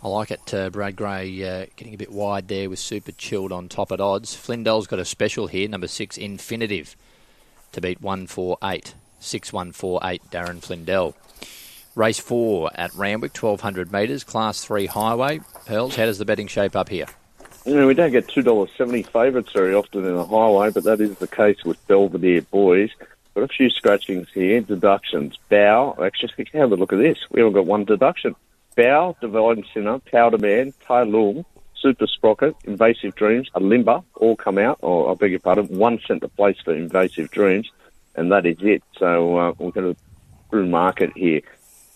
I 0.09 0.11
like 0.11 0.31
it. 0.31 0.55
Uh, 0.55 0.71
Brad 0.71 0.97
Gray 0.97 1.43
uh, 1.45 1.67
getting 1.77 1.93
a 1.93 1.99
bit 1.99 2.11
wide 2.11 2.49
there 2.49 2.71
with 2.71 2.79
super 2.79 3.13
chilled 3.13 3.53
on 3.53 3.69
top 3.69 3.93
at 3.93 4.01
odds. 4.01 4.35
Flindell's 4.35 4.87
got 4.87 4.99
a 4.99 5.05
special 5.05 5.49
here, 5.49 5.69
number 5.69 5.87
six, 5.87 6.17
Infinitive, 6.17 6.97
to 7.73 7.81
beat 7.83 8.01
148. 8.01 8.95
6148, 9.21 10.23
Darren 10.31 10.61
Flindell. 10.63 11.15
Race 11.95 12.19
four 12.21 12.71
at 12.75 12.95
Randwick, 12.95 13.37
1200 13.37 13.93
metres, 13.93 14.25
class 14.25 14.65
three 14.65 14.87
highway. 14.87 15.41
Pearls, 15.67 15.97
how 15.97 16.07
does 16.07 16.19
the 16.19 16.25
betting 16.25 16.47
shape 16.47 16.75
up 16.75 16.89
here? 16.89 17.07
You 17.67 17.75
know, 17.75 17.87
we 17.87 17.93
don't 17.93 18.13
get 18.13 18.29
$2.70 18.29 19.07
favourites 19.09 19.53
very 19.53 19.75
often 19.75 20.07
in 20.07 20.15
the 20.15 20.25
highway, 20.25 20.71
but 20.71 20.85
that 20.85 21.03
is 21.03 21.19
the 21.19 21.29
case 21.29 21.65
with 21.65 21.85
Belvedere 21.87 22.43
Boys. 22.43 22.91
Got 23.35 23.43
a 23.43 23.49
few 23.49 23.69
scratchings 23.69 24.29
here, 24.33 24.63
deductions. 24.63 25.37
Bow, 25.51 25.99
actually, 26.03 26.47
have 26.55 26.73
a 26.73 26.77
look 26.77 26.95
at 26.95 26.99
this. 26.99 27.19
We 27.31 27.41
haven't 27.41 27.55
got 27.55 27.67
one 27.67 27.85
deduction. 27.85 28.37
Bow, 28.79 29.17
Divine 29.21 29.65
Sinner, 29.75 29.99
Powder 29.99 30.39
Man, 30.39 30.73
Tai 30.87 31.03
Lung, 31.03 31.45
Super 31.75 32.07
Sprocket, 32.07 32.55
Invasive 32.63 33.17
Dreams, 33.17 33.51
a 33.57 33.59
Limber, 33.59 34.03
all 34.15 34.37
come 34.37 34.57
out, 34.57 34.79
or 34.83 35.11
I 35.11 35.15
beg 35.15 35.33
your 35.33 35.41
pardon, 35.41 35.67
one 35.67 35.99
cent 36.07 36.21
the 36.21 36.29
place 36.29 36.59
for 36.65 36.73
Invasive 36.73 37.33
Dreams, 37.33 37.69
and 38.15 38.31
that 38.31 38.47
is 38.47 38.59
it. 38.61 38.85
So 38.97 39.37
uh, 39.37 39.53
we're 39.59 39.73
going 39.73 39.95
to 39.95 40.01
through 40.49 40.69
market 40.69 41.11
here. 41.17 41.41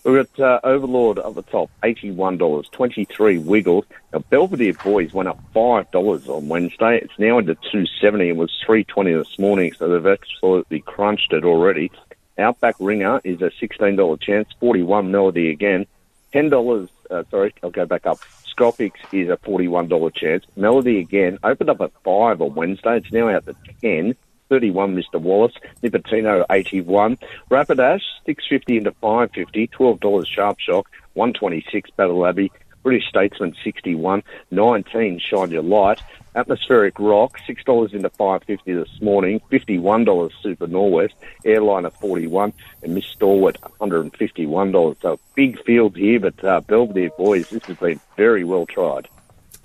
We've 0.03 0.27
got 0.35 0.39
uh, 0.43 0.59
Overlord 0.65 1.19
at 1.19 1.33
the 1.35 1.43
top, 1.43 1.71
$81, 1.83 2.69
23 2.71 3.37
Wiggles. 3.37 3.85
Now, 4.11 4.19
Belvedere 4.19 4.73
Boys 4.73 5.13
went 5.13 5.29
up 5.29 5.39
$5 5.55 6.27
on 6.27 6.49
Wednesday. 6.49 6.99
It's 7.01 7.17
now 7.17 7.37
into 7.37 7.55
270 7.55 8.27
It 8.27 8.35
was 8.35 8.51
320 8.65 9.13
this 9.13 9.39
morning, 9.39 9.71
so 9.71 9.87
they've 9.87 10.19
absolutely 10.19 10.81
crunched 10.81 11.31
it 11.31 11.45
already. 11.45 11.91
Outback 12.37 12.75
Ringer 12.81 13.21
is 13.23 13.41
a 13.41 13.51
$16 13.61 14.21
chance, 14.21 14.49
41 14.59 15.09
Melody 15.11 15.49
again. 15.49 15.85
Ten 16.33 16.49
dollars. 16.49 16.89
Uh, 17.11 17.23
sorry, 17.29 17.53
I'll 17.63 17.69
go 17.69 17.85
back 17.85 18.07
up. 18.07 18.17
Scopix 18.57 18.93
is 19.11 19.29
a 19.29 19.37
forty-one 19.37 19.87
dollar 19.87 20.09
chance. 20.09 20.43
Melody 20.55 20.99
again 20.99 21.37
opened 21.43 21.69
up 21.69 21.79
at 21.79 21.91
five 22.03 22.41
on 22.41 22.55
Wednesday. 22.55 22.97
It's 22.97 23.11
now 23.13 23.29
out 23.29 23.45
to 23.45 23.55
ten. 23.81 24.15
31 24.49 24.95
Mr. 24.95 25.19
Wallace, 25.19 25.53
Nipotino 25.81 26.45
81, 26.51 27.17
Rapidash 27.49 28.01
650 28.25 28.77
into 28.77 28.91
550, 29.01 29.67
$12 29.69 30.27
Sharp 30.27 30.59
Shock, 30.59 30.87
126 31.13 31.89
Battle 31.91 32.27
Abbey, 32.27 32.51
British 32.83 33.07
Statesman 33.07 33.55
61, 33.63 34.23
19 34.51 35.19
Shine 35.19 35.51
Your 35.51 35.63
Light, 35.63 36.01
Atmospheric 36.35 36.99
Rock 36.99 37.39
$6 37.47 37.93
into 37.93 38.09
550 38.09 38.73
this 38.73 39.01
morning, 39.01 39.39
$51 39.51 40.31
Super 40.41 40.67
Norwest, 40.67 41.13
Airliner 41.45 41.91
41 41.91 42.53
and 42.81 42.95
Miss 42.95 43.05
Stalwart 43.05 43.57
$151. 43.79 45.01
So 45.01 45.19
big 45.35 45.61
field 45.63 45.95
here, 45.95 46.19
but 46.19 46.43
uh, 46.43 46.61
Belvedere 46.61 47.11
boys, 47.17 47.49
this 47.49 47.63
has 47.65 47.77
been 47.77 47.99
very 48.17 48.43
well 48.43 48.65
tried. 48.65 49.07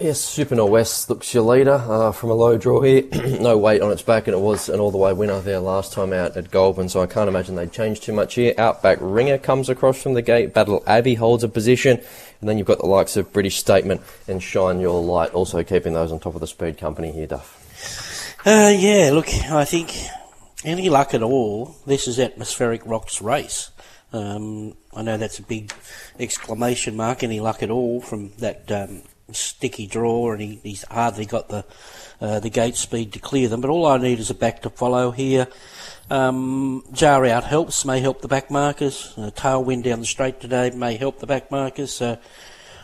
Yes, 0.00 0.20
Super 0.20 0.54
Norwest 0.54 1.08
looks 1.08 1.34
your 1.34 1.42
leader 1.42 1.74
uh, 1.74 2.12
from 2.12 2.30
a 2.30 2.34
low 2.34 2.56
draw 2.56 2.80
here. 2.82 3.02
no 3.40 3.58
weight 3.58 3.82
on 3.82 3.90
its 3.90 4.00
back, 4.00 4.28
and 4.28 4.36
it 4.36 4.38
was 4.38 4.68
an 4.68 4.78
all 4.78 4.92
the 4.92 4.98
way 4.98 5.12
winner 5.12 5.40
there 5.40 5.58
last 5.58 5.92
time 5.92 6.12
out 6.12 6.36
at 6.36 6.52
Goulburn, 6.52 6.88
so 6.88 7.02
I 7.02 7.06
can't 7.06 7.26
imagine 7.26 7.56
they'd 7.56 7.72
change 7.72 8.00
too 8.00 8.12
much 8.12 8.36
here. 8.36 8.54
Outback 8.58 8.98
Ringer 9.00 9.38
comes 9.38 9.68
across 9.68 10.00
from 10.00 10.14
the 10.14 10.22
gate. 10.22 10.54
Battle 10.54 10.84
Abbey 10.86 11.14
holds 11.14 11.42
a 11.42 11.48
position, 11.48 12.00
and 12.40 12.48
then 12.48 12.58
you've 12.58 12.66
got 12.66 12.78
the 12.78 12.86
likes 12.86 13.16
of 13.16 13.32
British 13.32 13.56
Statement 13.56 14.00
and 14.26 14.42
Shine 14.42 14.80
Your 14.80 15.02
Light 15.02 15.32
also 15.32 15.62
keeping 15.62 15.94
those 15.94 16.12
on 16.12 16.20
top 16.20 16.34
of 16.34 16.40
the 16.40 16.46
speed 16.46 16.78
company 16.78 17.12
here, 17.12 17.26
Duff. 17.26 18.36
Uh, 18.46 18.72
yeah, 18.76 19.10
look, 19.12 19.28
I 19.28 19.64
think 19.64 19.94
any 20.64 20.88
luck 20.88 21.14
at 21.14 21.22
all, 21.22 21.76
this 21.86 22.08
is 22.08 22.18
Atmospheric 22.18 22.82
Rock's 22.84 23.20
race. 23.20 23.70
Um, 24.12 24.74
I 24.94 25.02
know 25.02 25.16
that's 25.16 25.38
a 25.38 25.42
big 25.42 25.72
exclamation 26.18 26.96
mark, 26.96 27.22
any 27.22 27.40
luck 27.40 27.62
at 27.62 27.70
all 27.70 28.00
from 28.00 28.32
that. 28.38 28.70
Um, 28.70 29.02
sticky 29.32 29.86
draw, 29.86 30.32
and 30.32 30.40
he, 30.40 30.60
he's 30.62 30.84
hardly 30.84 31.26
got 31.26 31.48
the 31.48 31.64
uh, 32.20 32.40
the 32.40 32.50
gate 32.50 32.76
speed 32.76 33.12
to 33.12 33.18
clear 33.18 33.48
them. 33.48 33.60
But 33.60 33.70
all 33.70 33.86
I 33.86 33.98
need 33.98 34.18
is 34.18 34.30
a 34.30 34.34
back 34.34 34.62
to 34.62 34.70
follow 34.70 35.10
here. 35.10 35.46
Um, 36.10 36.84
jar 36.92 37.26
out 37.26 37.44
helps, 37.44 37.84
may 37.84 38.00
help 38.00 38.22
the 38.22 38.28
back 38.28 38.50
markers. 38.50 39.12
Uh, 39.16 39.30
tailwind 39.30 39.84
down 39.84 40.00
the 40.00 40.06
straight 40.06 40.40
today 40.40 40.70
may 40.70 40.96
help 40.96 41.18
the 41.18 41.26
back 41.26 41.50
markers. 41.50 41.92
So 41.92 42.18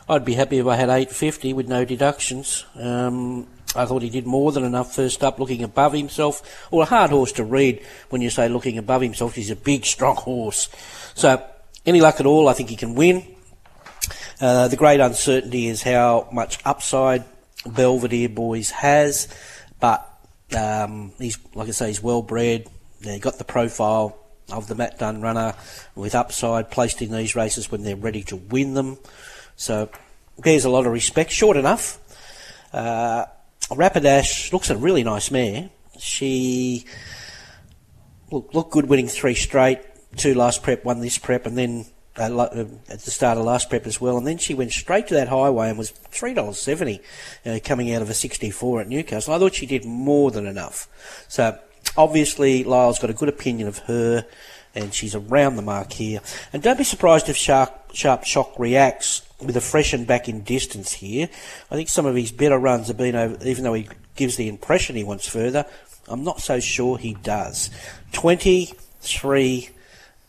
I'd 0.09 0.25
be 0.25 0.35
happy 0.35 0.59
if 0.59 0.67
I 0.67 0.77
had 0.77 0.91
850 0.91 1.53
with 1.55 1.67
no 1.67 1.85
deductions. 1.85 2.67
Um, 2.75 3.47
I 3.77 3.87
thought 3.87 4.03
he 4.03 4.11
did 4.11 4.27
more 4.27 4.53
than 4.53 4.65
enough 4.65 4.95
first 4.95 5.25
up, 5.25 5.41
looking 5.41 5.63
above 5.63 5.95
himself. 5.95 6.69
Well, 6.71 6.83
a 6.83 6.87
hard 6.87 7.11
horse 7.11 7.33
to 7.33 7.45
read 7.45 7.85
when 8.11 8.21
you 8.21 8.31
say 8.31 8.49
looking 8.49 8.79
above 8.79 9.03
himself. 9.03 9.35
He's 9.35 9.51
a 9.51 9.57
big, 9.57 9.85
strong 9.85 10.17
horse. 10.17 10.69
So, 11.15 11.45
any 11.85 12.01
luck 12.01 12.21
at 12.21 12.27
all, 12.27 12.49
I 12.49 12.53
think 12.53 12.69
he 12.69 12.77
can 12.77 12.95
win. 12.95 13.27
Uh, 14.41 14.69
the 14.69 14.77
great 14.77 15.01
uncertainty 15.01 15.69
is 15.69 15.83
how 15.83 16.29
much 16.33 16.59
upside 16.65 17.25
Belvedere 17.67 18.29
Boys 18.29 18.71
has, 18.71 19.29
but 19.81 20.09
um, 20.57 21.13
he's 21.19 21.39
like 21.55 21.69
I 21.69 21.73
say, 21.73 21.89
he's 21.89 22.03
well 22.03 22.23
bred. 22.23 22.69
He 23.12 23.19
got 23.19 23.38
the 23.38 23.45
profile 23.45 24.19
of 24.51 24.69
the 24.69 24.75
Matt 24.75 24.99
Dunn 24.99 25.21
runner 25.21 25.55
with 25.95 26.14
upside 26.14 26.71
placed 26.71 27.03
in 27.03 27.11
these 27.12 27.35
races 27.35 27.71
when 27.71 27.83
they're 27.83 27.97
ready 27.97 28.23
to 28.25 28.37
win 28.37 28.75
them. 28.75 28.99
So 29.57 29.88
there's 30.38 30.64
a 30.64 30.71
lot 30.71 30.87
of 30.87 30.93
respect. 30.93 31.31
Short 31.31 31.57
enough. 31.57 31.99
Uh, 32.73 33.27
Rapidash 33.71 34.53
looks 34.53 34.69
a 34.69 34.77
really 34.77 35.05
nice 35.05 35.31
mare. 35.31 35.71
She 35.99 36.85
looked 38.31 38.55
look 38.55 38.71
good 38.71 38.88
winning 38.88 39.09
three 39.09 39.35
straight, 39.35 39.81
two 40.17 40.35
last 40.35 40.62
prep, 40.62 40.85
one 40.85 41.01
this 41.01 41.19
prep, 41.19 41.47
and 41.47 41.57
then 41.57 41.87
uh, 42.19 42.37
uh, 42.37 42.67
at 42.88 43.01
the 43.01 43.11
start 43.11 43.38
of 43.38 43.45
last 43.45 43.71
prep 43.71 43.87
as 43.87 44.01
well, 44.01 44.19
and 44.19 44.27
then 44.27 44.38
she 44.38 44.55
went 44.55 44.73
straight 44.73 45.07
to 45.09 45.14
that 45.14 45.29
highway 45.29 45.69
and 45.69 45.79
was 45.79 45.90
three 45.90 46.35
dollars 46.35 46.59
seventy, 46.61 47.01
uh, 47.47 47.59
coming 47.64 47.93
out 47.95 48.03
of 48.03 48.11
a 48.11 48.14
sixty 48.14 48.51
four 48.51 48.81
at 48.81 48.88
Newcastle. 48.88 49.33
I 49.33 49.38
thought 49.38 49.55
she 49.55 49.67
did 49.67 49.85
more 49.85 50.31
than 50.31 50.47
enough. 50.47 50.88
So 51.29 51.59
obviously 51.97 52.65
Lyle's 52.65 52.99
got 52.99 53.11
a 53.11 53.15
good 53.15 53.29
opinion 53.29 53.69
of 53.69 53.79
her, 53.79 54.27
and 54.75 54.93
she's 54.93 55.15
around 55.15 55.57
the 55.57 55.63
mark 55.63 55.93
here. 55.93 56.21
And 56.53 56.63
don't 56.63 56.79
be 56.79 56.85
surprised 56.85 57.29
if 57.29 57.37
Sharp, 57.37 57.91
Sharp 57.93 58.25
Shock 58.25 58.59
reacts 58.59 59.23
with 59.41 59.57
a 59.57 59.61
freshen 59.61 60.05
back 60.05 60.29
in 60.29 60.43
distance 60.43 60.93
here. 60.93 61.29
I 61.71 61.77
think 61.77 61.89
some 61.89 62.07
of 62.07 62.17
his 62.17 62.33
better 62.33 62.59
runs 62.59 62.89
have 62.89 62.97
been 62.97 63.15
over, 63.15 63.47
even 63.47 63.65
though 63.65 63.75
he 63.75 63.89
gives 64.17 64.37
the 64.37 64.49
impression 64.49 64.97
he 64.97 65.05
wants 65.05 65.29
further. 65.29 65.67
I'm 66.09 66.25
not 66.25 66.41
so 66.41 66.61
sure 66.61 66.99
he 66.99 67.15
does. 67.15 67.71
23, 68.13 69.71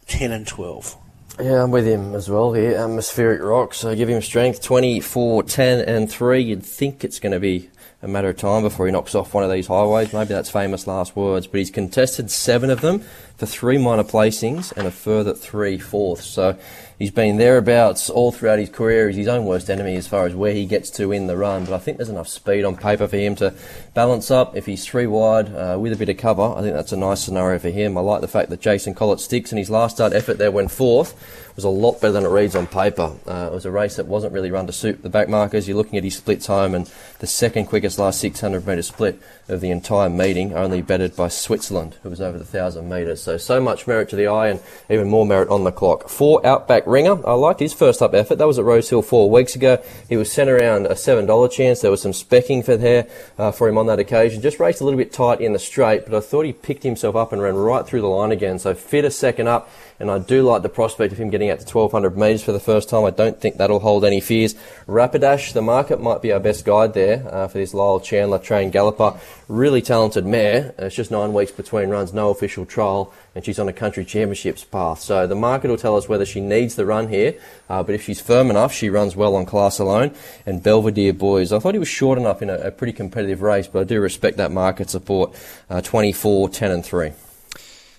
10 0.07 0.31
and 0.31 0.47
12. 0.47 0.97
Yeah, 1.41 1.63
I'm 1.63 1.71
with 1.71 1.85
him 1.85 2.15
as 2.15 2.29
well 2.29 2.53
here. 2.53 2.77
Um, 2.77 2.91
Atmospheric 2.91 3.41
rocks, 3.41 3.77
so 3.79 3.93
give 3.93 4.07
him 4.07 4.21
strength 4.21 4.61
24, 4.61 5.43
10, 5.43 5.79
and 5.81 6.09
3. 6.09 6.41
You'd 6.41 6.63
think 6.63 7.03
it's 7.03 7.19
going 7.19 7.33
to 7.33 7.41
be 7.41 7.69
a 8.05 8.07
matter 8.07 8.29
of 8.29 8.37
time 8.37 8.61
before 8.61 8.85
he 8.85 8.91
knocks 8.91 9.15
off 9.15 9.33
one 9.33 9.43
of 9.43 9.49
these 9.49 9.65
highways. 9.65 10.13
Maybe 10.13 10.27
that's 10.27 10.51
famous 10.51 10.85
last 10.85 11.15
words, 11.15 11.47
but 11.47 11.57
he's 11.57 11.71
contested 11.71 12.29
seven 12.29 12.69
of 12.69 12.81
them 12.81 12.99
for 13.35 13.47
three 13.47 13.79
minor 13.79 14.03
placings 14.03 14.71
and 14.77 14.87
a 14.87 14.91
further 14.91 15.33
three 15.33 15.79
fourths. 15.79 16.25
So 16.25 16.55
he's 16.99 17.09
been 17.09 17.37
thereabouts 17.37 18.11
all 18.11 18.31
throughout 18.31 18.59
his 18.59 18.69
career. 18.69 19.07
He's 19.07 19.17
his 19.17 19.27
own 19.27 19.45
worst 19.45 19.71
enemy 19.71 19.95
as 19.95 20.07
far 20.07 20.27
as 20.27 20.35
where 20.35 20.53
he 20.53 20.67
gets 20.67 20.91
to 20.91 21.11
in 21.11 21.25
the 21.25 21.35
run. 21.35 21.65
But 21.65 21.73
I 21.73 21.79
think 21.79 21.97
there's 21.97 22.09
enough 22.09 22.27
speed 22.27 22.63
on 22.63 22.77
paper 22.77 23.07
for 23.07 23.17
him 23.17 23.35
to 23.37 23.55
balance 23.95 24.29
up. 24.29 24.55
If 24.55 24.67
he's 24.67 24.85
three 24.85 25.07
wide 25.07 25.49
uh, 25.55 25.77
with 25.79 25.93
a 25.93 25.95
bit 25.95 26.09
of 26.09 26.17
cover, 26.17 26.43
I 26.43 26.61
think 26.61 26.75
that's 26.75 26.91
a 26.91 26.97
nice 26.97 27.21
scenario 27.21 27.57
for 27.57 27.69
him. 27.69 27.97
I 27.97 28.01
like 28.01 28.21
the 28.21 28.27
fact 28.27 28.51
that 28.51 28.59
Jason 28.59 28.93
Collett 28.93 29.21
sticks 29.21 29.51
in 29.51 29.57
his 29.57 29.71
last 29.71 29.95
start 29.95 30.13
effort 30.13 30.37
there 30.37 30.51
when 30.51 30.67
fourth 30.67 31.15
was 31.55 31.63
a 31.63 31.69
lot 31.69 32.01
better 32.01 32.11
than 32.11 32.25
it 32.25 32.29
reads 32.29 32.55
on 32.55 32.67
paper. 32.67 33.15
Uh, 33.25 33.47
it 33.49 33.53
was 33.53 33.65
a 33.65 33.71
race 33.71 33.95
that 33.95 34.07
wasn't 34.07 34.33
really 34.33 34.51
run 34.51 34.67
to 34.67 34.73
suit 34.73 35.01
the 35.01 35.09
back 35.09 35.29
markers. 35.29 35.67
You're 35.67 35.77
looking 35.77 35.97
at 35.97 36.03
his 36.03 36.17
splits 36.17 36.47
home 36.47 36.75
and 36.75 36.91
the 37.19 37.27
second 37.27 37.67
quickest 37.67 37.97
last 37.97 38.19
600 38.19 38.67
metre 38.67 38.81
split 38.81 39.21
of 39.47 39.61
the 39.61 39.71
entire 39.71 40.09
meeting, 40.09 40.53
only 40.53 40.81
bettered 40.81 41.15
by 41.15 41.29
Switzerland, 41.29 41.95
who 42.03 42.09
was 42.09 42.19
over 42.19 42.37
the 42.37 42.43
1,000 42.43 42.89
metres. 42.89 43.23
So, 43.23 43.37
so 43.37 43.61
much 43.61 43.87
merit 43.87 44.09
to 44.09 44.17
the 44.17 44.27
eye 44.27 44.49
and 44.49 44.59
even 44.89 45.07
more 45.07 45.25
merit 45.25 45.47
on 45.47 45.63
the 45.63 45.71
clock. 45.71 46.09
Four 46.09 46.45
Outback 46.45 46.85
Ringer. 46.85 47.25
I 47.25 47.33
liked 47.33 47.61
his 47.61 47.73
first 47.73 48.01
up 48.01 48.13
effort. 48.13 48.37
That 48.37 48.47
was 48.47 48.59
at 48.59 48.65
Rosehill 48.65 49.01
four 49.01 49.29
weeks 49.29 49.55
ago. 49.55 49.81
He 50.09 50.17
was 50.17 50.29
sent 50.29 50.49
around 50.49 50.87
a 50.87 50.95
$7 50.95 51.51
chance. 51.51 51.79
There 51.79 51.91
was 51.91 52.01
some 52.01 52.11
specking 52.11 52.65
for 52.65 52.75
there 52.75 53.07
uh, 53.37 53.51
for 53.53 53.69
him 53.69 53.77
on 53.77 53.84
that 53.87 53.99
occasion. 53.99 54.41
Just 54.41 54.59
raced 54.59 54.81
a 54.81 54.83
little 54.83 54.97
bit 54.97 55.11
tight 55.11 55.41
in 55.41 55.53
the 55.53 55.59
straight, 55.59 56.05
but 56.05 56.13
I 56.13 56.19
thought 56.19 56.45
he 56.45 56.53
picked 56.53 56.83
himself 56.83 57.15
up 57.15 57.31
and 57.31 57.41
ran 57.41 57.55
right 57.55 57.85
through 57.85 58.01
the 58.01 58.07
line 58.07 58.31
again. 58.31 58.59
So, 58.59 58.73
fit 58.73 59.05
a 59.05 59.11
second 59.11 59.47
up 59.47 59.69
and 59.99 60.11
I 60.11 60.19
do 60.19 60.43
like 60.43 60.61
the 60.61 60.69
prospect 60.69 61.13
of 61.13 61.19
him 61.19 61.29
getting 61.29 61.49
out 61.49 61.59
to 61.59 61.65
1200 61.65 62.17
metres 62.17 62.43
for 62.43 62.51
the 62.51 62.59
first 62.59 62.89
time. 62.89 63.05
I 63.05 63.11
don't 63.11 63.39
think 63.39 63.57
that'll 63.57 63.79
hold 63.79 64.03
any 64.03 64.19
fears. 64.19 64.55
Rapidash, 64.87 65.53
the 65.53 65.61
market 65.61 66.01
might 66.01 66.21
be 66.21 66.31
our 66.33 66.39
best 66.39 66.65
guide 66.65 66.93
there 66.93 67.25
uh, 67.33 67.47
for 67.47 67.57
this 67.57 67.73
Lyle 67.73 67.99
Chandler 67.99 68.39
trained 68.39 68.73
galloper. 68.73 69.17
Really 69.47 69.81
talented 69.81 70.25
mare. 70.25 70.75
It's 70.77 70.95
just 70.95 71.11
nine 71.11 71.33
weeks 71.33 71.51
between 71.51 71.89
runs, 71.89 72.13
no 72.13 72.29
official 72.29 72.65
trial, 72.65 73.13
and 73.35 73.43
she's 73.45 73.59
on 73.59 73.67
a 73.67 73.73
country 73.73 74.05
championships 74.05 74.63
path. 74.63 75.01
So 75.01 75.27
the 75.27 75.35
market 75.35 75.69
will 75.69 75.77
tell 75.77 75.97
us 75.97 76.07
whether 76.07 76.25
she 76.25 76.39
needs 76.39 76.75
the 76.75 76.85
run 76.85 77.09
here, 77.09 77.37
uh, 77.69 77.83
but 77.83 77.93
if 77.93 78.01
she's 78.01 78.21
firm 78.21 78.49
enough, 78.49 78.73
she 78.73 78.89
runs 78.89 79.15
well 79.15 79.35
on 79.35 79.45
class 79.45 79.77
alone. 79.77 80.15
And 80.45 80.63
Belvedere 80.63 81.13
Boys, 81.13 81.51
I 81.51 81.59
thought 81.59 81.75
he 81.75 81.79
was 81.79 81.89
short 81.89 82.17
enough 82.17 82.41
in 82.41 82.49
a, 82.49 82.55
a 82.55 82.71
pretty 82.71 82.93
competitive 82.93 83.41
race, 83.41 83.67
but 83.67 83.81
I 83.81 83.83
do 83.83 83.99
respect 83.99 84.37
that 84.37 84.51
market 84.51 84.89
support. 84.89 85.35
Uh, 85.69 85.81
24, 85.81 86.49
10 86.49 86.71
and 86.71 86.85
3. 86.85 87.11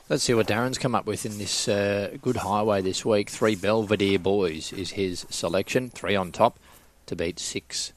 Let's 0.09 0.23
see 0.23 0.35
what 0.35 0.47
Darren's 0.47 0.79
come 0.79 0.95
up 0.95 1.05
with 1.05 1.27
in 1.27 1.37
this 1.37 1.67
uh, 1.67 2.17
good 2.23 2.37
highway 2.37 2.81
this 2.81 3.05
week. 3.05 3.29
Three 3.29 3.57
Belvedere 3.57 4.21
boys 4.21 4.73
is 4.73 4.93
his 4.93 5.27
selection. 5.31 5.91
Three 5.91 6.15
on 6.15 6.31
top 6.31 6.61
to 7.07 7.17
beat 7.17 7.41
6, 7.41 7.93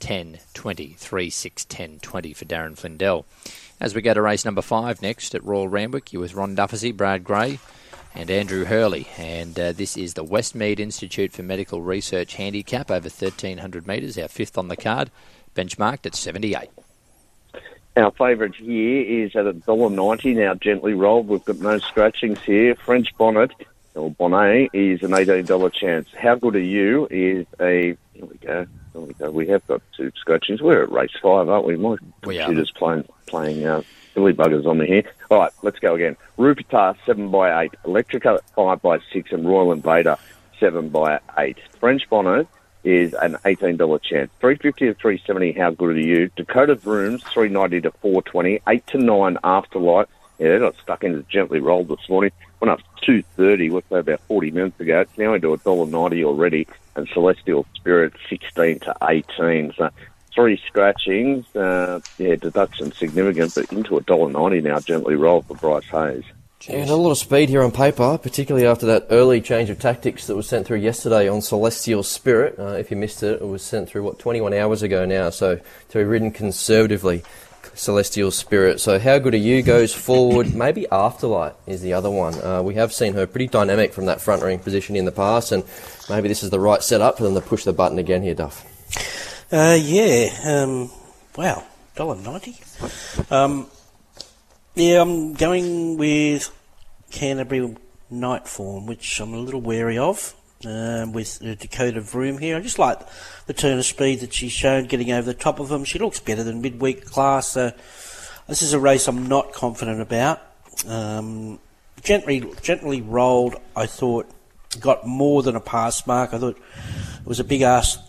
10, 0.00 0.38
20. 0.54 0.96
3, 0.98 1.30
6, 1.30 1.64
10, 1.66 1.98
20 2.00 2.32
for 2.32 2.44
Darren 2.46 2.74
Flindell. 2.74 3.26
As 3.82 3.96
we 3.96 4.00
go 4.00 4.14
to 4.14 4.22
race 4.22 4.44
number 4.44 4.62
five 4.62 5.02
next 5.02 5.34
at 5.34 5.42
Royal 5.42 5.66
Randwick, 5.66 6.12
you 6.12 6.20
with 6.20 6.34
Ron 6.34 6.54
Dufficy, 6.54 6.92
Brad 6.92 7.24
Gray, 7.24 7.58
and 8.14 8.30
Andrew 8.30 8.64
Hurley. 8.64 9.08
And 9.18 9.58
uh, 9.58 9.72
this 9.72 9.96
is 9.96 10.14
the 10.14 10.24
Westmead 10.24 10.78
Institute 10.78 11.32
for 11.32 11.42
Medical 11.42 11.82
Research 11.82 12.34
handicap 12.34 12.92
over 12.92 13.08
1,300 13.08 13.88
metres, 13.88 14.16
our 14.16 14.28
fifth 14.28 14.56
on 14.56 14.68
the 14.68 14.76
card, 14.76 15.10
benchmarked 15.56 16.06
at 16.06 16.14
78. 16.14 16.70
Our 17.96 18.12
favourite 18.12 18.54
here 18.54 19.24
is 19.24 19.34
at 19.34 19.46
$1.90 19.46 20.36
now, 20.36 20.54
gently 20.54 20.94
rolled. 20.94 21.26
We've 21.26 21.44
got 21.44 21.58
no 21.58 21.78
scratchings 21.78 22.40
here. 22.42 22.76
French 22.76 23.08
Bonnet, 23.18 23.50
or 23.94 24.10
Bonnet, 24.10 24.70
is 24.72 25.02
an 25.02 25.10
$18 25.10 25.72
chance. 25.72 26.08
How 26.16 26.34
Good 26.36 26.56
Are 26.56 26.60
You 26.60 27.06
is 27.10 27.46
a, 27.60 27.96
here 28.14 28.26
we 28.26 28.36
go, 28.38 28.66
here 28.92 29.02
we 29.02 29.14
go. 29.14 29.30
We 29.30 29.46
have 29.48 29.66
got 29.66 29.82
two 29.96 30.12
scratchings. 30.16 30.62
We're 30.62 30.82
at 30.82 30.92
race 30.92 31.12
five, 31.22 31.48
aren't 31.48 31.66
we? 31.66 31.76
My 31.76 31.96
we 32.24 32.38
computer's 32.38 32.70
playing, 32.70 33.04
playing 33.26 33.66
uh, 33.66 33.82
Billy 34.14 34.32
Buggers 34.32 34.66
on 34.66 34.78
me 34.78 34.86
here. 34.86 35.04
All 35.30 35.40
right, 35.40 35.52
let's 35.62 35.78
go 35.78 35.94
again. 35.94 36.16
Rupitar, 36.38 36.96
7 37.06 37.30
by 37.30 37.64
8 37.64 37.72
Electrica, 37.84 38.40
5 38.54 38.82
by 38.82 38.98
6 39.12 39.32
and 39.32 39.46
Royal 39.46 39.72
Invader, 39.72 40.16
7 40.60 40.88
by 40.88 41.20
8 41.38 41.58
French 41.78 42.08
Bonnet, 42.08 42.46
is 42.84 43.14
an 43.14 43.34
$18 43.44 43.78
chance. 44.02 44.30
350 44.40 44.86
to 44.86 44.94
370, 44.94 45.52
how 45.52 45.70
good 45.70 45.96
are 45.96 46.00
you? 46.00 46.30
Dakota 46.36 46.78
Rooms, 46.84 47.22
390 47.24 47.82
to 47.82 47.90
420. 47.98 48.60
8 48.66 48.86
to 48.88 48.98
9 48.98 49.38
Afterlight. 49.44 50.06
Yeah, 50.38 50.48
they 50.48 50.58
got 50.58 50.74
stuck 50.82 51.04
into 51.04 51.22
gently 51.24 51.60
rolled 51.60 51.88
this 51.88 52.08
morning. 52.08 52.32
Went 52.62 52.70
up 52.70 52.80
230, 53.02 53.70
what's 53.70 53.88
that, 53.88 53.96
about 53.96 54.20
40 54.28 54.52
minutes 54.52 54.78
ago. 54.78 55.00
It's 55.00 55.18
now 55.18 55.34
into 55.34 55.52
a 55.52 55.58
dollar 55.58 55.84
ninety 55.84 56.24
already. 56.24 56.68
And 56.94 57.08
Celestial 57.08 57.66
Spirit, 57.74 58.12
16 58.30 58.78
to 58.78 58.94
18. 59.02 59.74
So 59.76 59.90
three 60.32 60.62
scratchings. 60.68 61.44
Uh, 61.56 61.98
yeah, 62.18 62.36
deduction 62.36 62.92
significant, 62.92 63.56
but 63.56 63.72
into 63.72 63.96
a 63.96 64.00
dollar 64.02 64.30
ninety 64.30 64.60
now, 64.60 64.78
gently 64.78 65.16
rolled 65.16 65.46
for 65.46 65.56
Bryce 65.56 65.86
Hayes. 65.86 66.22
And 66.68 66.88
a 66.88 66.94
lot 66.94 67.10
of 67.10 67.18
speed 67.18 67.48
here 67.48 67.64
on 67.64 67.72
paper, 67.72 68.16
particularly 68.16 68.68
after 68.68 68.86
that 68.86 69.08
early 69.10 69.40
change 69.40 69.68
of 69.68 69.80
tactics 69.80 70.28
that 70.28 70.36
was 70.36 70.46
sent 70.46 70.64
through 70.64 70.78
yesterday 70.78 71.28
on 71.28 71.42
Celestial 71.42 72.04
Spirit. 72.04 72.56
Uh, 72.56 72.74
if 72.74 72.92
you 72.92 72.96
missed 72.96 73.24
it, 73.24 73.42
it 73.42 73.46
was 73.48 73.64
sent 73.64 73.88
through, 73.88 74.04
what, 74.04 74.20
21 74.20 74.54
hours 74.54 74.82
ago 74.82 75.04
now, 75.04 75.30
so 75.30 75.56
to 75.56 75.98
be 75.98 76.04
ridden 76.04 76.30
conservatively. 76.30 77.24
Celestial 77.74 78.30
Spirit. 78.30 78.80
So, 78.80 78.98
how 78.98 79.18
good 79.18 79.34
are 79.34 79.38
you? 79.38 79.62
Goes 79.62 79.92
forward. 79.94 80.54
Maybe 80.54 80.86
Afterlight 80.90 81.54
is 81.66 81.82
the 81.82 81.92
other 81.92 82.10
one. 82.10 82.34
Uh, 82.42 82.62
we 82.62 82.74
have 82.74 82.92
seen 82.92 83.14
her 83.14 83.26
pretty 83.26 83.48
dynamic 83.48 83.92
from 83.92 84.06
that 84.06 84.20
front 84.20 84.42
ring 84.42 84.58
position 84.58 84.96
in 84.96 85.04
the 85.04 85.12
past, 85.12 85.52
and 85.52 85.64
maybe 86.08 86.28
this 86.28 86.42
is 86.42 86.50
the 86.50 86.60
right 86.60 86.82
setup 86.82 87.18
for 87.18 87.24
them 87.24 87.34
to 87.34 87.40
push 87.40 87.64
the 87.64 87.72
button 87.72 87.98
again 87.98 88.22
here, 88.22 88.34
Duff. 88.34 88.64
Uh, 89.52 89.78
yeah. 89.80 90.28
Um, 90.44 90.90
wow. 91.36 91.64
Dollar 91.94 92.16
ninety. 92.16 92.58
Um, 93.30 93.66
yeah, 94.74 95.02
I'm 95.02 95.34
going 95.34 95.98
with 95.98 96.50
Canterbury 97.10 97.76
Night 98.10 98.48
Form, 98.48 98.86
which 98.86 99.20
I'm 99.20 99.34
a 99.34 99.38
little 99.38 99.60
wary 99.60 99.98
of. 99.98 100.34
Um, 100.64 101.12
with 101.12 101.40
Dakota 101.40 102.00
Vroom 102.00 102.38
here, 102.38 102.56
I 102.56 102.60
just 102.60 102.78
like 102.78 103.00
the 103.46 103.52
turn 103.52 103.78
of 103.78 103.84
speed 103.84 104.20
that 104.20 104.32
she's 104.32 104.52
shown, 104.52 104.86
getting 104.86 105.10
over 105.12 105.26
the 105.26 105.34
top 105.34 105.58
of 105.58 105.68
them. 105.68 105.84
She 105.84 105.98
looks 105.98 106.20
better 106.20 106.44
than 106.44 106.62
midweek 106.62 107.04
class. 107.04 107.48
So 107.48 107.72
this 108.48 108.62
is 108.62 108.72
a 108.72 108.78
race 108.78 109.08
I'm 109.08 109.26
not 109.26 109.52
confident 109.52 110.00
about. 110.00 110.40
Um, 110.86 111.58
gently, 112.02 112.52
gently 112.62 113.00
rolled. 113.00 113.56
I 113.74 113.86
thought 113.86 114.30
got 114.80 115.06
more 115.06 115.42
than 115.42 115.56
a 115.56 115.60
pass 115.60 116.06
mark. 116.06 116.32
I 116.32 116.38
thought 116.38 116.56
it 116.56 117.26
was 117.26 117.40
a 117.40 117.44
big 117.44 117.62
ask 117.62 118.00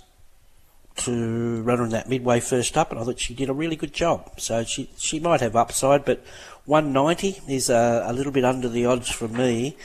to 0.96 1.62
run 1.64 1.80
on 1.80 1.90
that 1.90 2.08
midway 2.08 2.40
first 2.40 2.78
up, 2.78 2.92
and 2.92 3.00
I 3.00 3.04
thought 3.04 3.20
she 3.20 3.34
did 3.34 3.50
a 3.50 3.54
really 3.54 3.76
good 3.76 3.94
job. 3.94 4.40
So 4.40 4.64
she 4.64 4.90
she 4.98 5.20
might 5.20 5.42
have 5.42 5.56
upside, 5.56 6.06
but 6.06 6.24
190 6.66 7.42
is 7.48 7.70
a, 7.70 8.04
a 8.06 8.14
little 8.14 8.32
bit 8.32 8.46
under 8.46 8.70
the 8.70 8.86
odds 8.86 9.10
for 9.10 9.28
me. 9.28 9.76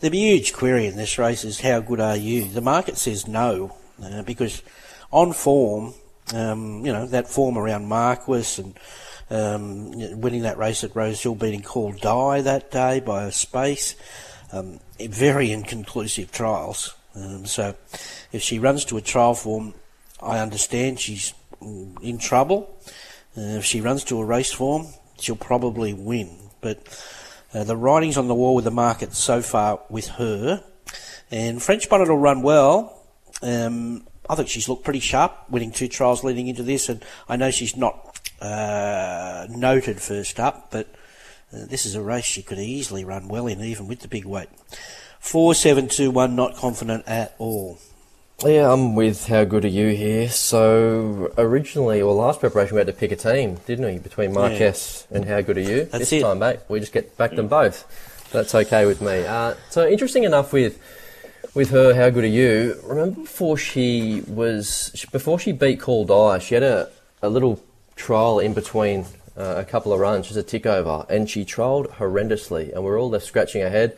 The 0.00 0.10
huge 0.10 0.52
query 0.52 0.86
in 0.86 0.96
this 0.96 1.16
race 1.16 1.42
is 1.42 1.60
how 1.60 1.80
good 1.80 2.00
are 2.00 2.16
you? 2.16 2.44
The 2.44 2.60
market 2.60 2.98
says 2.98 3.26
no, 3.26 3.74
uh, 4.02 4.22
because 4.22 4.62
on 5.10 5.32
form, 5.32 5.94
um, 6.34 6.84
you 6.84 6.92
know, 6.92 7.06
that 7.06 7.28
form 7.28 7.56
around 7.56 7.88
Marquis 7.88 8.60
and 8.60 8.78
um, 9.30 10.20
winning 10.20 10.42
that 10.42 10.58
race 10.58 10.84
at 10.84 10.94
Rosehill, 10.94 11.36
beating 11.36 11.62
Call 11.62 11.92
Die 11.92 12.40
that 12.42 12.70
day 12.70 13.00
by 13.00 13.24
a 13.24 13.32
space, 13.32 13.94
um, 14.52 14.80
very 15.00 15.50
inconclusive 15.50 16.30
trials. 16.30 16.94
Um, 17.14 17.46
so 17.46 17.74
if 18.32 18.42
she 18.42 18.58
runs 18.58 18.84
to 18.86 18.98
a 18.98 19.00
trial 19.00 19.32
form, 19.32 19.72
I 20.22 20.40
understand 20.40 21.00
she's 21.00 21.32
in 21.62 22.18
trouble. 22.18 22.76
Uh, 23.34 23.56
if 23.56 23.64
she 23.64 23.80
runs 23.80 24.04
to 24.04 24.20
a 24.20 24.24
race 24.26 24.52
form, 24.52 24.88
she'll 25.18 25.36
probably 25.36 25.94
win. 25.94 26.36
But 26.60 26.86
uh, 27.54 27.64
the 27.64 27.76
writing's 27.76 28.18
on 28.18 28.28
the 28.28 28.34
wall 28.34 28.54
with 28.54 28.64
the 28.64 28.70
market 28.70 29.12
so 29.12 29.42
far 29.42 29.80
with 29.88 30.08
her. 30.08 30.62
And 31.30 31.62
French 31.62 31.88
Bonnet 31.88 32.08
will 32.08 32.18
run 32.18 32.42
well. 32.42 33.02
Um, 33.42 34.06
I 34.28 34.34
think 34.34 34.48
she's 34.48 34.68
looked 34.68 34.84
pretty 34.84 35.00
sharp, 35.00 35.32
winning 35.48 35.72
two 35.72 35.88
trials 35.88 36.24
leading 36.24 36.48
into 36.48 36.62
this. 36.62 36.88
And 36.88 37.04
I 37.28 37.36
know 37.36 37.50
she's 37.50 37.76
not 37.76 38.20
uh, 38.40 39.46
noted 39.50 40.00
first 40.00 40.38
up, 40.38 40.70
but 40.70 40.88
uh, 41.52 41.66
this 41.66 41.86
is 41.86 41.94
a 41.94 42.02
race 42.02 42.24
she 42.24 42.42
could 42.42 42.58
easily 42.58 43.04
run 43.04 43.28
well 43.28 43.46
in, 43.46 43.60
even 43.60 43.88
with 43.88 44.00
the 44.00 44.08
big 44.08 44.24
weight. 44.24 44.48
Four, 45.18 45.54
seven, 45.54 45.88
two, 45.88 46.10
one. 46.10 46.36
Not 46.36 46.56
confident 46.56 47.04
at 47.06 47.34
all. 47.38 47.78
Yeah, 48.44 48.70
I'm 48.70 48.94
with 48.94 49.28
How 49.28 49.44
Good 49.44 49.64
Are 49.64 49.68
You 49.68 49.88
here. 49.88 50.28
So, 50.28 51.32
originally, 51.38 52.02
or 52.02 52.12
last 52.12 52.40
preparation, 52.40 52.74
we 52.74 52.80
had 52.80 52.86
to 52.86 52.92
pick 52.92 53.10
a 53.10 53.16
team, 53.16 53.56
didn't 53.64 53.86
we, 53.86 53.98
between 53.98 54.34
Marquess 54.34 55.06
yeah. 55.10 55.16
and 55.16 55.26
How 55.26 55.40
Good 55.40 55.56
Are 55.56 55.62
You? 55.62 55.84
That's 55.86 55.98
this 55.98 56.12
it. 56.12 56.20
time 56.20 56.38
back, 56.38 56.68
we 56.68 56.78
just 56.78 56.92
get 56.92 57.16
back 57.16 57.34
them 57.34 57.48
both. 57.48 57.86
That's 58.32 58.54
okay 58.54 58.84
with 58.84 59.00
me. 59.00 59.24
Uh, 59.24 59.54
so, 59.70 59.88
interesting 59.88 60.24
enough 60.24 60.52
with 60.52 60.78
with 61.54 61.70
her, 61.70 61.94
How 61.94 62.10
Good 62.10 62.24
Are 62.24 62.26
You? 62.26 62.78
Remember 62.84 63.22
before 63.22 63.56
she 63.56 64.20
was, 64.26 65.06
before 65.12 65.38
she 65.38 65.52
beat 65.52 65.80
Call 65.80 66.04
Die, 66.04 66.38
she 66.40 66.52
had 66.52 66.62
a, 66.62 66.90
a 67.22 67.30
little 67.30 67.64
trial 67.96 68.38
in 68.38 68.52
between 68.52 69.06
uh, 69.38 69.54
a 69.56 69.64
couple 69.64 69.94
of 69.94 70.00
runs, 70.00 70.26
just 70.26 70.38
a 70.38 70.42
tick 70.42 70.66
over, 70.66 71.06
and 71.08 71.30
she 71.30 71.46
trialled 71.46 71.90
horrendously, 71.92 72.70
and 72.74 72.84
we 72.84 72.90
we're 72.90 73.00
all 73.00 73.08
left 73.08 73.24
scratching 73.24 73.62
our 73.62 73.70
head 73.70 73.96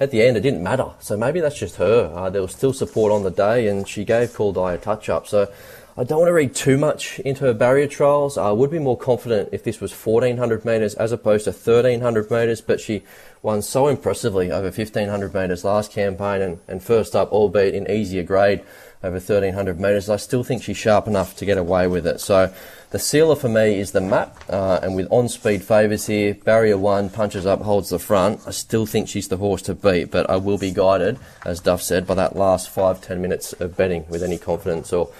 at 0.00 0.10
the 0.10 0.22
end, 0.22 0.36
it 0.36 0.40
didn't 0.40 0.62
matter. 0.62 0.90
So 1.00 1.16
maybe 1.16 1.40
that's 1.40 1.58
just 1.58 1.76
her. 1.76 2.12
Uh, 2.14 2.30
there 2.30 2.42
was 2.42 2.52
still 2.52 2.72
support 2.72 3.12
on 3.12 3.22
the 3.22 3.30
day, 3.30 3.68
and 3.68 3.88
she 3.88 4.04
gave 4.04 4.36
Die 4.36 4.72
a 4.72 4.78
touch 4.78 5.08
up. 5.08 5.26
So 5.26 5.52
I 5.96 6.02
don't 6.02 6.18
want 6.18 6.28
to 6.28 6.34
read 6.34 6.56
too 6.56 6.76
much 6.76 7.20
into 7.20 7.44
her 7.44 7.54
barrier 7.54 7.86
trials. 7.86 8.36
I 8.36 8.50
would 8.50 8.70
be 8.70 8.80
more 8.80 8.98
confident 8.98 9.50
if 9.52 9.62
this 9.62 9.80
was 9.80 9.92
1400 9.92 10.64
metres 10.64 10.94
as 10.94 11.12
opposed 11.12 11.44
to 11.44 11.52
1300 11.52 12.32
metres, 12.32 12.60
but 12.60 12.80
she 12.80 13.04
won 13.42 13.62
so 13.62 13.86
impressively 13.86 14.50
over 14.50 14.72
1500 14.72 15.32
metres 15.32 15.62
last 15.62 15.92
campaign 15.92 16.42
and, 16.42 16.58
and 16.66 16.82
first 16.82 17.14
up, 17.14 17.30
albeit 17.30 17.76
in 17.76 17.88
easier 17.88 18.24
grade 18.24 18.64
over 19.04 19.16
1300 19.16 19.78
metres. 19.78 20.10
I 20.10 20.16
still 20.16 20.42
think 20.42 20.64
she's 20.64 20.76
sharp 20.76 21.06
enough 21.06 21.36
to 21.36 21.44
get 21.44 21.58
away 21.58 21.86
with 21.86 22.08
it. 22.08 22.20
So 22.20 22.52
the 22.94 23.00
sealer 23.00 23.34
for 23.34 23.48
me 23.48 23.80
is 23.80 23.90
the 23.90 24.00
map, 24.00 24.38
uh, 24.48 24.78
and 24.80 24.94
with 24.94 25.08
on 25.10 25.28
speed 25.28 25.64
favours 25.64 26.06
here, 26.06 26.32
barrier 26.32 26.78
one 26.78 27.10
punches 27.10 27.44
up, 27.44 27.60
holds 27.60 27.90
the 27.90 27.98
front. 27.98 28.40
I 28.46 28.52
still 28.52 28.86
think 28.86 29.08
she's 29.08 29.26
the 29.26 29.36
horse 29.36 29.62
to 29.62 29.74
beat, 29.74 30.12
but 30.12 30.30
I 30.30 30.36
will 30.36 30.58
be 30.58 30.70
guided, 30.70 31.18
as 31.44 31.58
Duff 31.58 31.82
said, 31.82 32.06
by 32.06 32.14
that 32.14 32.36
last 32.36 32.70
five 32.70 33.00
ten 33.00 33.20
minutes 33.20 33.52
of 33.54 33.76
betting 33.76 34.06
with 34.08 34.22
any 34.22 34.38
confidence 34.38 34.92
or 34.92 35.10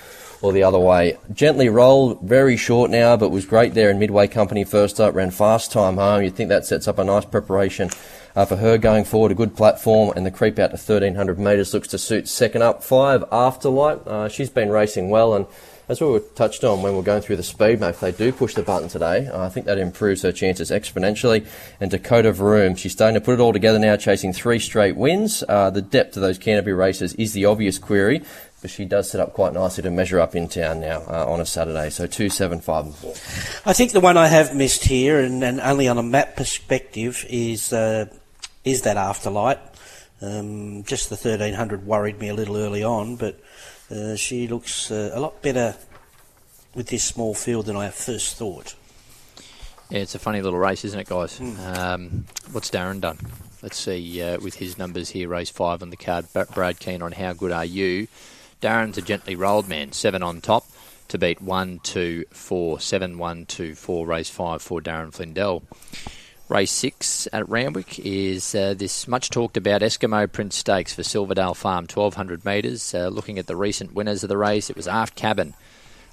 or 0.40 0.52
the 0.52 0.62
other 0.62 0.78
way. 0.78 1.18
Gently 1.32 1.68
rolled, 1.68 2.20
very 2.20 2.56
short 2.56 2.92
now, 2.92 3.16
but 3.16 3.30
was 3.30 3.44
great 3.44 3.74
there 3.74 3.90
in 3.90 3.98
Midway 3.98 4.28
Company 4.28 4.62
first 4.62 5.00
up, 5.00 5.16
ran 5.16 5.32
fast 5.32 5.72
time 5.72 5.96
home. 5.96 6.22
You'd 6.22 6.36
think 6.36 6.50
that 6.50 6.64
sets 6.64 6.86
up 6.86 6.98
a 6.98 7.04
nice 7.04 7.24
preparation 7.24 7.90
uh, 8.36 8.44
for 8.44 8.56
her 8.56 8.78
going 8.78 9.04
forward, 9.04 9.32
a 9.32 9.34
good 9.34 9.56
platform, 9.56 10.12
and 10.14 10.24
the 10.24 10.30
creep 10.30 10.60
out 10.60 10.68
to 10.68 10.76
1300 10.76 11.40
metres 11.40 11.74
looks 11.74 11.88
to 11.88 11.98
suit 11.98 12.28
second 12.28 12.62
up. 12.62 12.84
Five, 12.84 13.22
Afterlight, 13.30 14.06
uh, 14.06 14.28
she's 14.28 14.50
been 14.50 14.70
racing 14.70 15.10
well, 15.10 15.34
and 15.34 15.46
as 15.88 16.00
we 16.00 16.06
were 16.06 16.20
touched 16.20 16.64
on 16.64 16.82
when 16.82 16.94
we 16.94 17.00
are 17.00 17.02
going 17.02 17.22
through 17.22 17.36
the 17.36 17.42
speed 17.42 17.80
map, 17.80 17.94
if 17.94 18.00
they 18.00 18.12
do 18.12 18.32
push 18.32 18.54
the 18.54 18.62
button 18.62 18.88
today, 18.88 19.28
I 19.32 19.48
think 19.48 19.66
that 19.66 19.78
improves 19.78 20.22
her 20.22 20.32
chances 20.32 20.70
exponentially. 20.70 21.46
And 21.80 21.90
Dakota 21.90 22.32
Vroom, 22.32 22.74
she's 22.74 22.92
starting 22.92 23.14
to 23.14 23.20
put 23.20 23.34
it 23.34 23.40
all 23.40 23.52
together 23.52 23.78
now, 23.78 23.96
chasing 23.96 24.32
three 24.32 24.58
straight 24.58 24.96
wins. 24.96 25.44
Uh, 25.48 25.70
the 25.70 25.82
depth 25.82 26.16
of 26.16 26.22
those 26.22 26.38
Canterbury 26.38 26.74
races 26.74 27.14
is 27.14 27.32
the 27.32 27.44
obvious 27.44 27.78
query, 27.78 28.22
but 28.62 28.70
she 28.70 28.86
does 28.86 29.10
set 29.10 29.20
up 29.20 29.34
quite 29.34 29.52
nicely 29.52 29.82
to 29.82 29.90
measure 29.90 30.18
up 30.18 30.34
in 30.34 30.48
town 30.48 30.80
now 30.80 31.02
uh, 31.08 31.30
on 31.30 31.40
a 31.40 31.46
Saturday. 31.46 31.90
So 31.90 32.06
two, 32.06 32.30
seven, 32.30 32.60
five, 32.60 32.86
and 32.86 32.94
four. 32.94 33.12
I 33.66 33.74
think 33.74 33.92
the 33.92 34.00
one 34.00 34.16
I 34.16 34.28
have 34.28 34.54
missed 34.56 34.84
here, 34.84 35.20
and, 35.20 35.44
and 35.44 35.60
only 35.60 35.86
on 35.86 35.98
a 35.98 36.02
map 36.02 36.36
perspective, 36.36 37.26
is 37.28 37.72
uh, 37.72 38.06
is 38.64 38.82
that 38.82 38.96
Afterlight. 38.96 39.58
Um, 40.22 40.84
just 40.84 41.10
the 41.10 41.16
thirteen 41.16 41.52
hundred 41.52 41.86
worried 41.86 42.18
me 42.18 42.30
a 42.30 42.34
little 42.34 42.56
early 42.56 42.82
on, 42.82 43.16
but 43.16 43.38
uh, 43.90 44.16
she 44.16 44.48
looks 44.48 44.90
uh, 44.90 45.10
a 45.14 45.20
lot 45.20 45.42
better 45.42 45.76
with 46.74 46.88
this 46.88 47.04
small 47.04 47.34
field 47.34 47.66
than 47.66 47.76
I 47.76 47.90
first 47.90 48.36
thought. 48.36 48.74
Yeah, 49.90 50.00
it's 50.00 50.14
a 50.14 50.18
funny 50.18 50.40
little 50.42 50.58
race, 50.58 50.84
isn't 50.84 50.98
it, 50.98 51.08
guys? 51.08 51.38
Mm. 51.38 51.76
Um, 51.76 52.24
what's 52.52 52.70
Darren 52.70 53.00
done? 53.00 53.18
Let's 53.62 53.78
see 53.78 54.22
uh, 54.22 54.40
with 54.40 54.54
his 54.54 54.78
numbers 54.78 55.10
here. 55.10 55.28
Race 55.28 55.50
five 55.50 55.82
on 55.82 55.90
the 55.90 55.96
card. 55.96 56.26
Brad 56.32 56.78
Keen 56.78 57.02
on 57.02 57.12
how 57.12 57.32
good 57.32 57.52
are 57.52 57.64
you? 57.64 58.08
Darren's 58.60 58.98
a 58.98 59.02
gently 59.02 59.36
rolled 59.36 59.68
man, 59.68 59.92
seven 59.92 60.22
on 60.22 60.40
top 60.40 60.66
to 61.08 61.18
beat 61.18 61.40
one, 61.40 61.80
two, 61.82 62.24
four, 62.30 62.80
seven, 62.80 63.18
one, 63.18 63.46
two, 63.46 63.74
four. 63.74 64.06
Race 64.06 64.30
five 64.30 64.62
for 64.62 64.80
Darren 64.80 65.12
Flindell. 65.12 65.62
Race 66.48 66.70
six 66.70 67.26
at 67.32 67.48
Randwick 67.48 67.98
is 67.98 68.54
uh, 68.54 68.74
this 68.74 69.08
much 69.08 69.30
talked 69.30 69.56
about 69.56 69.80
Eskimo 69.80 70.30
Prince 70.30 70.56
Stakes 70.56 70.92
for 70.92 71.02
Silverdale 71.02 71.54
Farm, 71.54 71.84
1200 71.84 72.44
metres. 72.44 72.94
Uh, 72.94 73.08
looking 73.08 73.38
at 73.38 73.46
the 73.46 73.56
recent 73.56 73.94
winners 73.94 74.22
of 74.22 74.28
the 74.28 74.36
race, 74.36 74.68
it 74.68 74.76
was 74.76 74.86
Aft 74.86 75.14
Cabin 75.14 75.54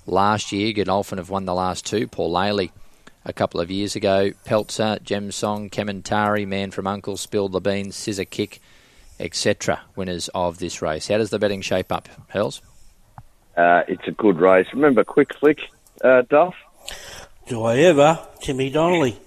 last 0.08 0.52
year. 0.52 0.72
Godolphin 0.74 1.18
have 1.18 1.30
won 1.30 1.46
the 1.46 1.54
last 1.54 1.86
two. 1.86 2.08
Paul 2.08 2.32
Laley 2.32 2.72
a 3.26 3.34
couple 3.34 3.60
of 3.60 3.70
years 3.70 3.96
ago. 3.96 4.32
Peltzer, 4.46 5.00
Gem 5.04 5.32
Song, 5.32 5.70
Kementari, 5.70 6.48
Man 6.48 6.72
from 6.72 6.88
Uncle, 6.88 7.18
Spilled 7.18 7.52
the 7.52 7.60
Beans, 7.62 7.96
Scissor 7.96 8.26
Kick 8.26 8.62
etc. 9.22 9.82
Winners 9.96 10.30
of 10.34 10.60
this 10.60 10.82
race. 10.82 11.08
How 11.08 11.18
does 11.18 11.30
the 11.30 11.40
betting 11.40 11.62
shape 11.62 11.92
up, 11.92 12.10
Hells? 12.28 12.62
Uh, 13.56 13.84
it's 13.88 14.08
a 14.08 14.12
good 14.12 14.40
race. 14.40 14.68
Remember 14.74 15.04
Quick 15.04 15.34
Flick, 15.36 15.70
uh, 16.04 16.24
Duff? 16.24 16.56
Do 17.48 17.64
I 17.64 17.78
ever? 17.80 18.20
Timmy 18.42 18.70
Donnelly. 18.70 19.18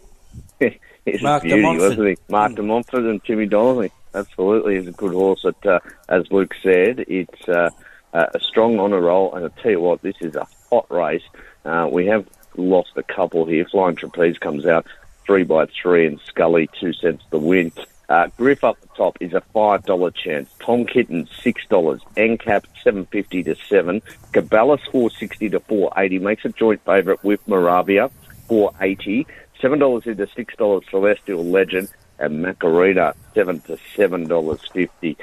He's 1.04 1.22
Mark 1.22 1.44
a 1.44 1.48
beauty, 1.48 1.62
wasn't 1.62 2.08
he? 2.08 2.16
Mark 2.28 2.52
mm. 2.52 2.56
de 2.56 2.62
Montfort 2.62 3.04
and 3.04 3.22
Timmy 3.24 3.46
Donnelly. 3.46 3.92
Absolutely, 4.14 4.78
he's 4.78 4.88
a 4.88 4.92
good 4.92 5.12
horse. 5.12 5.42
But 5.42 5.66
uh, 5.66 5.80
as 6.08 6.30
Luke 6.30 6.54
said, 6.62 7.04
it's 7.08 7.48
uh, 7.48 7.70
a 8.12 8.40
strong 8.40 8.78
on 8.78 8.92
a 8.92 9.00
roll. 9.00 9.34
And 9.34 9.44
I 9.44 9.48
tell 9.60 9.72
you 9.72 9.80
what, 9.80 10.02
this 10.02 10.16
is 10.20 10.34
a 10.34 10.46
hot 10.70 10.90
race. 10.90 11.22
Uh, 11.64 11.88
we 11.90 12.06
have 12.06 12.26
lost 12.56 12.92
a 12.96 13.02
couple 13.02 13.44
here. 13.44 13.66
Flying 13.66 13.96
Trapeze 13.96 14.38
comes 14.38 14.66
out 14.66 14.86
three 15.26 15.44
by 15.44 15.66
three, 15.66 16.06
and 16.06 16.20
Scully 16.20 16.68
two 16.78 16.92
cents 16.92 17.24
the 17.30 17.38
win. 17.38 17.72
Uh, 18.08 18.28
Griff 18.36 18.62
up 18.62 18.78
the 18.80 18.88
top 18.88 19.16
is 19.20 19.32
a 19.32 19.40
five 19.52 19.84
dollar 19.84 20.10
chance. 20.10 20.48
Tom 20.60 20.86
Kitten 20.86 21.28
six 21.40 21.66
dollars. 21.66 22.00
NCAP 22.16 22.64
seven 22.82 23.06
fifty 23.06 23.42
to 23.42 23.56
seven. 23.68 24.02
Caballas 24.32 24.80
four 24.92 25.10
sixty 25.10 25.48
to 25.48 25.60
four 25.60 25.92
eighty 25.96 26.18
makes 26.18 26.44
a 26.44 26.50
joint 26.50 26.82
favourite 26.84 27.22
with 27.24 27.46
Moravia 27.48 28.10
four 28.46 28.72
eighty. 28.80 29.26
Seven 29.64 29.78
dollars 29.78 30.06
into 30.06 30.26
six 30.36 30.54
dollars 30.56 30.84
Celestial 30.90 31.42
Legend 31.42 31.88
and 32.18 32.42
Macarena 32.42 33.14
seven 33.32 33.60
to 33.60 33.78
seven 33.96 34.28
dollars 34.28 34.60
fifty. 34.70 35.16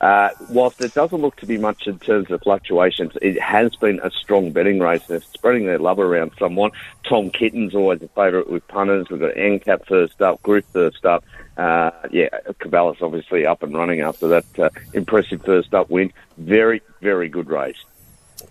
Uh, 0.00 0.30
whilst 0.48 0.80
it 0.80 0.94
doesn't 0.94 1.20
look 1.20 1.36
to 1.36 1.44
be 1.44 1.58
much 1.58 1.86
in 1.86 1.98
terms 1.98 2.30
of 2.30 2.40
fluctuations, 2.40 3.12
it 3.20 3.38
has 3.38 3.76
been 3.76 4.00
a 4.02 4.10
strong 4.10 4.50
betting 4.50 4.80
race. 4.80 5.02
They're 5.08 5.20
spreading 5.20 5.66
their 5.66 5.78
love 5.78 5.98
around 5.98 6.32
somewhat. 6.38 6.72
Tom 7.06 7.28
Kitten's 7.28 7.74
always 7.74 8.00
a 8.00 8.08
favourite 8.08 8.48
with 8.48 8.66
punters. 8.66 9.10
We've 9.10 9.20
got 9.20 9.34
NCAP 9.34 9.84
first 9.84 10.22
up, 10.22 10.40
Group 10.40 10.64
first 10.72 11.04
up. 11.04 11.22
Uh, 11.58 11.90
yeah, 12.10 12.30
Caballas 12.60 13.02
obviously 13.02 13.44
up 13.44 13.62
and 13.62 13.74
running 13.74 14.00
after 14.00 14.26
that 14.28 14.58
uh, 14.58 14.70
impressive 14.94 15.44
first 15.44 15.74
up 15.74 15.90
win. 15.90 16.14
Very, 16.38 16.80
very 17.02 17.28
good 17.28 17.50
race. 17.50 17.84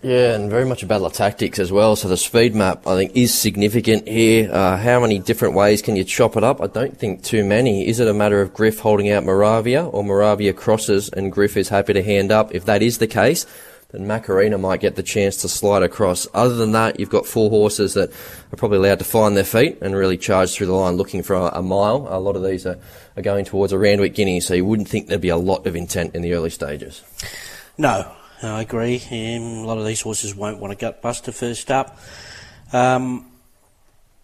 Yeah, 0.00 0.34
and 0.34 0.50
very 0.50 0.64
much 0.64 0.82
a 0.82 0.86
battle 0.86 1.06
of 1.06 1.12
tactics 1.12 1.58
as 1.58 1.70
well. 1.70 1.94
So 1.96 2.08
the 2.08 2.16
speed 2.16 2.54
map, 2.54 2.86
I 2.86 2.96
think, 2.96 3.16
is 3.16 3.32
significant 3.32 4.08
here. 4.08 4.50
Uh, 4.52 4.76
how 4.76 5.00
many 5.00 5.18
different 5.18 5.54
ways 5.54 5.82
can 5.82 5.96
you 5.96 6.04
chop 6.04 6.36
it 6.36 6.42
up? 6.42 6.60
I 6.60 6.66
don't 6.66 6.96
think 6.96 7.22
too 7.22 7.44
many. 7.44 7.86
Is 7.86 8.00
it 8.00 8.08
a 8.08 8.14
matter 8.14 8.40
of 8.40 8.54
Griff 8.54 8.80
holding 8.80 9.10
out 9.10 9.24
Moravia, 9.24 9.84
or 9.86 10.02
Moravia 10.02 10.52
crosses 10.52 11.08
and 11.08 11.30
Griff 11.30 11.56
is 11.56 11.68
happy 11.68 11.92
to 11.92 12.02
hand 12.02 12.32
up? 12.32 12.54
If 12.54 12.64
that 12.64 12.82
is 12.82 12.98
the 12.98 13.06
case, 13.06 13.46
then 13.92 14.06
Macarena 14.06 14.58
might 14.58 14.80
get 14.80 14.96
the 14.96 15.02
chance 15.02 15.36
to 15.38 15.48
slide 15.48 15.82
across. 15.82 16.26
Other 16.32 16.56
than 16.56 16.72
that, 16.72 16.98
you've 16.98 17.10
got 17.10 17.26
four 17.26 17.50
horses 17.50 17.94
that 17.94 18.10
are 18.10 18.56
probably 18.56 18.78
allowed 18.78 18.98
to 19.00 19.04
find 19.04 19.36
their 19.36 19.44
feet 19.44 19.78
and 19.82 19.94
really 19.94 20.16
charge 20.16 20.52
through 20.54 20.66
the 20.66 20.72
line 20.72 20.94
looking 20.94 21.22
for 21.22 21.34
a, 21.34 21.58
a 21.58 21.62
mile. 21.62 22.06
A 22.10 22.18
lot 22.18 22.34
of 22.34 22.42
these 22.42 22.66
are, 22.66 22.78
are 23.16 23.22
going 23.22 23.44
towards 23.44 23.72
a 23.72 23.78
Randwick 23.78 24.14
Guinea, 24.14 24.40
so 24.40 24.54
you 24.54 24.64
wouldn't 24.64 24.88
think 24.88 25.08
there'd 25.08 25.20
be 25.20 25.28
a 25.28 25.36
lot 25.36 25.66
of 25.66 25.76
intent 25.76 26.14
in 26.14 26.22
the 26.22 26.32
early 26.32 26.50
stages. 26.50 27.02
No, 27.76 28.10
I 28.42 28.62
agree. 28.62 29.00
Um, 29.10 29.64
a 29.64 29.66
lot 29.66 29.78
of 29.78 29.86
these 29.86 30.00
horses 30.00 30.34
won't 30.34 30.58
want 30.58 30.76
to 30.76 30.92
gutbuster 30.92 31.32
first 31.32 31.70
up. 31.70 31.98
Um, 32.72 33.30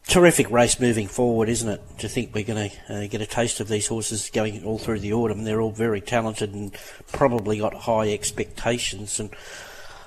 terrific 0.09 0.51
race 0.51 0.81
moving 0.81 1.07
forward, 1.07 1.49
isn't 1.49 1.69
it? 1.69 1.81
To 1.99 2.09
think 2.09 2.35
we're 2.35 2.45
going 2.45 2.71
to 2.71 2.95
uh, 3.05 3.07
get 3.07 3.21
a 3.21 3.27
taste 3.27 3.61
of 3.61 3.69
these 3.69 3.87
horses 3.87 4.31
going 4.31 4.65
all 4.65 4.79
through 4.79 5.01
the 5.01 5.13
autumn. 5.13 5.45
They're 5.45 5.61
all 5.61 5.71
very 5.71 6.01
talented 6.01 6.53
and 6.53 6.77
probably 7.13 7.59
got 7.59 7.75
high 7.75 8.13
expectations. 8.13 9.21
And 9.21 9.31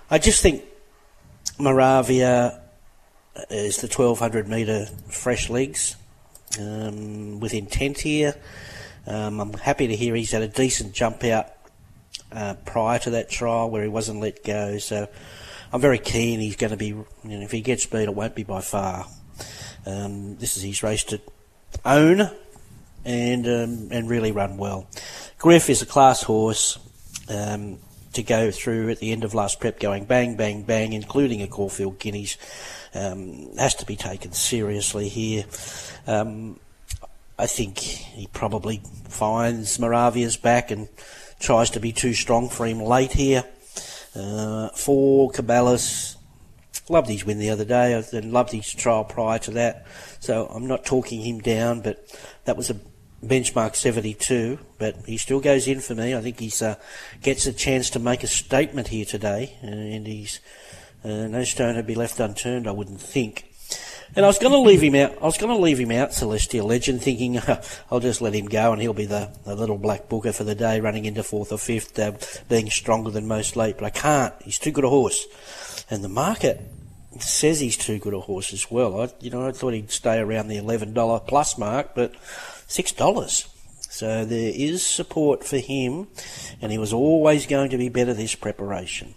I 0.10 0.18
just 0.18 0.42
think 0.42 0.64
Moravia 1.58 2.62
is 3.50 3.78
the 3.78 3.88
1200 3.88 4.48
metre 4.48 4.88
fresh 5.10 5.50
legs 5.50 5.96
um, 6.60 7.40
with 7.40 7.54
intent 7.54 8.00
here. 8.00 8.36
Um, 9.08 9.40
I'm 9.40 9.54
happy 9.54 9.88
to 9.88 9.96
hear 9.96 10.16
he's 10.16 10.32
had 10.32 10.42
a 10.42 10.48
decent 10.48 10.94
jump 10.94 11.24
out 11.24 11.48
uh, 12.32 12.56
prior 12.66 13.00
to 13.00 13.12
that 13.12 13.30
trial 13.30 13.70
where 13.70 13.84
he 13.84 13.90
wasn't 13.90 14.20
let 14.20 14.44
go. 14.44 14.78
So 14.78 15.08
I'm 15.74 15.82
very 15.82 16.00
keen 16.00 16.40
he's 16.40 16.56
going 16.56 16.72
to 16.72 16.78
be, 16.78 16.88
you 16.88 17.06
know, 17.24 17.42
if 17.42 17.52
he 17.52 17.62
gets 17.62 17.86
beat, 17.86 18.04
it 18.04 18.16
won't 18.16 18.36
be 18.36 18.44
by 18.44 18.62
far. 18.62 19.06
Um, 19.86 20.38
this 20.38 20.58
is 20.58 20.64
his 20.64 20.84
race 20.84 21.04
to 21.06 21.22
own 21.86 22.30
and 23.04 23.48
um, 23.48 23.88
and 23.92 24.10
really 24.10 24.32
run 24.32 24.58
well. 24.58 24.88
Griff 25.40 25.70
is 25.70 25.82
a 25.82 25.86
class 25.86 26.22
horse 26.22 26.78
um, 27.30 27.80
to 28.14 28.22
go 28.22 28.52
through 28.52 28.90
at 28.90 29.00
the 29.00 29.12
end 29.12 29.24
of 29.24 29.34
last 29.34 29.60
prep, 29.60 29.80
going 29.80 30.06
bang, 30.06 30.36
bang, 30.36 30.64
bang, 30.64 30.94
including 30.94 31.42
a 31.42 31.48
Caulfield 31.48 32.00
Guineas. 32.00 32.38
Um, 32.94 33.56
has 33.58 33.76
to 33.76 33.86
be 33.86 33.96
taken 33.96 34.34
seriously 34.34 35.08
here. 35.08 35.46
Um, 36.08 36.60
I 37.40 37.48
think 37.48 37.80
he 37.80 38.28
probably 38.28 38.82
finds 39.08 39.80
Moravia's 39.80 40.36
back 40.36 40.72
and 40.72 40.90
tries 41.42 41.72
to 41.72 41.80
be 41.80 41.92
too 41.92 42.14
strong 42.14 42.50
for 42.50 42.66
him 42.66 42.80
late 42.80 43.12
here. 43.12 43.44
Uh, 44.16 44.70
for 44.70 45.32
Caballas, 45.32 46.18
loved 46.90 47.10
his 47.10 47.26
win 47.26 47.40
the 47.40 47.50
other 47.50 47.66
day 47.66 47.94
and 47.94 48.34
loved 48.34 48.52
his 48.52 48.72
trial 48.72 49.04
prior 49.04 49.40
to 49.40 49.52
that. 49.52 49.86
So 50.20 50.48
I'm 50.48 50.68
not 50.68 50.86
talking 50.86 51.22
him 51.22 51.40
down, 51.40 51.82
but 51.82 52.06
that 52.46 52.58
was 52.58 52.70
a 52.70 52.78
benchmark 53.24 53.76
72. 53.76 54.60
But 54.78 54.98
he 55.06 55.18
still 55.18 55.40
goes 55.40 55.68
in 55.68 55.80
for 55.80 55.96
me. 55.96 56.16
I 56.16 56.22
think 56.22 56.40
he's 56.40 56.62
uh, 56.62 56.76
gets 57.22 57.46
a 57.46 57.54
chance 57.54 57.90
to 57.92 58.00
make 58.00 58.24
a 58.24 58.28
statement 58.28 58.90
here 58.90 59.06
today, 59.06 59.58
uh, 59.64 59.68
and 59.68 60.06
he's 60.06 60.40
uh, 61.04 61.28
no 61.28 61.44
stone 61.44 61.76
to 61.76 61.84
be 61.84 61.96
left 61.96 62.20
unturned. 62.20 62.68
I 62.68 62.72
wouldn't 62.72 63.02
think. 63.02 63.51
And 64.16 64.26
I 64.26 64.28
was 64.28 64.40
going 64.40 64.52
to 64.52 64.60
leave 64.60 64.82
him 64.82 64.96
out. 64.96 65.22
I 65.22 65.26
was 65.26 65.38
going 65.38 65.56
to 65.56 65.62
leave 65.62 65.80
him 65.80 65.92
out, 65.92 66.14
Celestial 66.14 66.68
Legend, 66.68 67.02
thinking 67.02 67.40
I'll 67.92 68.02
just 68.02 68.22
let 68.22 68.34
him 68.34 68.48
go 68.48 68.74
and 68.74 68.82
he'll 68.82 68.94
be 68.94 69.06
the, 69.06 69.32
the, 69.46 69.56
little 69.56 69.78
black 69.78 70.10
booker 70.10 70.34
for 70.34 70.44
the 70.44 70.56
day, 70.56 70.82
running 70.82 71.06
into 71.06 71.24
fourth 71.24 71.52
or 71.54 71.58
fifth, 71.58 71.98
uh, 71.98 72.12
being 72.50 72.70
stronger 72.70 73.10
than 73.10 73.28
most 73.28 73.56
late. 73.56 73.78
But 73.78 73.86
I 73.86 73.90
can't. 73.90 74.34
He's 74.42 74.60
too 74.60 74.72
good 74.72 74.84
a 74.84 74.90
horse. 74.90 75.26
and 75.90 76.04
the 76.04 76.10
market 76.10 76.62
says 77.20 77.60
he's 77.60 77.78
too 77.78 78.00
good 78.00 78.14
a 78.14 78.20
horse 78.20 78.54
as 78.54 78.70
well. 78.70 79.02
I, 79.02 79.10
you 79.20 79.30
know, 79.30 79.48
I 79.48 79.52
thought 79.52 79.74
he'd 79.74 79.92
stay 79.92 80.20
around 80.20 80.48
the 80.48 80.58
eleven 80.58 80.94
dollar 80.94 81.20
plus 81.20 81.58
mark, 81.58 81.96
but 81.96 82.14
six 82.68 82.92
dollars. 82.92 83.48
So 84.02 84.26
there 84.26 84.52
is 84.52 84.84
support 84.84 85.44
for 85.44 85.60
him, 85.60 86.08
and 86.60 86.72
he 86.72 86.80
was 86.80 86.92
always 86.92 87.46
going 87.46 87.70
to 87.70 87.78
be 87.78 87.88
better 87.88 88.16
this 88.16 88.34
preparation. 88.34 89.14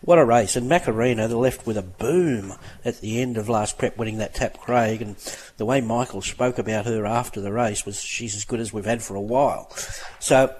What 0.00 0.18
a 0.18 0.24
race! 0.24 0.56
And 0.56 0.70
Macarena, 0.70 1.28
they're 1.28 1.36
left 1.36 1.66
with 1.66 1.76
a 1.76 1.82
boom 1.82 2.54
at 2.82 3.02
the 3.02 3.20
end 3.20 3.36
of 3.36 3.50
last 3.50 3.76
prep, 3.76 3.98
winning 3.98 4.16
that 4.16 4.34
Tap 4.34 4.56
Craig, 4.56 5.02
and 5.02 5.16
the 5.58 5.66
way 5.66 5.82
Michael 5.82 6.22
spoke 6.22 6.58
about 6.58 6.86
her 6.86 7.04
after 7.04 7.42
the 7.42 7.52
race 7.52 7.84
was 7.84 8.00
she's 8.00 8.34
as 8.34 8.46
good 8.46 8.58
as 8.58 8.72
we've 8.72 8.86
had 8.86 9.02
for 9.02 9.16
a 9.16 9.20
while. 9.20 9.70
So 10.18 10.56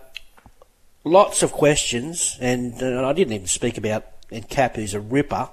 lots 1.03 1.43
of 1.43 1.53
questions, 1.53 2.37
and 2.43 2.75
uh, 2.83 3.09
I 3.09 3.15
didn't 3.15 3.33
even 3.33 3.47
speak 3.47 3.79
about 3.79 4.05
and 4.31 4.47
Cap, 4.47 4.77
who's 4.77 4.93
a 4.93 5.01
ripper 5.01 5.49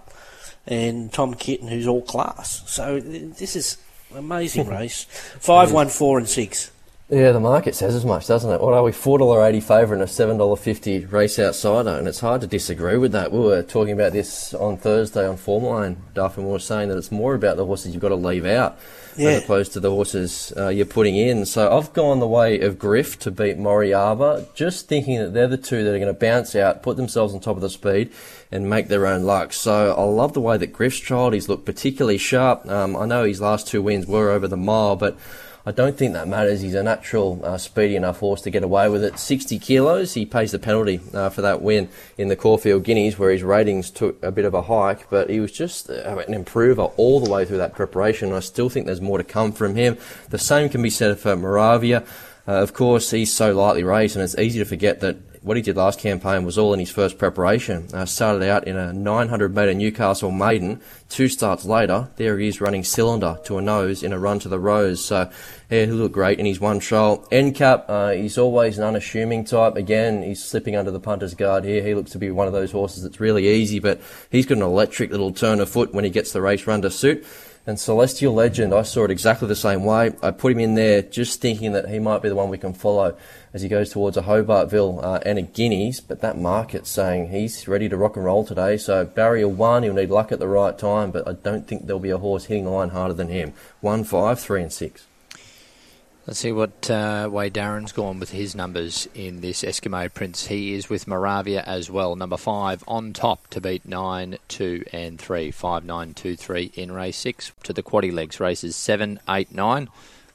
and 0.67 1.13
Tom 1.13 1.35
Kitten, 1.35 1.69
who's 1.69 1.87
all 1.87 2.01
class. 2.01 2.69
So 2.69 2.99
this 2.99 3.55
is 3.55 3.77
amazing 4.13 4.67
race. 4.77 5.05
Five, 5.39 5.71
one, 5.71 5.87
four, 5.87 6.17
and 6.17 6.27
six. 6.27 6.71
Yeah, 7.11 7.31
the 7.31 7.39
market 7.39 7.73
says 7.73 7.95
as 7.95 8.05
much, 8.05 8.27
doesn't 8.27 8.51
it? 8.51 8.61
What 8.61 8.75
are 8.75 8.83
we, 8.83 8.91
four 8.91 9.17
dollar 9.17 9.43
eighty 9.43 9.61
favourite 9.61 9.99
and 9.99 10.03
a 10.03 10.07
seven 10.07 10.37
dollar 10.37 10.55
fifty 10.55 11.05
race 11.05 11.39
outsider, 11.39 11.89
and 11.89 12.07
it's 12.07 12.19
hard 12.19 12.41
to 12.41 12.47
disagree 12.47 12.97
with 12.97 13.13
that. 13.13 13.31
We 13.31 13.39
were 13.39 13.63
talking 13.63 13.93
about 13.93 14.13
this 14.13 14.53
on 14.53 14.77
Thursday 14.77 15.27
on 15.27 15.37
Form 15.37 15.63
Line, 15.63 15.97
Duff, 16.13 16.37
and 16.37 16.45
we 16.45 16.51
were 16.51 16.59
saying 16.59 16.89
that 16.89 16.99
it's 16.99 17.11
more 17.11 17.33
about 17.33 17.57
the 17.57 17.65
horses 17.65 17.93
you've 17.93 18.01
got 18.03 18.09
to 18.09 18.15
leave 18.15 18.45
out 18.45 18.77
yeah. 19.17 19.29
as 19.29 19.43
opposed 19.43 19.73
to 19.73 19.79
the 19.79 19.89
horses 19.89 20.53
uh, 20.55 20.67
you're 20.67 20.85
putting 20.85 21.15
in. 21.15 21.47
So 21.47 21.75
I've 21.75 21.91
gone 21.93 22.19
the 22.19 22.27
way 22.27 22.59
of 22.59 22.77
Griff 22.77 23.17
to 23.19 23.31
beat 23.31 23.57
Moravia, 23.57 24.45
just 24.53 24.87
thinking 24.87 25.17
that 25.17 25.33
they're 25.33 25.47
the 25.47 25.57
two 25.57 25.83
that 25.83 25.95
are 25.95 25.99
going 25.99 26.13
to 26.13 26.19
bounce 26.19 26.55
out, 26.55 26.83
put 26.83 26.95
themselves 26.95 27.33
on 27.33 27.39
top 27.39 27.55
of 27.55 27.63
the 27.63 27.71
speed, 27.71 28.11
and 28.51 28.69
make 28.69 28.87
their 28.87 29.07
own 29.07 29.23
luck. 29.23 29.51
So 29.53 29.95
I 29.95 30.03
love 30.03 30.33
the 30.33 30.41
way 30.41 30.57
that 30.57 30.73
Griff's 30.73 30.99
trialled. 30.99 31.33
He's 31.33 31.49
looked 31.49 31.65
particularly 31.65 32.19
sharp. 32.19 32.67
Um, 32.67 32.95
I 32.95 33.07
know 33.07 33.23
his 33.23 33.41
last 33.41 33.67
two 33.67 33.81
wins 33.81 34.05
were 34.05 34.29
over 34.29 34.47
the 34.47 34.57
mile, 34.57 34.95
but 34.95 35.17
I 35.65 35.71
don't 35.71 35.97
think 35.97 36.13
that 36.13 36.27
matters. 36.27 36.61
He's 36.61 36.73
a 36.73 36.83
natural, 36.83 37.39
uh, 37.43 37.57
speedy 37.57 37.95
enough 37.95 38.19
horse 38.19 38.41
to 38.41 38.49
get 38.49 38.63
away 38.63 38.87
with 38.89 39.03
it. 39.03 39.19
60 39.19 39.59
kilos, 39.59 40.13
he 40.13 40.25
pays 40.25 40.51
the 40.51 40.59
penalty 40.59 41.01
uh, 41.13 41.29
for 41.29 41.41
that 41.41 41.61
win 41.61 41.89
in 42.17 42.29
the 42.29 42.35
Caulfield 42.35 42.83
Guineas, 42.83 43.19
where 43.19 43.31
his 43.31 43.43
ratings 43.43 43.89
took 43.89 44.21
a 44.23 44.31
bit 44.31 44.45
of 44.45 44.53
a 44.53 44.63
hike, 44.63 45.09
but 45.09 45.29
he 45.29 45.39
was 45.39 45.51
just 45.51 45.89
uh, 45.89 46.23
an 46.27 46.33
improver 46.33 46.83
all 46.97 47.19
the 47.19 47.29
way 47.29 47.43
through 47.43 47.57
that 47.57 47.75
preparation. 47.75 48.31
I 48.31 48.39
still 48.39 48.69
think 48.69 48.85
there's 48.85 49.01
more 49.01 49.17
to 49.17 49.23
come 49.23 49.51
from 49.51 49.75
him. 49.75 49.97
The 50.29 50.37
same 50.37 50.69
can 50.69 50.81
be 50.81 50.89
said 50.89 51.19
for 51.19 51.35
Moravia. 51.35 52.03
Uh, 52.47 52.53
of 52.53 52.73
course, 52.73 53.11
he's 53.11 53.33
so 53.33 53.53
lightly 53.53 53.83
raced, 53.83 54.15
and 54.15 54.23
it's 54.23 54.37
easy 54.37 54.59
to 54.59 54.65
forget 54.65 55.01
that 55.01 55.17
what 55.41 55.55
he 55.55 55.63
did 55.63 55.77
last 55.77 55.99
campaign 55.99 56.43
was 56.43 56.57
all 56.57 56.73
in 56.73 56.79
his 56.79 56.91
first 56.91 57.17
preparation. 57.17 57.87
Uh, 57.93 58.05
started 58.05 58.47
out 58.47 58.67
in 58.67 58.75
a 58.75 58.91
900 58.91 59.55
metre 59.55 59.73
Newcastle 59.73 60.31
maiden. 60.31 60.81
Two 61.07 61.29
starts 61.29 61.65
later, 61.65 62.09
there 62.17 62.37
he 62.37 62.47
is 62.47 62.59
running 62.59 62.83
cylinder 62.83 63.37
to 63.45 63.57
a 63.57 63.61
nose 63.61 64.03
in 64.03 64.11
a 64.11 64.19
run 64.19 64.39
to 64.39 64.49
the 64.49 64.59
rose. 64.59 65.03
So, 65.03 65.31
yeah, 65.69 65.85
he 65.85 65.91
looked 65.91 66.13
great 66.13 66.39
in 66.39 66.45
his 66.45 66.59
one 66.59 66.79
trial. 66.79 67.25
NCAP, 67.31 67.85
uh, 67.87 68.09
he's 68.11 68.37
always 68.37 68.77
an 68.77 68.83
unassuming 68.83 69.45
type. 69.45 69.75
Again, 69.75 70.23
he's 70.23 70.43
slipping 70.43 70.75
under 70.75 70.91
the 70.91 70.99
punter's 70.99 71.33
guard 71.33 71.63
here. 71.63 71.81
He 71.83 71.95
looks 71.95 72.11
to 72.11 72.17
be 72.17 72.31
one 72.31 72.47
of 72.47 72.53
those 72.53 72.71
horses 72.71 73.03
that's 73.03 73.19
really 73.19 73.47
easy, 73.47 73.79
but 73.79 74.01
he's 74.29 74.45
got 74.45 74.57
an 74.57 74.63
electric 74.63 75.11
little 75.11 75.31
turn 75.31 75.61
of 75.61 75.69
foot 75.69 75.93
when 75.93 76.03
he 76.03 76.09
gets 76.09 76.33
the 76.33 76.41
race 76.41 76.67
run 76.67 76.81
to 76.81 76.91
suit. 76.91 77.25
And 77.65 77.79
Celestial 77.79 78.33
Legend, 78.33 78.73
I 78.73 78.81
saw 78.81 79.03
it 79.03 79.11
exactly 79.11 79.47
the 79.47 79.55
same 79.55 79.83
way. 79.83 80.11
I 80.23 80.31
put 80.31 80.53
him 80.53 80.59
in 80.59 80.75
there 80.75 81.03
just 81.03 81.39
thinking 81.39 81.73
that 81.73 81.87
he 81.87 81.99
might 81.99 82.21
be 82.21 82.29
the 82.29 82.35
one 82.35 82.49
we 82.49 82.57
can 82.57 82.73
follow 82.73 83.15
as 83.53 83.61
he 83.61 83.67
goes 83.67 83.89
towards 83.89 84.17
a 84.17 84.23
Hobartville 84.23 85.03
uh, 85.03 85.19
and 85.25 85.39
a 85.39 85.41
Guineas. 85.41 85.99
But 85.99 86.21
that 86.21 86.37
market's 86.37 86.89
saying 86.89 87.29
he's 87.29 87.67
ready 87.67 87.89
to 87.89 87.97
rock 87.97 88.15
and 88.15 88.25
roll 88.25 88.45
today. 88.45 88.77
So 88.77 89.05
barrier 89.05 89.47
one, 89.47 89.83
he'll 89.83 89.93
need 89.93 90.09
luck 90.09 90.31
at 90.31 90.39
the 90.39 90.47
right 90.47 90.77
time, 90.77 91.11
but 91.11 91.27
I 91.27 91.33
don't 91.33 91.67
think 91.67 91.85
there'll 91.85 91.99
be 91.99 92.09
a 92.09 92.17
horse 92.17 92.45
hitting 92.45 92.65
line 92.65 92.89
harder 92.89 93.13
than 93.13 93.29
him. 93.29 93.53
One, 93.81 94.03
five, 94.03 94.39
three, 94.39 94.61
and 94.61 94.71
six. 94.73 95.05
Let's 96.27 96.41
see 96.41 96.51
what 96.51 96.91
uh, 96.91 97.27
way 97.31 97.49
Darren's 97.49 97.91
gone 97.91 98.19
with 98.19 98.29
his 98.29 98.53
numbers 98.53 99.07
in 99.15 99.41
this 99.41 99.63
Eskimo 99.63 100.13
Prince. 100.13 100.45
He 100.45 100.75
is 100.75 100.87
with 100.87 101.07
Moravia 101.07 101.63
as 101.63 101.89
well. 101.89 102.15
Number 102.15 102.37
five 102.37 102.83
on 102.87 103.13
top 103.13 103.47
to 103.47 103.59
beat 103.59 103.83
nine, 103.83 104.37
two, 104.47 104.83
and 104.93 105.19
three. 105.19 105.49
Five, 105.49 105.83
nine, 105.83 106.13
two, 106.13 106.35
three 106.35 106.71
in 106.75 106.91
race 106.91 107.17
six. 107.17 107.51
To 107.63 107.73
the 107.73 107.81
quaddy 107.81 108.13
legs 108.13 108.39
races 108.39 108.75
seven, 108.75 109.19
eight, 109.27 109.51
nine. 109.51 109.89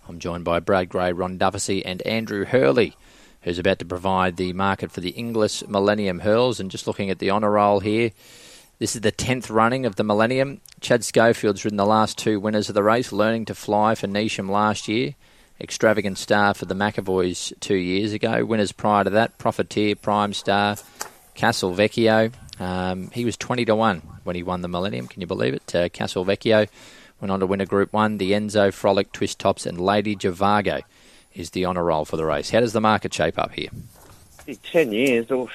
I'm 0.08 0.18
joined 0.18 0.44
by 0.44 0.60
Brad 0.60 0.88
Gray, 0.88 1.12
Ron 1.12 1.38
Dufficy, 1.38 1.84
and 1.84 2.02
Andrew 2.02 2.44
Hurley 2.44 2.96
who's 3.44 3.58
about 3.58 3.78
to 3.78 3.84
provide 3.84 4.36
the 4.36 4.52
market 4.54 4.90
for 4.90 5.00
the 5.00 5.10
Inglis 5.10 5.66
Millennium 5.68 6.20
Hurls. 6.20 6.60
And 6.60 6.70
just 6.70 6.86
looking 6.86 7.10
at 7.10 7.18
the 7.18 7.30
honour 7.30 7.52
roll 7.52 7.80
here, 7.80 8.10
this 8.78 8.96
is 8.96 9.02
the 9.02 9.12
10th 9.12 9.50
running 9.50 9.86
of 9.86 9.96
the 9.96 10.02
Millennium. 10.02 10.60
Chad 10.80 11.04
Schofield's 11.04 11.64
ridden 11.64 11.76
the 11.76 11.86
last 11.86 12.18
two 12.18 12.40
winners 12.40 12.68
of 12.68 12.74
the 12.74 12.82
race, 12.82 13.12
learning 13.12 13.44
to 13.46 13.54
fly 13.54 13.94
for 13.94 14.06
Neasham 14.06 14.50
last 14.50 14.88
year. 14.88 15.14
Extravagant 15.60 16.18
Star 16.18 16.54
for 16.54 16.64
the 16.64 16.74
McEvoys 16.74 17.52
two 17.60 17.76
years 17.76 18.12
ago. 18.12 18.44
Winners 18.44 18.72
prior 18.72 19.04
to 19.04 19.10
that, 19.10 19.38
Profiteer, 19.38 19.94
Prime 19.94 20.32
Star, 20.32 20.76
Castelvecchio. 21.36 22.32
Um, 22.58 23.10
he 23.10 23.24
was 23.24 23.36
20 23.36 23.66
to 23.66 23.76
1 23.76 24.02
when 24.24 24.36
he 24.36 24.42
won 24.42 24.62
the 24.62 24.68
Millennium. 24.68 25.06
Can 25.06 25.20
you 25.20 25.26
believe 25.26 25.54
it? 25.54 25.74
Uh, 25.74 25.88
Castelvecchio 25.90 26.66
went 27.24 27.32
on 27.32 27.40
to 27.40 27.46
win 27.46 27.62
a 27.62 27.64
Group 27.64 27.90
1. 27.94 28.18
The 28.18 28.32
Enzo, 28.32 28.70
Frolic, 28.70 29.10
Twist 29.10 29.38
Tops, 29.38 29.64
and 29.64 29.80
Lady 29.80 30.14
Javago 30.14 30.82
is 31.32 31.50
the 31.50 31.64
honour 31.64 31.84
roll 31.84 32.04
for 32.04 32.18
the 32.18 32.24
race. 32.26 32.50
How 32.50 32.60
does 32.60 32.74
the 32.74 32.82
market 32.82 33.14
shape 33.14 33.38
up 33.38 33.52
here? 33.52 33.70
Ten 34.62 34.92
years, 34.92 35.30
oh, 35.30 35.48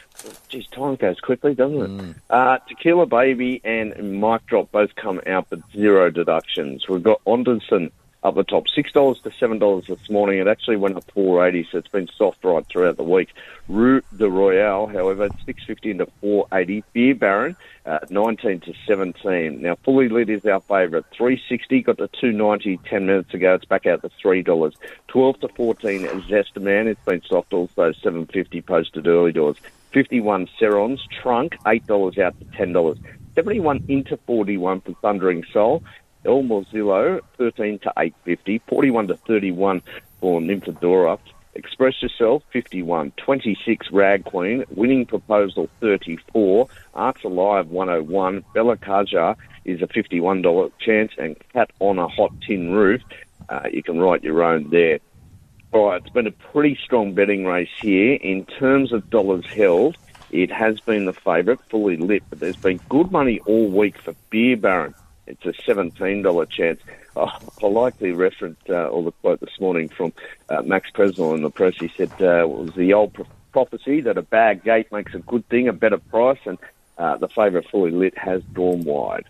geez, 0.48 0.66
time 0.72 0.96
goes 0.96 1.20
quickly, 1.20 1.54
doesn't 1.54 1.80
it? 1.80 1.90
Mm. 1.90 2.16
Uh, 2.28 2.58
Tequila 2.68 3.06
Baby 3.06 3.62
and 3.64 4.20
Mic 4.20 4.44
Drop 4.48 4.72
both 4.72 4.96
come 4.96 5.22
out 5.28 5.46
with 5.52 5.62
zero 5.72 6.10
deductions. 6.10 6.90
We've 6.90 7.04
got 7.04 7.24
Odinson 7.26 7.92
up 8.24 8.36
the 8.36 8.44
top. 8.44 8.68
Six 8.68 8.92
dollars 8.92 9.20
to 9.24 9.32
seven 9.40 9.60
dollars 9.60 9.86
this 9.88 10.10
morning. 10.10 10.40
It 10.40 10.48
actually 10.48 10.78
went 10.78 10.98
up 10.98 11.10
four 11.14 11.46
eighty, 11.48 11.68
so 11.72 11.78
it's 11.78 11.88
been 11.88 12.10
soft 12.18 12.44
right 12.44 12.66
throughout 12.68 12.98
the 12.98 13.04
week. 13.04 13.30
Route 13.68 14.06
de 14.16 14.30
Royale, 14.30 14.88
however, 14.88 15.30
six 15.46 15.64
fifty 15.64 15.92
into 15.92 16.08
four 16.20 16.48
eighty. 16.54 16.84
Beer 16.94 17.16
Baron, 17.16 17.56
uh, 17.86 18.00
nineteen 18.10 18.60
to 18.62 18.74
seventeen. 18.86 19.62
Now 19.62 19.76
fully 19.84 20.10
lit 20.10 20.30
is 20.30 20.46
our 20.46 20.62
favourite. 20.62 21.06
Three 21.12 21.42
sixty 21.48 21.82
got 21.82 21.98
to 22.00 22.10
two 22.20 22.32
ninety 22.32 22.78
ten 22.86 23.06
minutes 23.06 23.34
ago. 23.34 23.54
It's 23.56 23.66
back 23.66 23.86
out 23.86 24.02
to 24.02 24.10
three 24.22 24.42
dollars. 24.42 24.76
Twelve 25.08 25.40
to 25.40 25.48
fourteen. 25.50 26.02
Zesty 26.02 26.62
Man. 26.62 26.88
It's 26.88 27.04
been 27.06 27.22
soft 27.22 27.54
also. 27.54 27.94
Seven 27.94 28.26
fifty 28.26 28.62
posted 28.62 29.08
early 29.08 29.32
doors. 29.32 29.58
Fifty 29.92 30.20
one 30.20 30.48
Serons 30.60 31.02
trunk 31.22 31.56
eight 31.68 31.86
dollars 31.88 32.18
out 32.18 32.38
to 32.40 32.46
ten 32.58 32.74
dollars. 32.74 32.98
71 33.36 33.86
into 33.88 34.18
41 34.28 34.82
for 34.82 34.94
Thundering 35.02 35.46
Soul. 35.54 35.82
El 36.26 36.44
Mozillo, 36.44 37.22
13 37.38 37.80
to 37.80 37.94
850, 37.98 38.60
41 38.68 39.08
to 39.08 39.18
31 39.18 39.82
for 40.20 40.42
Nymphadora. 40.42 41.20
Express 41.56 42.02
Yourself, 42.02 42.44
51, 42.52 43.12
26 43.18 43.92
Rag 43.92 44.24
Queen, 44.24 44.64
Winning 44.70 45.06
Proposal, 45.06 45.70
34, 45.80 46.68
Arts 46.94 47.24
Alive, 47.24 47.70
101, 47.70 48.44
Bella 48.54 48.78
Kaja 48.78 49.36
is 49.66 49.82
a 49.82 49.88
$51 49.88 50.72
chance, 50.80 51.12
and 51.18 51.36
Cat 51.52 51.72
on 51.80 52.00
a 52.00 52.08
Hot 52.08 52.32
Tin 52.46 52.72
Roof, 52.72 53.02
uh, 53.50 53.68
you 53.72 53.84
can 53.84 54.00
write 54.00 54.24
your 54.24 54.44
own 54.44 54.70
there. 54.70 55.00
All 55.72 55.90
right, 55.90 56.02
it's 56.02 56.14
been 56.14 56.28
a 56.28 56.32
pretty 56.32 56.80
strong 56.84 57.14
betting 57.14 57.46
race 57.46 57.70
here. 57.82 58.14
In 58.16 58.46
terms 58.46 58.92
of 58.92 59.10
dollars 59.10 59.46
held, 59.46 59.98
it 60.32 60.52
has 60.52 60.80
been 60.80 61.06
the 61.06 61.14
favourite, 61.14 61.60
fully 61.70 61.98
lit, 61.98 62.24
but 62.30 62.40
there's 62.40 62.56
been 62.56 62.80
good 62.90 63.12
money 63.12 63.40
all 63.46 63.68
week 63.68 63.98
for 63.98 64.16
Beer 64.30 64.58
Baron. 64.58 64.94
It's 65.30 65.46
a 65.46 65.54
$17 65.62 66.50
chance. 66.50 66.82
Oh, 67.16 67.32
I 67.64 67.68
like 67.68 68.00
the 68.00 68.14
reference 68.14 68.60
uh, 68.68 68.88
or 68.88 69.04
the 69.04 69.12
quote 69.12 69.40
this 69.40 69.60
morning 69.60 69.88
from 69.90 70.12
uh, 70.50 70.64
Max 70.64 70.90
Presnell 70.92 71.36
in 71.36 71.44
the 71.44 71.52
press. 71.52 71.76
He 71.80 71.92
said 71.96 72.12
uh, 72.20 72.42
it 72.42 72.50
was 72.50 72.74
the 72.76 72.94
old 72.94 73.14
pro- 73.14 73.28
prophecy 73.52 74.02
that 74.02 74.18
a 74.18 74.24
bad 74.24 74.64
gate 74.64 74.92
makes 74.92 75.14
a 75.14 75.20
good 75.20 75.48
thing, 75.50 75.68
a 75.68 75.74
better 75.74 76.00
price, 76.00 76.40
and 76.46 76.58
uh, 76.98 77.18
the 77.18 77.28
favourite 77.28 77.70
fully 77.70 77.92
lit 77.92 78.18
has 78.18 78.42
drawn 78.54 78.84
wide. 78.84 79.26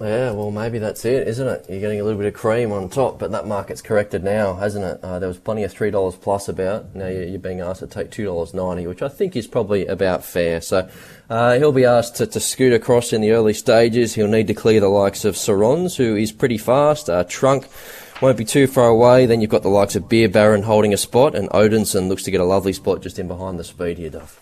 Yeah, 0.00 0.30
well, 0.30 0.50
maybe 0.50 0.78
that's 0.78 1.04
it, 1.04 1.28
isn't 1.28 1.46
it? 1.46 1.66
You're 1.68 1.80
getting 1.80 2.00
a 2.00 2.04
little 2.04 2.18
bit 2.18 2.26
of 2.26 2.32
cream 2.32 2.72
on 2.72 2.88
top, 2.88 3.18
but 3.18 3.32
that 3.32 3.46
market's 3.46 3.82
corrected 3.82 4.24
now, 4.24 4.54
hasn't 4.54 4.82
it? 4.82 5.04
Uh, 5.04 5.18
there 5.18 5.28
was 5.28 5.36
plenty 5.36 5.62
of 5.62 5.72
three 5.72 5.90
dollars 5.90 6.16
plus 6.16 6.48
about. 6.48 6.94
Now 6.94 7.08
you're 7.08 7.38
being 7.38 7.60
asked 7.60 7.80
to 7.80 7.86
take 7.86 8.10
two 8.10 8.24
dollars 8.24 8.54
ninety, 8.54 8.86
which 8.86 9.02
I 9.02 9.08
think 9.08 9.36
is 9.36 9.46
probably 9.46 9.86
about 9.86 10.24
fair. 10.24 10.62
So 10.62 10.88
uh, 11.28 11.58
he'll 11.58 11.72
be 11.72 11.84
asked 11.84 12.16
to, 12.16 12.26
to, 12.26 12.40
scoot 12.40 12.72
across 12.72 13.12
in 13.12 13.20
the 13.20 13.32
early 13.32 13.52
stages. 13.52 14.14
He'll 14.14 14.26
need 14.26 14.46
to 14.46 14.54
clear 14.54 14.80
the 14.80 14.88
likes 14.88 15.26
of 15.26 15.36
Sarons, 15.36 15.96
who 15.96 16.16
is 16.16 16.32
pretty 16.32 16.56
fast. 16.56 17.10
Uh, 17.10 17.24
Trunk 17.24 17.68
won't 18.22 18.38
be 18.38 18.46
too 18.46 18.66
far 18.66 18.88
away. 18.88 19.26
Then 19.26 19.42
you've 19.42 19.50
got 19.50 19.62
the 19.62 19.68
likes 19.68 19.96
of 19.96 20.08
Beer 20.08 20.30
Baron 20.30 20.62
holding 20.62 20.94
a 20.94 20.96
spot, 20.96 21.34
and 21.34 21.50
Odinson 21.50 22.08
looks 22.08 22.22
to 22.22 22.30
get 22.30 22.40
a 22.40 22.44
lovely 22.44 22.72
spot 22.72 23.02
just 23.02 23.18
in 23.18 23.28
behind 23.28 23.58
the 23.58 23.64
speed 23.64 23.98
here, 23.98 24.08
Duff. 24.08 24.40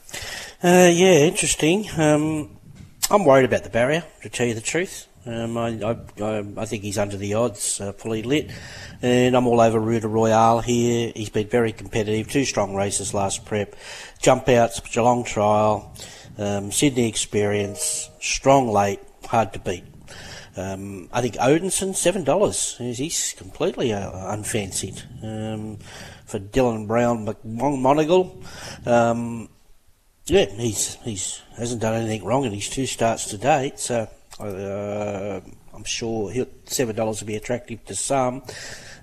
Uh, 0.63 0.89
yeah, 0.93 1.27
interesting. 1.27 1.89
Um, 1.97 2.57
I'm 3.11 3.25
worried 3.25 3.45
about 3.45 3.65
the 3.65 3.71
barrier, 3.71 4.05
to 4.23 4.29
tell 4.29 4.47
you 4.47 4.55
the 4.55 4.61
truth. 4.61 5.08
Um, 5.27 5.59
I, 5.59 5.69
I, 5.83 6.45
I, 6.57 6.65
think 6.65 6.83
he's 6.83 6.97
under 6.97 7.17
the 7.17 7.35
odds, 7.35 7.81
uh, 7.81 7.93
fully 7.93 8.23
lit. 8.23 8.51
And 9.03 9.37
I'm 9.37 9.47
all 9.47 9.61
over 9.61 9.79
Ruta 9.79 10.09
Royale 10.09 10.61
here. 10.61 11.13
He's 11.15 11.29
been 11.29 11.49
very 11.49 11.73
competitive. 11.73 12.31
Two 12.31 12.45
strong 12.45 12.75
races 12.75 13.13
last 13.13 13.45
prep. 13.45 13.77
Jump 14.21 14.49
outs, 14.49 14.81
Geelong 14.81 15.25
trial, 15.25 15.95
um, 16.39 16.73
Sydney 16.73 17.09
experience, 17.09 18.09
strong 18.21 18.69
late, 18.69 19.01
hard 19.27 19.53
to 19.53 19.59
beat. 19.59 19.85
Um, 20.57 21.09
I 21.13 21.21
think 21.21 21.35
Odinson 21.37 21.95
seven 21.95 22.25
dollars. 22.25 22.77
He's 22.79 23.33
completely 23.39 23.93
uh, 23.93 24.33
unfancied 24.33 25.01
um, 25.23 25.79
for 26.27 26.41
Dylan 26.41 26.89
Browne 26.89 27.27
McMonagle. 27.27 28.45
Um, 28.85 29.51
yeah, 30.27 30.47
he's 30.47 30.97
he's 30.97 31.43
hasn't 31.57 31.81
done 31.81 31.95
anything 31.95 32.25
wrong 32.25 32.45
in 32.45 32.53
his 32.53 32.69
two 32.69 32.87
starts 32.87 33.27
to 33.27 33.39
date. 33.39 33.79
So 33.79 34.09
uh, 34.41 35.41
I'm 35.75 35.85
sure 35.85 36.33
seven 36.65 36.97
dollars 36.97 37.21
will 37.21 37.29
be 37.29 37.37
attractive 37.37 37.85
to 37.87 37.95
some. 37.95 38.43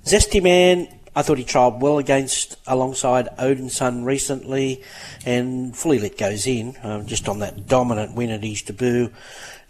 Zesty 0.03 0.41
Man, 0.41 0.87
I 1.15 1.21
thought 1.21 1.37
he 1.37 1.45
trialled 1.45 1.79
well 1.79 1.97
against 1.97 2.57
alongside 2.67 3.29
Odinson 3.39 4.03
recently, 4.03 4.83
and 5.25 5.75
fully 5.75 5.99
lit 5.99 6.17
goes 6.17 6.45
in 6.45 6.75
um, 6.83 7.05
just 7.05 7.29
on 7.29 7.39
that 7.39 7.67
dominant 7.67 8.15
win 8.15 8.29
at 8.31 8.43
his 8.43 8.61
debut. 8.61 9.11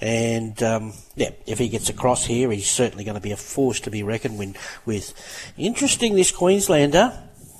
And 0.01 0.61
um, 0.63 0.93
yeah, 1.15 1.29
if 1.45 1.59
he 1.59 1.69
gets 1.69 1.89
across 1.89 2.25
here, 2.25 2.51
he's 2.51 2.69
certainly 2.69 3.03
going 3.03 3.15
to 3.15 3.21
be 3.21 3.31
a 3.31 3.37
force 3.37 3.79
to 3.81 3.91
be 3.91 4.03
reckoned 4.03 4.57
with. 4.85 5.53
Interesting, 5.57 6.15
this 6.15 6.31
Queenslander 6.31 7.17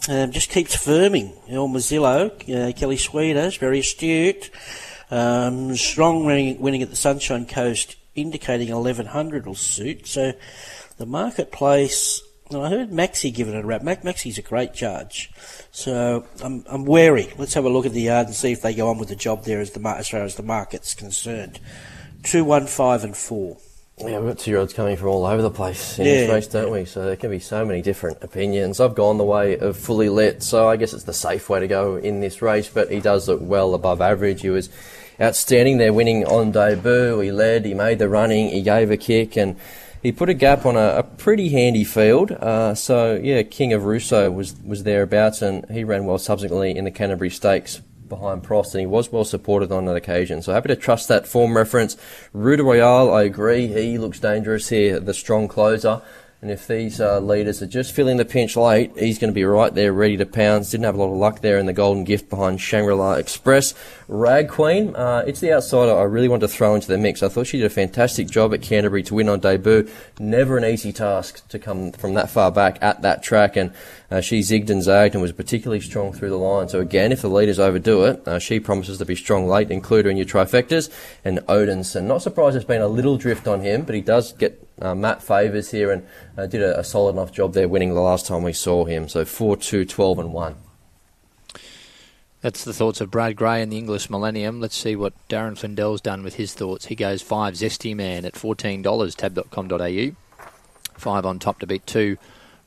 um, 0.10 0.32
just 0.32 0.50
keeps 0.50 0.76
firming. 0.76 1.34
El 1.48 1.68
Mazzillo, 1.68 2.32
uh, 2.32 2.74
Kelly 2.74 2.98
Schweida, 2.98 3.58
very 3.60 3.80
astute. 3.80 4.50
Um, 5.12 5.76
strong 5.76 6.26
winning, 6.26 6.60
winning 6.60 6.82
at 6.82 6.90
the 6.90 6.96
Sunshine 6.96 7.46
Coast, 7.46 7.96
indicating 8.16 8.74
1100 8.74 9.46
will 9.46 9.56
suit. 9.56 10.08
So 10.08 10.34
the 10.98 11.06
marketplace 11.06 12.22
And 12.50 12.62
I 12.62 12.70
heard 12.70 12.92
Maxi 12.92 13.34
giving 13.34 13.56
it 13.56 13.64
a 13.64 13.68
rap. 13.68 13.82
Mac 13.82 14.04
Maxi's 14.04 14.38
a 14.38 14.44
great 14.44 14.74
judge, 14.74 15.32
so 15.72 16.28
I'm 16.44 16.64
I'm 16.70 16.86
wary. 16.86 17.34
Let's 17.40 17.56
have 17.56 17.66
a 17.66 17.70
look 17.70 17.88
at 17.88 17.92
the 17.92 18.02
yard 18.02 18.28
and 18.28 18.36
see 18.36 18.52
if 18.52 18.62
they 18.62 18.76
go 18.76 18.90
on 18.90 19.00
with 19.00 19.10
the 19.10 19.16
job 19.16 19.46
there 19.46 19.62
as 19.62 19.72
the 19.72 19.82
as 19.90 20.10
far 20.10 20.22
as 20.22 20.36
the 20.36 20.44
market's 20.44 20.94
concerned. 20.94 21.60
Two, 22.22 22.46
one, 22.46 22.68
five, 22.68 23.04
and 23.04 23.18
four. 23.18 23.58
Yeah, 23.98 24.20
we've 24.20 24.36
got 24.36 24.40
two 24.40 24.52
year 24.52 24.60
olds 24.60 24.74
coming 24.74 24.98
from 24.98 25.08
all 25.08 25.26
over 25.26 25.42
the 25.42 25.50
place 25.50 25.98
in 25.98 26.06
yeah. 26.06 26.12
this 26.12 26.30
race, 26.30 26.48
don't 26.48 26.70
we? 26.70 26.84
So 26.84 27.06
there 27.06 27.16
can 27.16 27.30
be 27.30 27.40
so 27.40 27.64
many 27.64 27.82
different 27.82 28.22
opinions. 28.22 28.82
I've 28.82 28.94
gone 28.94 29.18
the 29.18 29.24
way 29.24 29.58
of 29.58 29.78
fully 29.78 30.10
lit, 30.10 30.44
so 30.44 30.68
I 30.68 30.76
guess 30.76 30.94
it's 30.94 31.06
the 31.06 31.14
safe 31.14 31.48
way 31.48 31.62
to 31.62 31.68
go 31.68 31.96
in 31.96 32.20
this 32.20 32.42
race, 32.42 32.68
but 32.68 32.92
he 32.92 33.00
does 33.00 33.30
look 33.30 33.40
well 33.42 33.74
above 33.74 34.02
average. 34.02 34.42
He 34.42 34.50
was 34.50 34.70
outstanding 35.22 35.78
there, 35.78 35.94
winning 35.94 36.26
on 36.26 36.52
debut. 36.52 37.20
He 37.22 37.32
led, 37.32 37.64
he 37.64 37.74
made 37.74 38.00
the 38.00 38.10
running, 38.10 38.50
he 38.50 38.62
gave 38.62 38.92
a 38.92 38.98
kick, 38.98 39.38
and 39.38 39.56
he 40.04 40.12
put 40.12 40.28
a 40.28 40.34
gap 40.34 40.66
on 40.66 40.76
a, 40.76 40.98
a 40.98 41.04
pretty 41.04 41.48
handy 41.48 41.86
field. 41.86 42.32
Uh, 42.32 42.76
so, 42.76 43.16
yeah, 43.16 43.44
King 43.44 43.72
of 43.72 43.86
Russo 43.86 44.30
was, 44.30 44.56
was 44.66 44.84
thereabouts, 44.84 45.42
and 45.42 45.66
he 45.70 45.86
ran 45.86 46.06
well 46.06 46.18
subsequently 46.18 46.76
in 46.76 46.84
the 46.84 46.92
Canterbury 46.92 47.30
Stakes 47.30 47.80
behind 48.08 48.44
Prost, 48.44 48.74
and 48.74 48.82
he 48.82 48.86
was 48.88 49.12
well 49.12 49.26
supported 49.26 49.72
on 49.72 49.86
that 49.86 49.96
occasion. 49.96 50.42
So 50.42 50.54
happy 50.54 50.70
to 50.70 50.76
trust 50.76 51.08
that 51.08 51.28
form 51.28 51.56
reference. 51.56 51.98
Rue 52.34 52.58
de 52.58 52.64
Royale, 52.64 53.14
I 53.14 53.24
agree. 53.24 53.68
He 53.68 53.98
looks 53.98 54.20
dangerous 54.20 54.70
here, 54.70 55.00
the 55.00 55.14
strong 55.14 55.48
closer. 55.48 56.02
And 56.46 56.52
if 56.52 56.68
these 56.68 57.02
uh, 57.02 57.20
leaders 57.22 57.64
are 57.64 57.66
just 57.66 57.92
feeling 57.92 58.18
the 58.18 58.24
pinch 58.24 58.56
late, 58.56 58.92
he's 58.96 59.18
going 59.18 59.32
to 59.32 59.34
be 59.34 59.46
right 59.46 59.74
there, 59.74 59.92
ready 59.92 60.16
to 60.18 60.28
pounce. 60.28 60.70
Didn't 60.70 60.84
have 60.84 60.94
a 60.94 61.00
lot 61.00 61.12
of 61.12 61.18
luck 61.18 61.42
there 61.42 61.58
in 61.58 61.66
the 61.66 61.74
Golden 61.74 62.04
Gift 62.04 62.30
behind 62.30 62.62
Shangri-La 62.62 63.14
Express. 63.14 63.74
Rag 64.08 64.48
Queen, 64.48 64.96
uh, 64.96 65.24
it's 65.26 65.40
the 65.40 65.52
outsider 65.54 65.98
I 65.98 66.04
really 66.04 66.28
want 66.28 66.42
to 66.42 66.48
throw 66.48 66.76
into 66.76 66.88
the 66.88 67.00
mix. 67.00 67.24
I 67.24 67.30
thought 67.30 67.48
she 67.48 67.58
did 67.58 67.66
a 67.66 67.72
fantastic 67.72 68.30
job 68.30 68.54
at 68.54 68.62
Canterbury 68.62 69.02
to 69.02 69.16
win 69.16 69.28
on 69.28 69.40
debut. 69.40 69.90
Never 70.20 70.56
an 70.56 70.66
easy 70.66 70.94
task 70.94 71.48
to 71.48 71.58
come 71.58 71.92
from 71.94 72.14
that 72.14 72.30
far 72.30 72.52
back 72.52 72.78
at 72.80 73.02
that 73.02 73.24
track, 73.24 73.56
and 73.56 73.74
uh, 74.12 74.22
she 74.22 74.42
zigged 74.42 74.70
and 74.70 74.84
zagged 74.84 75.16
and 75.16 75.24
was 75.24 75.32
particularly 75.32 75.82
strong 75.82 76.14
through 76.14 76.30
the 76.30 76.38
line. 76.38 76.70
So 76.70 76.80
again, 76.80 77.12
if 77.12 77.24
the 77.24 77.28
leaders 77.28 77.58
overdo 77.58 78.06
it, 78.06 78.28
uh, 78.28 78.38
she 78.38 78.60
promises 78.60 79.00
to 79.00 79.06
be 79.06 79.16
strong 79.16 79.48
late. 79.48 79.72
Include 79.72 80.06
her 80.06 80.12
in 80.12 80.18
your 80.18 80.28
trifectas. 80.28 80.92
And 81.24 81.40
Odinson, 81.50 82.04
not 82.04 82.22
surprised 82.22 82.54
there's 82.54 82.66
been 82.66 82.84
a 82.84 82.88
little 82.88 83.18
drift 83.18 83.48
on 83.48 83.62
him, 83.62 83.82
but 83.82 83.96
he 83.96 84.02
does 84.02 84.32
get 84.34 84.62
uh, 84.82 84.96
Matt 84.96 85.24
Favors 85.24 85.72
here 85.72 85.92
and 85.92 86.06
uh, 86.38 86.46
did 86.48 86.62
a, 86.62 86.80
a, 86.80 86.84
solid 86.84 87.12
enough 87.12 87.32
job 87.32 87.54
there 87.54 87.68
winning 87.68 87.94
the 87.94 88.02
last 88.02 88.26
time 88.26 88.44
we 88.44 88.54
saw 88.54 88.86
him. 88.86 89.08
So 89.08 89.26
4 89.26 89.58
2, 89.58 89.86
12 89.86 90.20
and 90.20 90.34
1. 90.34 90.56
That's 92.42 92.64
the 92.64 92.74
thoughts 92.74 93.02
of 93.02 93.10
Brad 93.10 93.36
Gray 93.36 93.62
and 93.62 93.72
the 93.72 93.78
Inglis 93.78 94.10
Millennium. 94.10 94.62
Let's 94.62 94.76
see 94.76 94.96
what 94.96 95.14
Darren 95.28 95.58
Flindell's 95.58 96.02
done 96.02 96.22
with 96.22 96.36
his 96.36 96.54
thoughts. 96.54 96.86
He 96.86 96.96
goes 96.96 97.22
5 97.22 97.56
Zesty 97.56 97.96
Man 97.96 98.24
at 98.24 98.34
$14, 98.34 99.16
tab.com.au. 99.16 100.16
5 100.98 101.26
on 101.26 101.40
top 101.40 101.60
to 101.60 101.68
beat 101.68 101.88
2 101.88 102.18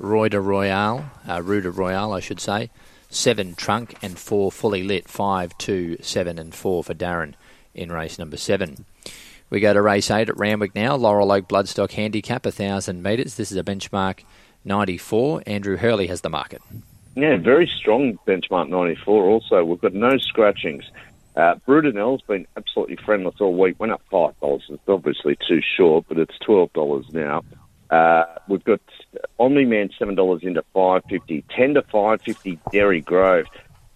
Roy 0.00 0.28
de 0.28 0.40
Royale, 0.40 1.11
uh, 1.28 1.42
Rue 1.42 1.61
de 1.61 1.70
Royale, 1.70 2.12
I 2.12 2.20
should 2.20 2.40
say. 2.40 2.70
7 3.11 3.54
Trunk 3.54 3.94
and 4.02 4.18
4 4.18 4.50
Fully 4.50 4.82
Lit. 4.82 5.09
5, 5.09 5.56
2, 5.59 5.98
7 6.00 6.38
and 6.38 6.54
4 6.54 6.84
for 6.84 6.94
Darren 6.94 7.34
in 7.74 7.92
race 7.92 8.18
number 8.18 8.36
7. 8.36 8.84
We 9.51 9.61
go 9.61 9.72
to 9.72 9.80
race 9.80 10.11
8 10.11 10.28
at 10.28 10.36
Randwick 10.36 10.74
now. 10.74 10.94
Laurel 10.94 11.32
Oak 11.32 11.49
Bloodstock 11.49 11.92
Handicap, 11.92 12.44
1,000 12.44 13.03
metres. 13.03 13.36
This 13.36 13.51
is 13.51 13.57
a 13.57 13.62
benchmark 13.62 14.24
94. 14.64 15.42
Andrew 15.46 15.76
Hurley 15.76 16.07
has 16.09 16.20
the 16.20 16.28
market. 16.28 16.61
Yeah, 17.14 17.36
very 17.36 17.66
strong 17.66 18.18
benchmark 18.26 18.68
94 18.68 19.24
also. 19.24 19.64
We've 19.64 19.80
got 19.80 19.94
no 19.94 20.18
scratchings. 20.18 20.84
Uh, 21.34 21.55
Brudenell's 21.66 22.22
been 22.22 22.46
absolutely 22.57 22.96
friendless 22.96 23.36
all 23.40 23.55
week. 23.55 23.80
Went 23.80 23.92
up 23.92 24.03
$5. 24.12 24.61
It's 24.68 24.82
obviously 24.86 25.38
too 25.49 25.62
short, 25.76 26.05
but 26.09 26.18
it's 26.18 26.36
$12 26.46 27.12
now. 27.14 27.42
Uh, 27.90 28.24
we've 28.49 28.64
got 28.64 28.80
Omni 29.38 29.64
Man 29.64 29.88
$7 29.99 30.42
into 30.42 30.62
550 30.74 31.44
10 31.49 31.74
to 31.74 31.82
550 31.82 32.59
Derry 32.70 33.01
Grove. 33.01 33.46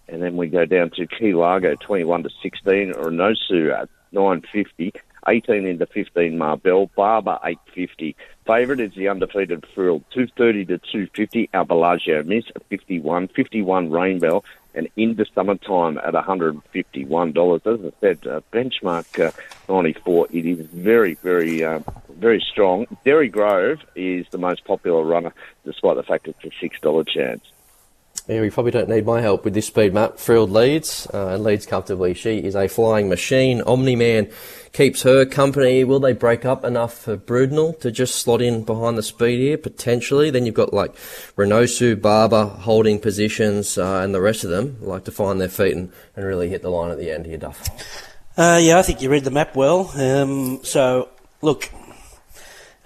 And 0.09 0.23
then 0.23 0.37
we 0.37 0.49
go 0.49 0.65
down 0.65 0.91
to 0.91 1.07
Key 1.07 1.35
Largo 1.35 1.75
21 1.75 2.23
to 2.23 2.31
16 2.43 2.93
or 2.93 3.11
Nosu 3.11 3.71
at 3.71 3.89
950 4.13 4.95
18 5.29 5.67
into 5.67 5.87
15 5.87 6.37
Marbell, 6.37 6.91
Barber 6.97 7.39
850. 7.45 8.17
Favourite 8.47 8.81
is 8.81 8.95
the 8.95 9.09
undefeated 9.09 9.65
Frill, 9.75 10.01
230 10.13 10.65
to 10.67 10.79
250. 10.79 11.51
Our 11.55 11.65
Bellagio 11.65 12.23
Miss 12.23 12.45
51, 12.69 13.29
51 13.29 13.91
Rainbow, 13.91 14.43
and 14.75 14.89
into 14.97 15.25
summertime 15.35 15.99
at 15.99 16.15
$151. 16.15 17.67
As 17.67 17.85
I 17.85 18.01
said, 18.01 18.27
uh, 18.27 18.41
benchmark 18.53 19.29
uh, 19.29 19.31
94. 19.69 20.29
It 20.31 20.47
is 20.47 20.67
very, 20.67 21.15
very, 21.15 21.63
uh, 21.63 21.81
very 22.11 22.41
strong. 22.41 22.87
Derry 23.05 23.29
Grove 23.29 23.81
is 23.95 24.27
the 24.31 24.39
most 24.39 24.65
popular 24.65 25.03
runner, 25.03 25.33
despite 25.65 25.97
the 25.97 26.03
fact 26.03 26.29
it's 26.29 26.45
a 26.45 26.49
$6 26.49 27.09
chance. 27.09 27.53
Yeah, 28.29 28.41
we 28.41 28.51
probably 28.51 28.71
don't 28.71 28.89
need 28.89 29.05
my 29.05 29.21
help 29.21 29.45
with 29.45 29.53
this 29.53 29.67
speed 29.67 29.93
map. 29.93 30.17
Frilled 30.17 30.51
leads 30.51 31.09
uh, 31.13 31.29
and 31.29 31.43
leads 31.43 31.67
comfortably. 31.67 32.15
She 32.15 32.39
is 32.39 32.55
a 32.55 32.69
flying 32.69 33.09
machine. 33.09 33.61
Omni 33.63 33.97
Man 33.97 34.31
keeps 34.73 35.03
her 35.03 35.25
company. 35.25 35.83
Will 35.83 35.99
they 35.99 36.13
break 36.13 36.45
up 36.45 36.65
enough 36.65 36.97
for 36.97 37.17
Brudenell 37.17 37.81
to 37.81 37.91
just 37.91 38.15
slot 38.15 38.41
in 38.41 38.63
behind 38.63 38.97
the 38.97 39.03
speed 39.03 39.41
here? 39.41 39.59
Potentially. 39.59 40.31
Then 40.31 40.47
you've 40.47 40.55
got 40.55 40.73
like 40.73 40.95
Renosu, 41.37 42.01
Barber 42.01 42.45
holding 42.45 43.01
positions, 43.01 43.77
uh, 43.77 44.03
and 44.05 44.15
the 44.15 44.21
rest 44.21 44.45
of 44.45 44.51
them 44.51 44.77
like 44.81 45.05
to 45.05 45.11
find 45.11 45.41
their 45.41 45.49
feet 45.49 45.75
and, 45.75 45.93
and 46.15 46.25
really 46.25 46.49
hit 46.49 46.63
the 46.63 46.71
line 46.71 46.93
at 46.93 46.99
the 46.99 47.11
end 47.11 47.27
here, 47.27 47.39
Duff. 47.39 47.69
Uh, 48.37 48.61
yeah, 48.63 48.79
I 48.79 48.83
think 48.83 49.03
you 49.03 49.11
read 49.11 49.25
the 49.25 49.33
map 49.33 49.57
well. 49.57 49.91
Um, 49.97 50.61
so, 50.63 51.09
look, 51.41 51.69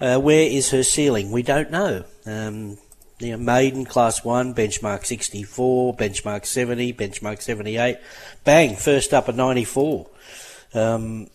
uh, 0.01 0.19
where 0.19 0.49
is 0.49 0.71
her 0.71 0.81
ceiling? 0.81 1.31
We 1.31 1.43
don't 1.43 1.69
know. 1.69 2.05
Um, 2.25 2.79
you 3.19 3.31
know, 3.31 3.37
maiden 3.37 3.85
class 3.85 4.23
one, 4.23 4.53
benchmark 4.53 5.05
64, 5.05 5.95
benchmark 5.95 6.45
70, 6.45 6.93
benchmark 6.93 7.41
78. 7.41 7.97
Bang, 8.43 8.75
first 8.75 9.13
up 9.13 9.27
at 9.27 9.35
94. 9.35 10.07
Um, 10.73 11.27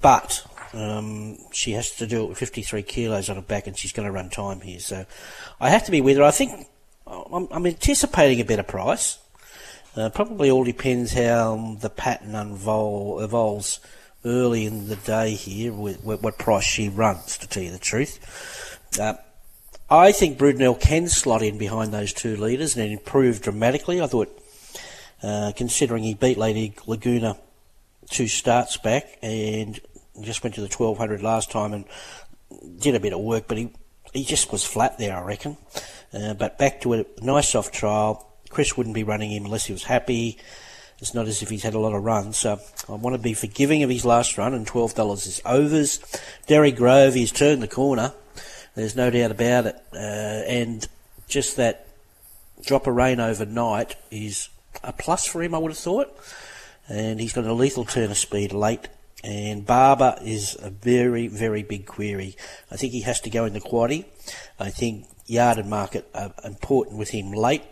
but 0.00 0.44
um, 0.74 1.38
she 1.52 1.72
has 1.72 1.92
to 1.96 2.06
do 2.06 2.24
it 2.24 2.28
with 2.30 2.38
53 2.38 2.82
kilos 2.82 3.28
on 3.30 3.36
her 3.36 3.42
back, 3.42 3.66
and 3.66 3.78
she's 3.78 3.92
going 3.92 4.06
to 4.06 4.12
run 4.12 4.30
time 4.30 4.60
here. 4.60 4.80
So 4.80 5.06
I 5.60 5.70
have 5.70 5.84
to 5.84 5.90
be 5.90 6.00
with 6.00 6.16
her. 6.16 6.24
I 6.24 6.30
think 6.30 6.66
I'm, 7.06 7.48
I'm 7.50 7.66
anticipating 7.66 8.40
a 8.40 8.44
better 8.44 8.62
price. 8.62 9.18
Uh, 9.96 10.10
probably 10.10 10.50
all 10.50 10.64
depends 10.64 11.12
how 11.12 11.76
the 11.80 11.90
pattern 11.90 12.32
unvol- 12.32 13.22
evolves 13.22 13.80
early 14.24 14.66
in 14.66 14.88
the 14.88 14.96
day 14.96 15.34
here, 15.34 15.72
with, 15.72 16.04
with, 16.04 16.22
what 16.22 16.38
price 16.38 16.64
she 16.64 16.88
runs, 16.88 17.38
to 17.38 17.48
tell 17.48 17.62
you 17.62 17.70
the 17.70 17.78
truth. 17.78 18.78
Uh, 19.00 19.14
I 19.90 20.12
think 20.12 20.38
Brudenell 20.38 20.78
can 20.78 21.08
slot 21.08 21.42
in 21.42 21.56
behind 21.56 21.92
those 21.94 22.12
two 22.12 22.36
leaders 22.36 22.76
and 22.76 22.92
improve 22.92 23.40
dramatically. 23.40 24.02
I 24.02 24.06
thought, 24.06 24.28
uh, 25.22 25.52
considering 25.56 26.02
he 26.02 26.12
beat 26.12 26.36
Lady 26.36 26.74
Laguna 26.86 27.38
two 28.10 28.28
starts 28.28 28.76
back 28.76 29.18
and 29.22 29.80
just 30.20 30.42
went 30.42 30.54
to 30.56 30.60
the 30.60 30.68
1200 30.68 31.22
last 31.22 31.50
time 31.50 31.72
and 31.72 31.84
did 32.78 32.94
a 32.94 33.00
bit 33.00 33.12
of 33.12 33.20
work, 33.20 33.44
but 33.48 33.56
he 33.56 33.70
he 34.12 34.24
just 34.24 34.52
was 34.52 34.64
flat 34.64 34.98
there, 34.98 35.16
I 35.16 35.22
reckon. 35.22 35.56
Uh, 36.12 36.34
but 36.34 36.58
back 36.58 36.80
to 36.82 36.94
a 36.94 37.04
nice 37.20 37.50
soft 37.50 37.74
trial. 37.74 38.26
Chris 38.48 38.76
wouldn't 38.76 38.94
be 38.94 39.04
running 39.04 39.30
him 39.30 39.44
unless 39.44 39.66
he 39.66 39.72
was 39.72 39.84
happy. 39.84 40.38
It's 40.98 41.14
not 41.14 41.28
as 41.28 41.42
if 41.42 41.50
he's 41.50 41.62
had 41.62 41.74
a 41.74 41.78
lot 41.78 41.94
of 41.94 42.02
runs, 42.02 42.38
so 42.38 42.58
I 42.88 42.92
want 42.92 43.14
to 43.14 43.22
be 43.22 43.34
forgiving 43.34 43.82
of 43.82 43.90
his 43.90 44.04
last 44.04 44.36
run, 44.36 44.52
and 44.52 44.66
$12 44.66 45.26
is 45.26 45.40
overs. 45.44 46.00
Derry 46.46 46.72
Grove, 46.72 47.14
he's 47.14 47.30
turned 47.30 47.62
the 47.62 47.68
corner. 47.68 48.14
There's 48.78 48.94
no 48.94 49.10
doubt 49.10 49.32
about 49.32 49.66
it. 49.66 49.76
Uh, 49.92 49.98
and 49.98 50.86
just 51.26 51.56
that 51.56 51.88
drop 52.64 52.86
of 52.86 52.94
rain 52.94 53.18
overnight 53.18 53.96
is 54.12 54.50
a 54.84 54.92
plus 54.92 55.26
for 55.26 55.42
him, 55.42 55.52
I 55.52 55.58
would 55.58 55.72
have 55.72 55.78
thought. 55.78 56.16
And 56.88 57.18
he's 57.18 57.32
got 57.32 57.44
a 57.44 57.52
lethal 57.52 57.84
turn 57.84 58.12
of 58.12 58.16
speed 58.16 58.52
late. 58.52 58.86
And 59.24 59.66
Barber 59.66 60.16
is 60.22 60.56
a 60.62 60.70
very, 60.70 61.26
very 61.26 61.64
big 61.64 61.86
query. 61.86 62.36
I 62.70 62.76
think 62.76 62.92
he 62.92 63.00
has 63.00 63.20
to 63.22 63.30
go 63.30 63.46
in 63.46 63.52
the 63.52 63.60
quaddy. 63.60 64.04
I 64.60 64.70
think 64.70 65.06
yard 65.26 65.58
and 65.58 65.68
market 65.68 66.08
are 66.14 66.32
important 66.44 66.98
with 66.98 67.10
him 67.10 67.32
late. 67.32 67.64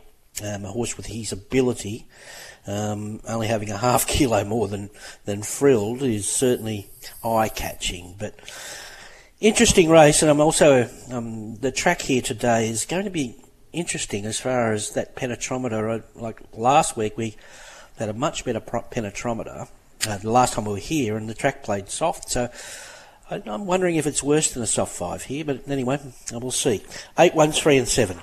Um, 0.42 0.64
a 0.64 0.68
horse 0.68 0.96
with 0.96 1.06
his 1.06 1.30
ability, 1.30 2.04
um, 2.66 3.20
only 3.28 3.46
having 3.46 3.70
a 3.70 3.76
half 3.76 4.06
kilo 4.08 4.44
more 4.44 4.66
than, 4.66 4.90
than 5.24 5.42
Frilled 5.42 6.02
is 6.02 6.28
certainly 6.28 6.88
eye 7.24 7.48
catching. 7.48 8.16
But 8.18 8.34
interesting 9.40 9.88
race, 9.88 10.22
and 10.22 10.30
I'm 10.30 10.40
also 10.40 10.88
um, 11.10 11.56
the 11.56 11.72
track 11.72 12.02
here 12.02 12.22
today 12.22 12.68
is 12.68 12.86
going 12.86 13.04
to 13.04 13.10
be 13.10 13.36
interesting 13.72 14.24
as 14.26 14.40
far 14.40 14.72
as 14.72 14.90
that 14.92 15.16
penetrometer. 15.16 16.02
Like 16.14 16.40
last 16.52 16.96
week, 16.96 17.16
we 17.16 17.36
had 17.98 18.08
a 18.08 18.14
much 18.14 18.44
better 18.44 18.60
penetrometer 18.60 19.68
uh, 20.06 20.18
the 20.18 20.30
last 20.30 20.54
time 20.54 20.64
we 20.64 20.72
were 20.72 20.78
here, 20.78 21.16
and 21.16 21.28
the 21.28 21.34
track 21.34 21.62
played 21.62 21.88
soft. 21.88 22.30
So 22.30 22.50
I, 23.30 23.42
am 23.46 23.66
wondering 23.66 23.96
if 23.96 24.06
it's 24.06 24.22
worse 24.22 24.52
than 24.52 24.62
a 24.62 24.66
soft 24.66 24.94
five 24.94 25.22
here. 25.22 25.44
But 25.44 25.68
anyway, 25.68 26.00
we'll 26.32 26.50
see. 26.50 26.82
Eight, 27.18 27.34
one, 27.34 27.52
three, 27.52 27.76
and 27.76 27.88
seven. 27.88 28.18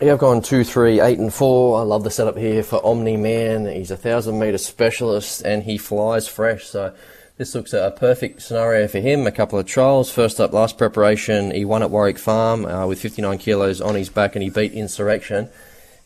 Yeah, 0.00 0.12
I've 0.12 0.18
gone 0.18 0.40
two, 0.40 0.64
three, 0.64 1.00
eight, 1.00 1.18
and 1.18 1.32
four. 1.32 1.78
I 1.78 1.82
love 1.82 2.04
the 2.04 2.10
setup 2.10 2.36
here 2.36 2.62
for 2.62 2.84
Omni 2.84 3.16
Man. 3.18 3.66
He's 3.66 3.90
a 3.90 3.96
thousand 3.96 4.38
metre 4.38 4.56
specialist 4.56 5.42
and 5.42 5.62
he 5.62 5.76
flies 5.76 6.26
fresh. 6.26 6.64
So 6.64 6.94
this 7.40 7.54
looks 7.54 7.72
a 7.72 7.90
perfect 7.96 8.42
scenario 8.42 8.86
for 8.86 8.98
him. 8.98 9.26
A 9.26 9.32
couple 9.32 9.58
of 9.58 9.64
trials. 9.64 10.10
First 10.10 10.38
up, 10.40 10.52
last 10.52 10.76
preparation, 10.76 11.52
he 11.52 11.64
won 11.64 11.82
at 11.82 11.90
Warwick 11.90 12.18
Farm 12.18 12.66
uh, 12.66 12.86
with 12.86 13.00
59 13.00 13.38
kilos 13.38 13.80
on 13.80 13.94
his 13.94 14.10
back 14.10 14.36
and 14.36 14.42
he 14.42 14.50
beat 14.50 14.72
Insurrection 14.74 15.48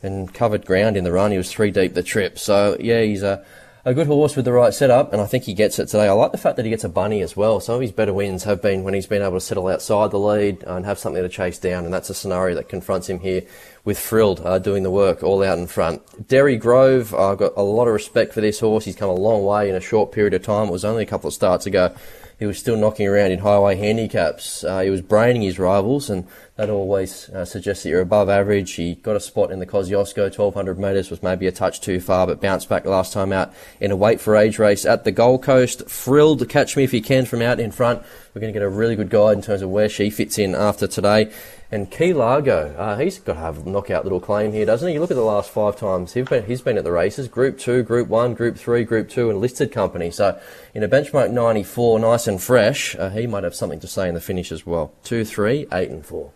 and 0.00 0.32
covered 0.32 0.64
ground 0.64 0.96
in 0.96 1.02
the 1.02 1.10
run. 1.10 1.32
He 1.32 1.36
was 1.36 1.50
three 1.50 1.72
deep 1.72 1.94
the 1.94 2.04
trip. 2.04 2.38
So 2.38 2.76
yeah, 2.78 3.02
he's 3.02 3.24
a 3.24 3.44
a 3.86 3.92
good 3.92 4.06
horse 4.06 4.34
with 4.34 4.46
the 4.46 4.52
right 4.52 4.72
setup, 4.72 5.12
and 5.12 5.20
I 5.20 5.26
think 5.26 5.44
he 5.44 5.52
gets 5.52 5.78
it 5.78 5.86
today. 5.86 6.08
I 6.08 6.12
like 6.12 6.32
the 6.32 6.38
fact 6.38 6.56
that 6.56 6.64
he 6.64 6.70
gets 6.70 6.84
a 6.84 6.88
bunny 6.88 7.20
as 7.20 7.36
well. 7.36 7.60
Some 7.60 7.76
of 7.76 7.80
his 7.82 7.92
better 7.92 8.14
wins 8.14 8.44
have 8.44 8.62
been 8.62 8.82
when 8.82 8.94
he's 8.94 9.06
been 9.06 9.20
able 9.20 9.34
to 9.34 9.40
settle 9.40 9.68
outside 9.68 10.10
the 10.10 10.18
lead 10.18 10.62
and 10.62 10.86
have 10.86 10.98
something 10.98 11.22
to 11.22 11.28
chase 11.28 11.58
down, 11.58 11.84
and 11.84 11.92
that's 11.92 12.08
a 12.08 12.14
scenario 12.14 12.54
that 12.54 12.68
confronts 12.70 13.10
him 13.10 13.20
here 13.20 13.42
with 13.84 13.98
Frilled 13.98 14.40
uh, 14.40 14.58
doing 14.58 14.84
the 14.84 14.90
work 14.90 15.22
all 15.22 15.42
out 15.44 15.58
in 15.58 15.66
front. 15.66 16.26
Derry 16.26 16.56
Grove, 16.56 17.14
I've 17.14 17.36
got 17.36 17.52
a 17.56 17.62
lot 17.62 17.86
of 17.86 17.92
respect 17.92 18.32
for 18.32 18.40
this 18.40 18.60
horse. 18.60 18.86
He's 18.86 18.96
come 18.96 19.10
a 19.10 19.14
long 19.14 19.44
way 19.44 19.68
in 19.68 19.74
a 19.74 19.80
short 19.80 20.12
period 20.12 20.32
of 20.32 20.42
time. 20.42 20.68
It 20.68 20.72
was 20.72 20.84
only 20.84 21.02
a 21.02 21.06
couple 21.06 21.28
of 21.28 21.34
starts 21.34 21.66
ago 21.66 21.94
he 22.38 22.46
was 22.46 22.58
still 22.58 22.76
knocking 22.76 23.06
around 23.06 23.30
in 23.30 23.38
highway 23.38 23.76
handicaps. 23.76 24.64
Uh, 24.64 24.80
he 24.80 24.90
was 24.90 25.00
braining 25.00 25.42
his 25.42 25.58
rivals, 25.58 26.10
and 26.10 26.26
that 26.56 26.70
always 26.70 27.28
uh, 27.30 27.44
suggests 27.44 27.82
that 27.82 27.90
you're 27.90 28.00
above 28.00 28.28
average. 28.28 28.72
He 28.72 28.94
got 28.96 29.16
a 29.16 29.20
spot 29.20 29.50
in 29.50 29.58
the 29.58 29.66
Kosciuszko, 29.66 30.24
1200 30.24 30.78
metres 30.78 31.10
was 31.10 31.22
maybe 31.22 31.46
a 31.46 31.52
touch 31.52 31.80
too 31.80 32.00
far, 32.00 32.26
but 32.26 32.40
bounced 32.40 32.68
back 32.68 32.84
last 32.84 33.12
time 33.12 33.32
out 33.32 33.52
in 33.80 33.90
a 33.90 33.96
weight 33.96 34.20
for 34.20 34.36
age 34.36 34.58
race 34.58 34.84
at 34.84 35.04
the 35.04 35.12
Gold 35.12 35.42
Coast. 35.42 35.88
Thrilled 35.88 36.38
to 36.40 36.46
catch 36.46 36.76
me 36.76 36.84
if 36.84 36.92
you 36.92 37.02
can 37.02 37.26
from 37.26 37.42
out 37.42 37.60
in 37.60 37.72
front. 37.72 38.02
We're 38.34 38.40
going 38.40 38.52
to 38.52 38.58
get 38.58 38.64
a 38.64 38.68
really 38.68 38.96
good 38.96 39.10
guide 39.10 39.36
in 39.36 39.42
terms 39.42 39.62
of 39.62 39.70
where 39.70 39.88
she 39.88 40.10
fits 40.10 40.38
in 40.38 40.54
after 40.54 40.86
today. 40.86 41.32
And 41.74 41.90
Key 41.90 42.12
Largo, 42.12 42.72
uh, 42.78 42.96
he's 42.96 43.18
got 43.18 43.32
to 43.32 43.40
have 43.40 43.66
a 43.66 43.68
knockout 43.68 44.04
little 44.04 44.20
claim 44.20 44.52
here, 44.52 44.64
doesn't 44.64 44.86
he? 44.86 44.94
You 44.94 45.00
look 45.00 45.10
at 45.10 45.16
the 45.16 45.24
last 45.24 45.50
five 45.50 45.74
times 45.74 46.12
he's 46.12 46.28
been, 46.28 46.46
he's 46.46 46.62
been 46.62 46.78
at 46.78 46.84
the 46.84 46.92
races 46.92 47.26
Group 47.26 47.58
2, 47.58 47.82
Group 47.82 48.06
1, 48.06 48.34
Group 48.34 48.56
3, 48.56 48.84
Group 48.84 49.08
2, 49.08 49.28
and 49.28 49.40
listed 49.40 49.72
company. 49.72 50.12
So 50.12 50.40
in 50.72 50.84
a 50.84 50.88
benchmark 50.88 51.32
94, 51.32 51.98
nice 51.98 52.28
and 52.28 52.40
fresh, 52.40 52.94
uh, 52.94 53.10
he 53.10 53.26
might 53.26 53.42
have 53.42 53.56
something 53.56 53.80
to 53.80 53.88
say 53.88 54.06
in 54.06 54.14
the 54.14 54.20
finish 54.20 54.52
as 54.52 54.64
well. 54.64 54.92
2, 55.02 55.24
3, 55.24 55.66
8, 55.72 55.90
and 55.90 56.06
4. 56.06 56.30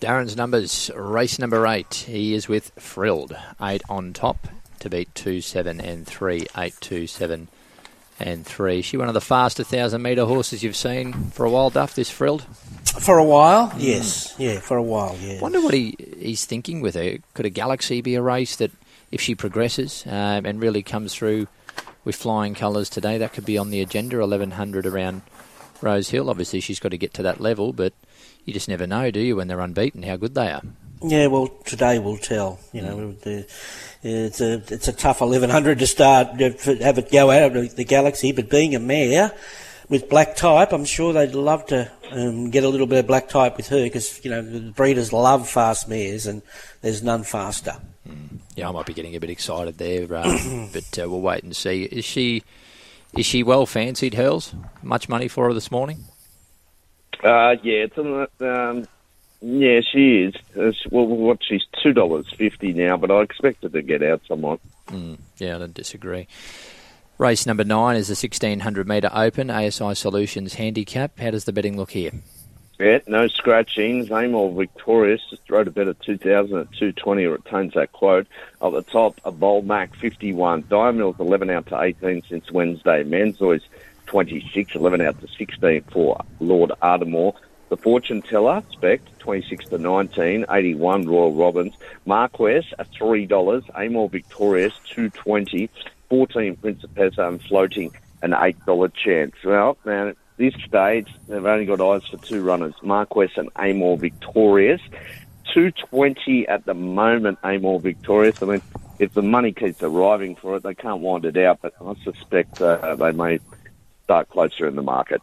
Darren's 0.00 0.38
numbers, 0.38 0.90
race 0.96 1.38
number 1.38 1.66
8. 1.66 1.92
He 1.92 2.32
is 2.32 2.48
with 2.48 2.72
Frilled. 2.78 3.36
8 3.60 3.82
on 3.90 4.14
top 4.14 4.48
to 4.78 4.88
beat 4.88 5.14
2, 5.14 5.42
7, 5.42 5.82
and 5.82 6.06
3. 6.06 6.46
8, 6.56 6.74
2, 6.80 7.06
7, 7.06 7.48
and 8.18 8.46
3. 8.46 8.78
Is 8.78 8.84
she 8.84 8.96
one 8.96 9.08
of 9.08 9.14
the 9.14 9.20
faster 9.20 9.62
1,000 9.62 10.00
metre 10.00 10.24
horses 10.24 10.62
you've 10.62 10.76
seen 10.76 11.12
for 11.30 11.44
a 11.44 11.50
while, 11.50 11.70
Duff, 11.70 11.94
this 11.94 12.10
Frilled? 12.10 12.42
For 13.00 13.18
a 13.18 13.24
while, 13.24 13.68
mm. 13.70 13.76
yes, 13.78 14.34
yeah, 14.38 14.58
for 14.60 14.76
a 14.76 14.82
while, 14.82 15.16
yeah. 15.20 15.40
Wonder 15.40 15.60
what 15.60 15.74
he 15.74 15.96
he's 16.18 16.46
thinking 16.46 16.80
with 16.80 16.94
her. 16.94 17.18
Could 17.34 17.44
a 17.44 17.50
Galaxy 17.50 18.00
be 18.00 18.14
a 18.14 18.22
race 18.22 18.56
that, 18.56 18.70
if 19.12 19.20
she 19.20 19.34
progresses 19.34 20.04
um, 20.06 20.46
and 20.46 20.60
really 20.60 20.82
comes 20.82 21.14
through 21.14 21.46
with 22.04 22.16
flying 22.16 22.54
colours 22.54 22.88
today, 22.88 23.18
that 23.18 23.34
could 23.34 23.44
be 23.44 23.58
on 23.58 23.70
the 23.70 23.82
agenda. 23.82 24.20
Eleven 24.20 24.52
hundred 24.52 24.86
around 24.86 25.20
Rose 25.82 26.08
Hill. 26.08 26.30
Obviously, 26.30 26.60
she's 26.60 26.80
got 26.80 26.88
to 26.88 26.98
get 26.98 27.12
to 27.14 27.22
that 27.22 27.38
level, 27.38 27.74
but 27.74 27.92
you 28.46 28.54
just 28.54 28.68
never 28.68 28.86
know, 28.86 29.10
do 29.10 29.20
you, 29.20 29.36
when 29.36 29.48
they're 29.48 29.60
unbeaten, 29.60 30.02
how 30.04 30.16
good 30.16 30.34
they 30.34 30.50
are. 30.50 30.62
Yeah, 31.02 31.26
well, 31.26 31.48
today 31.64 31.98
will 31.98 32.16
tell. 32.16 32.58
You 32.72 32.82
know, 32.82 32.96
mm. 32.96 33.20
the, 33.20 33.46
it's 34.06 34.40
a 34.40 34.62
it's 34.68 34.88
a 34.88 34.92
tough 34.92 35.20
eleven 35.20 35.50
hundred 35.50 35.78
to 35.80 35.86
start 35.86 36.38
to 36.38 36.76
have 36.76 36.98
it 36.98 37.10
go 37.10 37.30
out 37.30 37.56
of 37.56 37.76
the 37.76 37.84
Galaxy, 37.84 38.32
but 38.32 38.48
being 38.48 38.74
a 38.74 38.78
mare 38.78 39.32
with 39.88 40.08
black 40.08 40.36
type, 40.36 40.72
I'm 40.72 40.84
sure 40.84 41.12
they'd 41.12 41.34
love 41.34 41.66
to 41.66 41.90
um, 42.10 42.50
get 42.50 42.64
a 42.64 42.68
little 42.68 42.86
bit 42.86 42.98
of 42.98 43.06
black 43.06 43.28
type 43.28 43.56
with 43.56 43.68
her 43.68 43.82
because 43.82 44.24
you 44.24 44.30
know 44.30 44.42
the 44.42 44.72
breeders 44.72 45.12
love 45.12 45.48
fast 45.48 45.88
mares 45.88 46.26
and 46.26 46.42
there's 46.82 47.02
none 47.02 47.24
faster. 47.24 47.76
Mm. 48.08 48.38
Yeah, 48.54 48.68
I 48.68 48.72
might 48.72 48.86
be 48.86 48.94
getting 48.94 49.14
a 49.16 49.20
bit 49.20 49.30
excited 49.30 49.78
there, 49.78 50.14
um, 50.16 50.70
but 50.72 50.98
uh, 50.98 51.08
we'll 51.08 51.20
wait 51.20 51.42
and 51.42 51.54
see. 51.54 51.84
Is 51.84 52.04
she 52.04 52.42
is 53.12 53.26
she 53.26 53.42
well 53.42 53.66
fancied? 53.66 54.14
Hurls 54.14 54.54
much 54.82 55.08
money 55.08 55.28
for 55.28 55.46
her 55.46 55.54
this 55.54 55.70
morning? 55.70 56.04
Uh, 57.22 57.56
yeah, 57.62 57.86
it's 57.86 57.98
um, 57.98 58.86
yeah, 59.40 59.80
she 59.80 60.22
is. 60.22 60.34
It's, 60.54 60.86
well, 60.90 61.06
what 61.06 61.38
she's 61.42 61.64
two 61.82 61.92
dollars 61.92 62.26
fifty 62.32 62.72
now, 62.72 62.96
but 62.96 63.10
I 63.10 63.22
expect 63.22 63.62
her 63.62 63.68
to 63.68 63.82
get 63.82 64.02
out 64.02 64.22
somewhat. 64.26 64.60
Mm, 64.88 65.18
yeah, 65.38 65.56
I 65.56 65.58
don't 65.58 65.74
disagree. 65.74 66.28
Race 67.18 67.46
number 67.46 67.64
nine 67.64 67.96
is 67.96 68.08
the 68.08 68.12
1600 68.12 68.86
metre 68.86 69.10
open 69.10 69.50
ASI 69.50 69.94
Solutions 69.94 70.54
handicap. 70.54 71.18
How 71.18 71.30
does 71.30 71.44
the 71.44 71.52
betting 71.52 71.74
look 71.76 71.92
here? 71.92 72.12
Yeah, 72.78 72.98
no 73.06 73.26
scratchings. 73.28 74.10
Amor 74.10 74.52
Victorious 74.52 75.22
just 75.30 75.48
wrote 75.48 75.66
a 75.66 75.70
bet 75.70 75.88
at 75.88 75.98
2000 76.00 76.58
at 76.58 76.70
220 76.72 77.24
or 77.24 77.32
retains 77.32 77.72
that 77.72 77.92
quote. 77.92 78.26
At 78.60 78.72
the 78.72 78.82
top, 78.82 79.18
a 79.24 79.32
bold 79.32 79.66
Mac 79.66 79.96
51. 79.96 80.64
Diamil's 80.64 81.18
11 81.18 81.48
out 81.48 81.66
to 81.68 81.80
18 81.80 82.22
since 82.28 82.50
Wednesday. 82.50 83.02
Manzoy's 83.02 83.62
26, 84.06 84.74
11 84.74 85.00
out 85.00 85.18
to 85.22 85.28
16 85.38 85.84
for 85.90 86.22
Lord 86.38 86.72
Ardmore. 86.82 87.34
The 87.70 87.78
Fortune 87.78 88.20
Teller, 88.20 88.62
Spec, 88.72 89.00
26 89.26 89.70
to 89.70 89.78
19, 89.78 90.46
81 90.48 91.08
Royal 91.08 91.32
Robbins. 91.32 91.74
Marquess 92.04 92.64
at 92.78 92.88
$3. 92.92 93.62
Amor 93.74 94.08
Victorious, 94.08 94.72
220 94.90 95.68
14 96.08 96.56
Principessa 96.58 97.26
and 97.26 97.42
floating 97.42 97.90
an 98.22 98.30
$8 98.30 98.94
chance. 98.94 99.34
Well, 99.44 99.76
man, 99.84 100.08
at 100.08 100.16
this 100.36 100.54
stage, 100.64 101.08
they've 101.26 101.44
only 101.44 101.66
got 101.66 101.80
eyes 101.80 102.06
for 102.08 102.18
two 102.18 102.40
runners, 102.40 102.74
Marquess 102.84 103.32
and 103.36 103.50
Amor 103.56 103.96
Victorious. 103.96 104.80
220 105.52 106.46
at 106.46 106.64
the 106.64 106.74
moment, 106.74 107.40
Amor 107.42 107.80
Victorious. 107.80 108.40
I 108.44 108.46
mean, 108.46 108.62
if 109.00 109.12
the 109.12 109.22
money 109.22 109.50
keeps 109.50 109.82
arriving 109.82 110.36
for 110.36 110.54
it, 110.54 110.62
they 110.62 110.76
can't 110.76 111.00
wind 111.00 111.24
it 111.24 111.36
out, 111.36 111.58
but 111.62 111.74
I 111.84 111.94
suspect 112.04 112.62
uh, 112.62 112.94
they 112.94 113.10
may 113.10 113.40
start 114.04 114.28
closer 114.28 114.68
in 114.68 114.76
the 114.76 114.82
market. 114.84 115.20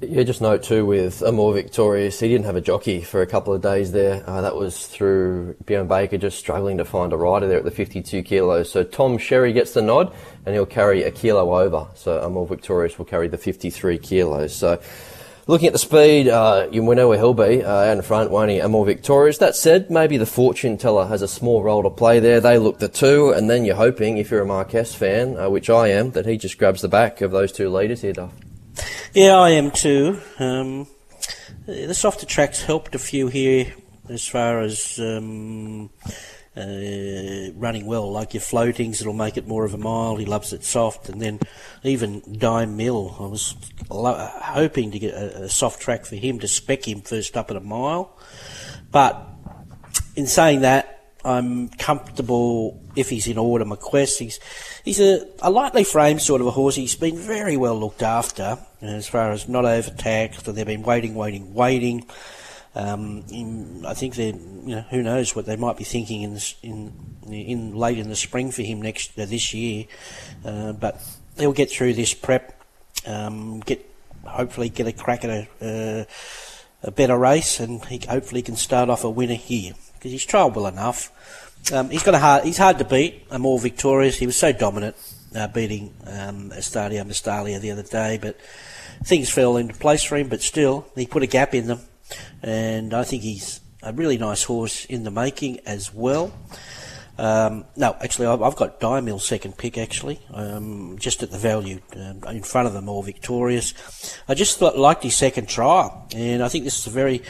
Yeah, 0.00 0.22
just 0.22 0.40
note 0.40 0.62
too 0.62 0.86
with 0.86 1.22
Amor 1.22 1.52
Victorious, 1.52 2.20
he 2.20 2.28
didn't 2.28 2.44
have 2.44 2.56
a 2.56 2.60
jockey 2.60 3.02
for 3.02 3.20
a 3.20 3.26
couple 3.26 3.52
of 3.52 3.60
days 3.60 3.90
there. 3.90 4.22
Uh, 4.28 4.40
that 4.42 4.54
was 4.54 4.86
through 4.86 5.56
Bjorn 5.66 5.88
Baker 5.88 6.18
just 6.18 6.38
struggling 6.38 6.78
to 6.78 6.84
find 6.84 7.12
a 7.12 7.16
rider 7.16 7.48
there 7.48 7.58
at 7.58 7.64
the 7.64 7.70
52 7.70 8.22
kilos. 8.22 8.70
So 8.70 8.84
Tom 8.84 9.18
Sherry 9.18 9.52
gets 9.52 9.74
the 9.74 9.82
nod 9.82 10.14
and 10.46 10.54
he'll 10.54 10.66
carry 10.66 11.02
a 11.02 11.10
kilo 11.10 11.58
over. 11.58 11.88
So 11.94 12.24
Amor 12.24 12.46
Victorious 12.46 12.96
will 12.96 13.06
carry 13.06 13.26
the 13.28 13.38
53 13.38 13.98
kilos. 13.98 14.54
So 14.54 14.80
looking 15.48 15.66
at 15.66 15.72
the 15.72 15.80
speed, 15.80 16.28
uh, 16.28 16.68
you 16.70 16.82
know 16.82 17.08
where 17.08 17.18
he'll 17.18 17.34
be 17.34 17.64
uh, 17.64 17.68
out 17.68 17.96
in 17.96 18.02
front, 18.02 18.30
won't 18.30 18.50
he? 18.50 18.60
Amor 18.60 18.84
Victorious. 18.84 19.38
That 19.38 19.56
said, 19.56 19.90
maybe 19.90 20.16
the 20.16 20.26
fortune 20.26 20.78
teller 20.78 21.06
has 21.06 21.22
a 21.22 21.28
small 21.28 21.62
role 21.62 21.82
to 21.82 21.90
play 21.90 22.20
there. 22.20 22.40
They 22.40 22.58
look 22.58 22.78
the 22.78 22.88
two, 22.88 23.30
and 23.30 23.50
then 23.50 23.64
you're 23.64 23.74
hoping, 23.74 24.18
if 24.18 24.30
you're 24.30 24.42
a 24.42 24.46
Marquess 24.46 24.94
fan, 24.94 25.36
uh, 25.36 25.50
which 25.50 25.68
I 25.68 25.88
am, 25.88 26.12
that 26.12 26.26
he 26.26 26.36
just 26.36 26.58
grabs 26.58 26.82
the 26.82 26.88
back 26.88 27.20
of 27.20 27.32
those 27.32 27.50
two 27.50 27.68
leaders 27.68 28.02
here, 28.02 28.12
Duff. 28.12 28.32
Yeah, 29.14 29.38
I 29.38 29.50
am 29.50 29.70
too. 29.70 30.20
Um, 30.38 30.86
the 31.64 31.94
softer 31.94 32.26
tracks 32.26 32.62
helped 32.62 32.94
a 32.94 32.98
few 32.98 33.28
here 33.28 33.72
as 34.10 34.28
far 34.28 34.60
as 34.60 34.98
um, 34.98 35.88
uh, 36.54 37.52
running 37.54 37.86
well. 37.86 38.12
Like 38.12 38.34
your 38.34 38.42
floatings, 38.42 39.00
it'll 39.00 39.14
make 39.14 39.38
it 39.38 39.48
more 39.48 39.64
of 39.64 39.72
a 39.72 39.78
mile. 39.78 40.16
He 40.16 40.26
loves 40.26 40.52
it 40.52 40.62
soft, 40.62 41.08
and 41.08 41.22
then 41.22 41.40
even 41.84 42.22
Dime 42.38 42.76
Mill. 42.76 43.16
I 43.18 43.26
was 43.28 43.56
lo- 43.88 44.30
hoping 44.42 44.90
to 44.90 44.98
get 44.98 45.14
a, 45.14 45.44
a, 45.44 45.48
soft 45.48 45.80
track 45.80 46.04
for 46.04 46.16
him 46.16 46.38
to 46.40 46.48
spec 46.48 46.86
him 46.86 47.00
first 47.00 47.34
up 47.34 47.50
at 47.50 47.56
a 47.56 47.60
mile, 47.60 48.14
but 48.92 49.26
in 50.16 50.26
saying 50.26 50.60
that, 50.60 51.14
I'm 51.24 51.70
comfortable 51.70 52.84
if 52.94 53.08
he's 53.08 53.26
in 53.26 53.38
order. 53.38 53.64
Marquess, 53.64 54.18
he's 54.18 54.38
he's 54.84 55.00
a, 55.00 55.26
a 55.40 55.50
lightly 55.50 55.84
framed 55.84 56.20
sort 56.20 56.42
of 56.42 56.46
a 56.46 56.50
horse. 56.50 56.74
He's 56.74 56.94
been 56.94 57.16
very 57.16 57.56
well 57.56 57.80
looked 57.80 58.02
after 58.02 58.58
as 58.80 59.08
far 59.08 59.32
as 59.32 59.48
not 59.48 59.64
overtaxed. 59.64 60.44
They've 60.44 60.66
been 60.66 60.82
waiting, 60.82 61.14
waiting, 61.14 61.54
waiting. 61.54 62.06
Um, 62.74 63.24
in, 63.30 63.84
I 63.86 63.94
think 63.94 64.14
they, 64.14 64.28
you 64.28 64.76
know, 64.76 64.84
who 64.90 65.02
knows 65.02 65.34
what 65.34 65.46
they 65.46 65.56
might 65.56 65.76
be 65.76 65.84
thinking 65.84 66.22
in 66.22 66.38
in 66.62 66.92
in 67.26 67.74
late 67.74 67.98
in 67.98 68.08
the 68.08 68.16
spring 68.16 68.50
for 68.50 68.62
him 68.62 68.80
next 68.82 69.18
uh, 69.18 69.26
this 69.26 69.52
year. 69.52 69.86
Uh, 70.44 70.72
but 70.72 71.02
he'll 71.38 71.52
get 71.52 71.70
through 71.70 71.94
this 71.94 72.14
prep. 72.14 72.54
um, 73.06 73.60
get 73.60 73.84
hopefully 74.24 74.68
get 74.68 74.86
a 74.86 74.92
crack 74.92 75.24
at 75.24 75.30
a, 75.30 75.48
uh, 75.62 76.04
a 76.82 76.90
better 76.90 77.16
race, 77.16 77.60
and 77.60 77.84
he 77.86 78.00
hopefully 78.08 78.42
can 78.42 78.56
start 78.56 78.90
off 78.90 79.04
a 79.04 79.10
winner 79.10 79.34
here 79.34 79.74
because 79.94 80.12
he's 80.12 80.26
trialled 80.26 80.54
well 80.54 80.66
enough. 80.66 81.12
Um, 81.72 81.90
he's 81.90 82.02
got 82.02 82.14
a 82.14 82.18
hard. 82.18 82.44
He's 82.44 82.58
hard 82.58 82.78
to 82.78 82.84
beat. 82.84 83.26
I'm 83.30 83.46
all 83.46 83.58
victorious. 83.58 84.18
He 84.18 84.26
was 84.26 84.36
so 84.36 84.52
dominant, 84.52 84.96
uh, 85.34 85.48
beating 85.48 85.94
um, 86.06 86.50
Estadio 86.50 87.02
Mistalia 87.04 87.60
the 87.60 87.72
other 87.72 87.82
day, 87.82 88.18
but 88.20 88.36
things 89.04 89.30
fell 89.30 89.56
into 89.56 89.74
place 89.74 90.02
for 90.02 90.16
him. 90.16 90.28
But 90.28 90.42
still, 90.42 90.86
he 90.94 91.06
put 91.06 91.22
a 91.22 91.26
gap 91.26 91.54
in 91.54 91.66
them, 91.66 91.80
and 92.42 92.94
I 92.94 93.04
think 93.04 93.22
he's 93.22 93.60
a 93.82 93.92
really 93.92 94.18
nice 94.18 94.44
horse 94.44 94.84
in 94.84 95.04
the 95.04 95.10
making 95.10 95.60
as 95.66 95.94
well. 95.94 96.32
Um, 97.18 97.64
no, 97.74 97.96
actually, 98.00 98.28
I've 98.28 98.54
got 98.54 98.78
Diamil 98.80 99.20
second 99.20 99.58
pick, 99.58 99.76
actually, 99.76 100.20
um, 100.32 100.96
just 101.00 101.22
at 101.24 101.32
the 101.32 101.38
value 101.38 101.80
um, 101.96 102.22
in 102.28 102.44
front 102.44 102.68
of 102.68 102.74
them, 102.74 102.88
all 102.88 103.02
victorious. 103.02 103.74
I 104.28 104.34
just 104.34 104.58
thought, 104.58 104.78
liked 104.78 105.02
his 105.02 105.16
second 105.16 105.48
trial, 105.48 106.06
and 106.14 106.44
I 106.44 106.48
think 106.48 106.62
this 106.62 106.78
is 106.78 106.86
a 106.86 106.90
very 106.90 107.22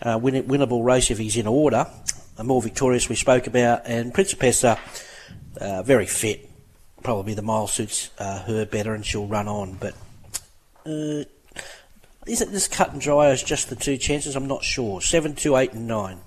uh, 0.00 0.18
win- 0.20 0.44
winnable 0.44 0.82
race 0.82 1.10
if 1.10 1.18
he's 1.18 1.36
in 1.36 1.46
order. 1.46 1.86
More 2.42 2.62
victorious 2.62 3.08
we 3.08 3.16
spoke 3.16 3.46
about, 3.46 3.82
and 3.84 4.14
Principessa, 4.14 4.78
uh, 5.60 5.82
very 5.82 6.06
fit. 6.06 6.48
Probably 7.02 7.34
the 7.34 7.42
mile 7.42 7.66
suits 7.66 8.10
uh, 8.18 8.42
her 8.44 8.64
better, 8.64 8.94
and 8.94 9.04
she'll 9.04 9.26
run 9.26 9.48
on. 9.48 9.74
But 9.74 9.94
uh, 10.88 11.24
is 12.26 12.40
it 12.40 12.50
this 12.50 12.68
cut 12.68 12.92
and 12.92 13.00
dry 13.00 13.28
as 13.28 13.42
just 13.42 13.68
the 13.70 13.76
two 13.76 13.96
chances? 13.96 14.36
I'm 14.36 14.46
not 14.46 14.64
sure. 14.64 15.00
Seven, 15.00 15.34
two, 15.34 15.56
eight, 15.56 15.72
and 15.72 15.86
nine. 15.86 16.20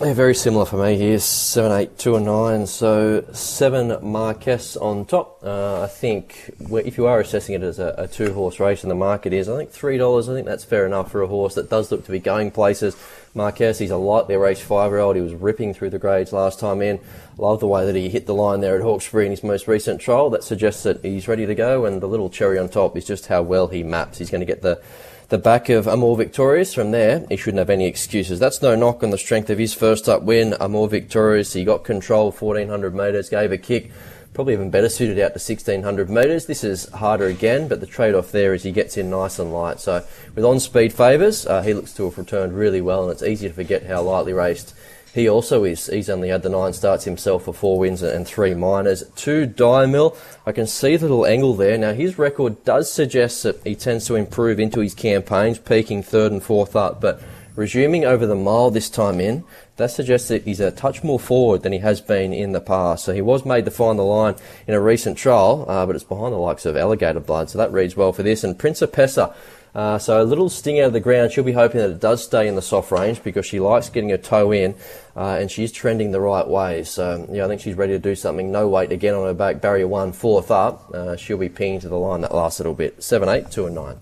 Yeah, 0.00 0.12
very 0.12 0.34
similar 0.34 0.66
for 0.66 0.76
me 0.76 0.98
here. 0.98 1.18
Seven, 1.18 1.72
eight, 1.72 1.96
two, 1.98 2.16
and 2.16 2.26
nine. 2.26 2.66
So 2.66 3.24
seven 3.32 3.96
Marquess 4.02 4.76
on 4.76 5.06
top. 5.06 5.42
Uh, 5.42 5.82
I 5.82 5.86
think 5.86 6.54
if 6.60 6.98
you 6.98 7.06
are 7.06 7.18
assessing 7.20 7.54
it 7.54 7.62
as 7.62 7.78
a, 7.78 7.94
a 7.96 8.06
two-horse 8.06 8.60
race, 8.60 8.82
and 8.82 8.90
the 8.90 8.96
market 8.96 9.32
is, 9.32 9.48
I 9.48 9.56
think 9.56 9.70
three 9.70 9.96
dollars. 9.96 10.28
I 10.28 10.34
think 10.34 10.46
that's 10.46 10.64
fair 10.64 10.84
enough 10.84 11.10
for 11.10 11.22
a 11.22 11.26
horse 11.26 11.54
that 11.54 11.70
does 11.70 11.90
look 11.90 12.04
to 12.04 12.12
be 12.12 12.18
going 12.18 12.50
places. 12.50 12.94
Marquess, 13.36 13.78
he's 13.78 13.90
a 13.90 13.96
lightly 13.96 14.36
raced 14.36 14.62
five-year-old. 14.62 15.14
He 15.14 15.22
was 15.22 15.34
ripping 15.34 15.74
through 15.74 15.90
the 15.90 15.98
grades 15.98 16.32
last 16.32 16.58
time 16.58 16.80
in. 16.80 16.98
Love 17.36 17.60
the 17.60 17.66
way 17.66 17.84
that 17.84 17.94
he 17.94 18.08
hit 18.08 18.26
the 18.26 18.34
line 18.34 18.60
there 18.60 18.76
at 18.76 18.82
Hawkesbury 18.82 19.26
in 19.26 19.30
his 19.30 19.44
most 19.44 19.68
recent 19.68 20.00
trial. 20.00 20.30
That 20.30 20.42
suggests 20.42 20.82
that 20.84 21.04
he's 21.04 21.28
ready 21.28 21.46
to 21.46 21.54
go. 21.54 21.84
And 21.84 22.00
the 22.00 22.08
little 22.08 22.30
cherry 22.30 22.58
on 22.58 22.68
top 22.68 22.96
is 22.96 23.04
just 23.04 23.26
how 23.26 23.42
well 23.42 23.68
he 23.68 23.82
maps. 23.82 24.18
He's 24.18 24.30
going 24.30 24.40
to 24.40 24.46
get 24.46 24.62
the 24.62 24.80
the 25.28 25.38
back 25.38 25.68
of 25.68 25.88
Amor 25.88 26.16
Victorious. 26.16 26.72
From 26.72 26.92
there, 26.92 27.26
he 27.28 27.36
shouldn't 27.36 27.58
have 27.58 27.70
any 27.70 27.86
excuses. 27.86 28.38
That's 28.38 28.62
no 28.62 28.76
knock 28.76 29.02
on 29.02 29.10
the 29.10 29.18
strength 29.18 29.50
of 29.50 29.58
his 29.58 29.74
first 29.74 30.08
up 30.08 30.22
win. 30.22 30.54
Amor 30.60 30.88
Victorious, 30.88 31.52
he 31.52 31.64
got 31.64 31.84
control 31.84 32.30
1400 32.30 32.94
metres, 32.94 33.28
gave 33.28 33.50
a 33.50 33.58
kick. 33.58 33.90
Probably 34.36 34.52
even 34.52 34.68
better 34.68 34.90
suited 34.90 35.18
out 35.18 35.32
to 35.32 35.40
1600 35.40 36.10
metres. 36.10 36.44
This 36.44 36.62
is 36.62 36.90
harder 36.90 37.24
again, 37.24 37.68
but 37.68 37.80
the 37.80 37.86
trade 37.86 38.14
off 38.14 38.32
there 38.32 38.52
is 38.52 38.64
he 38.64 38.70
gets 38.70 38.98
in 38.98 39.08
nice 39.08 39.38
and 39.38 39.50
light. 39.50 39.80
So, 39.80 40.04
with 40.34 40.44
on 40.44 40.60
speed 40.60 40.92
favours, 40.92 41.46
uh, 41.46 41.62
he 41.62 41.72
looks 41.72 41.94
to 41.94 42.04
have 42.04 42.18
returned 42.18 42.52
really 42.52 42.82
well, 42.82 43.04
and 43.04 43.10
it's 43.10 43.22
easy 43.22 43.48
to 43.48 43.54
forget 43.54 43.86
how 43.86 44.02
lightly 44.02 44.34
raced 44.34 44.74
he 45.14 45.26
also 45.26 45.64
is. 45.64 45.86
He's 45.86 46.10
only 46.10 46.28
had 46.28 46.42
the 46.42 46.50
nine 46.50 46.74
starts 46.74 47.04
himself 47.04 47.44
for 47.44 47.54
four 47.54 47.78
wins 47.78 48.02
and 48.02 48.26
three 48.26 48.52
minors. 48.52 49.04
Two 49.16 49.46
Diamil. 49.46 50.14
I 50.44 50.52
can 50.52 50.66
see 50.66 50.98
the 50.98 51.06
little 51.06 51.24
angle 51.24 51.54
there. 51.54 51.78
Now, 51.78 51.94
his 51.94 52.18
record 52.18 52.62
does 52.62 52.92
suggest 52.92 53.42
that 53.44 53.62
he 53.64 53.74
tends 53.74 54.04
to 54.08 54.16
improve 54.16 54.60
into 54.60 54.80
his 54.80 54.94
campaigns, 54.94 55.58
peaking 55.58 56.02
third 56.02 56.30
and 56.30 56.42
fourth 56.42 56.76
up, 56.76 57.00
but 57.00 57.22
resuming 57.54 58.04
over 58.04 58.26
the 58.26 58.34
mile 58.34 58.70
this 58.70 58.90
time 58.90 59.18
in, 59.18 59.44
that 59.76 59.90
suggests 59.90 60.28
that 60.28 60.44
he's 60.44 60.60
a 60.60 60.70
touch 60.70 61.04
more 61.04 61.20
forward 61.20 61.62
than 61.62 61.72
he 61.72 61.78
has 61.80 62.00
been 62.00 62.32
in 62.32 62.52
the 62.52 62.60
past. 62.60 63.04
So 63.04 63.12
he 63.12 63.22
was 63.22 63.44
made 63.44 63.64
to 63.66 63.70
find 63.70 63.98
the 63.98 64.04
line 64.04 64.34
in 64.66 64.74
a 64.74 64.80
recent 64.80 65.18
trial, 65.18 65.64
uh, 65.68 65.86
but 65.86 65.94
it's 65.94 66.04
behind 66.04 66.32
the 66.32 66.38
likes 66.38 66.66
of 66.66 66.76
Alligator 66.76 67.20
Blood, 67.20 67.50
so 67.50 67.58
that 67.58 67.72
reads 67.72 67.96
well 67.96 68.12
for 68.12 68.22
this. 68.22 68.44
And 68.44 68.58
Principessa 68.58 69.34
uh, 69.76 69.98
so 69.98 70.22
a 70.22 70.24
little 70.24 70.48
sting 70.48 70.80
out 70.80 70.86
of 70.86 70.92
the 70.94 71.00
ground. 71.00 71.30
She'll 71.30 71.44
be 71.44 71.52
hoping 71.52 71.80
that 71.80 71.90
it 71.90 72.00
does 72.00 72.24
stay 72.24 72.48
in 72.48 72.54
the 72.54 72.62
soft 72.62 72.90
range 72.90 73.22
because 73.22 73.44
she 73.44 73.60
likes 73.60 73.90
getting 73.90 74.08
her 74.08 74.16
toe 74.16 74.50
in, 74.50 74.74
uh, 75.14 75.36
and 75.38 75.50
she's 75.50 75.70
trending 75.70 76.12
the 76.12 76.20
right 76.20 76.48
way. 76.48 76.82
So 76.82 77.28
yeah, 77.30 77.44
I 77.44 77.48
think 77.48 77.60
she's 77.60 77.74
ready 77.74 77.92
to 77.92 77.98
do 77.98 78.14
something. 78.14 78.50
No 78.50 78.68
weight 78.68 78.90
again 78.90 79.14
on 79.14 79.26
her 79.26 79.34
back. 79.34 79.60
Barrier 79.60 79.86
one, 79.86 80.12
fourth 80.12 80.50
up. 80.50 80.90
Uh, 80.94 81.16
she'll 81.16 81.36
be 81.36 81.50
pinging 81.50 81.80
to 81.80 81.90
the 81.90 81.98
line 81.98 82.22
that 82.22 82.34
last 82.34 82.58
little 82.58 82.72
bit. 82.72 83.02
Seven, 83.02 83.28
eight, 83.28 83.50
two, 83.50 83.66
and 83.66 83.74
nine. 83.74 83.98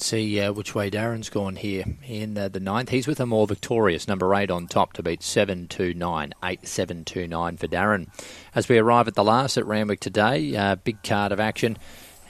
See 0.00 0.40
uh, 0.40 0.52
which 0.52 0.74
way 0.74 0.90
Darren's 0.90 1.28
gone 1.28 1.56
here 1.56 1.84
in 2.06 2.38
uh, 2.38 2.48
the 2.48 2.60
ninth. 2.60 2.90
He's 2.90 3.06
with 3.06 3.20
Amor 3.20 3.46
Victorious 3.46 4.06
number 4.06 4.34
eight 4.34 4.50
on 4.50 4.66
top 4.66 4.92
to 4.94 5.02
beat 5.02 5.22
seven 5.22 5.66
two 5.66 5.92
nine 5.92 6.34
eight 6.44 6.66
seven 6.68 7.04
two 7.04 7.26
nine 7.26 7.56
for 7.56 7.66
Darren. 7.66 8.08
As 8.54 8.68
we 8.68 8.78
arrive 8.78 9.08
at 9.08 9.14
the 9.14 9.24
last 9.24 9.56
at 9.56 9.66
Randwick 9.66 10.00
today, 10.00 10.56
uh, 10.56 10.76
big 10.76 11.02
card 11.02 11.32
of 11.32 11.40
action. 11.40 11.78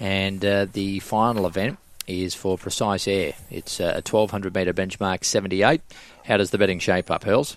And 0.01 0.45
uh, 0.45 0.67
the 0.73 1.01
final 1.01 1.47
event 1.47 1.79
is 2.07 2.35
for 2.35 2.57
Precise 2.57 3.07
Air. 3.07 3.35
It's 3.51 3.81
uh, 3.81 3.85
a 3.85 4.03
1200 4.03 4.55
metre 4.55 4.73
benchmark 4.73 5.25
78. 5.25 5.81
How 6.25 6.37
does 6.37 6.51
the 6.51 6.59
betting 6.59 6.79
shape 6.79 7.11
up, 7.11 7.25
Hurls? 7.25 7.57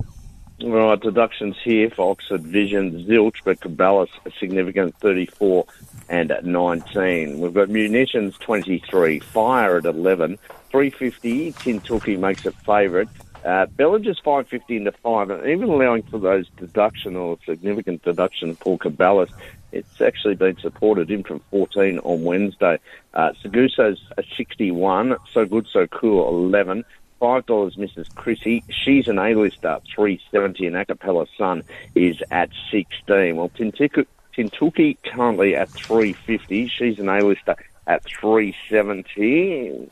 Right, 0.63 0.99
deductions 0.99 1.55
here 1.63 1.89
for 1.89 2.11
Oxford 2.11 2.43
Vision, 2.43 3.05
Zilch, 3.05 3.37
but 3.43 3.59
Caballas 3.61 4.09
a 4.25 4.31
significant 4.39 4.95
34 4.97 5.65
and 6.07 6.31
19. 6.43 7.39
We've 7.39 7.53
got 7.53 7.69
Munitions 7.69 8.37
23, 8.37 9.19
Fire 9.19 9.77
at 9.77 9.85
11, 9.85 10.37
350, 10.69 11.53
Tintuki 11.53 12.19
makes 12.19 12.45
it 12.45 12.53
favourite. 12.63 13.07
Uh, 13.43 13.65
Bellinger's 13.65 14.19
550 14.19 14.77
into 14.77 14.91
5, 14.91 15.31
and 15.31 15.47
even 15.47 15.67
allowing 15.67 16.03
for 16.03 16.19
those 16.19 16.47
deduction 16.57 17.15
or 17.15 17.39
significant 17.43 18.03
deduction 18.03 18.55
for 18.55 18.77
Caballas, 18.77 19.31
it's 19.71 19.99
actually 19.99 20.35
been 20.35 20.57
supported 20.59 21.09
in 21.09 21.23
from 21.23 21.39
14 21.49 21.97
on 21.99 22.23
Wednesday. 22.23 22.77
Uh, 23.15 23.31
Seguso's 23.41 23.99
a 24.15 24.23
61, 24.37 25.15
So 25.33 25.45
Good 25.45 25.67
So 25.73 25.87
Cool 25.87 26.27
11, 26.29 26.85
five 27.21 27.45
dollars 27.45 27.75
Mrs. 27.75 28.13
Chrissy. 28.15 28.63
She's 28.69 29.07
an 29.07 29.19
A-lister, 29.19 29.79
three 29.95 30.19
seventy, 30.31 30.65
and 30.65 30.75
Acapella 30.75 31.27
Sun 31.37 31.63
is 31.95 32.21
at 32.31 32.49
sixteen. 32.69 33.37
Well, 33.37 33.49
Tintuki 33.49 34.97
currently 35.05 35.55
at 35.55 35.69
three 35.69 36.13
fifty. 36.13 36.67
She's 36.67 36.99
an 36.99 37.07
A-lister 37.07 37.55
at 37.87 38.03
three 38.03 38.53
seventy. 38.67 39.89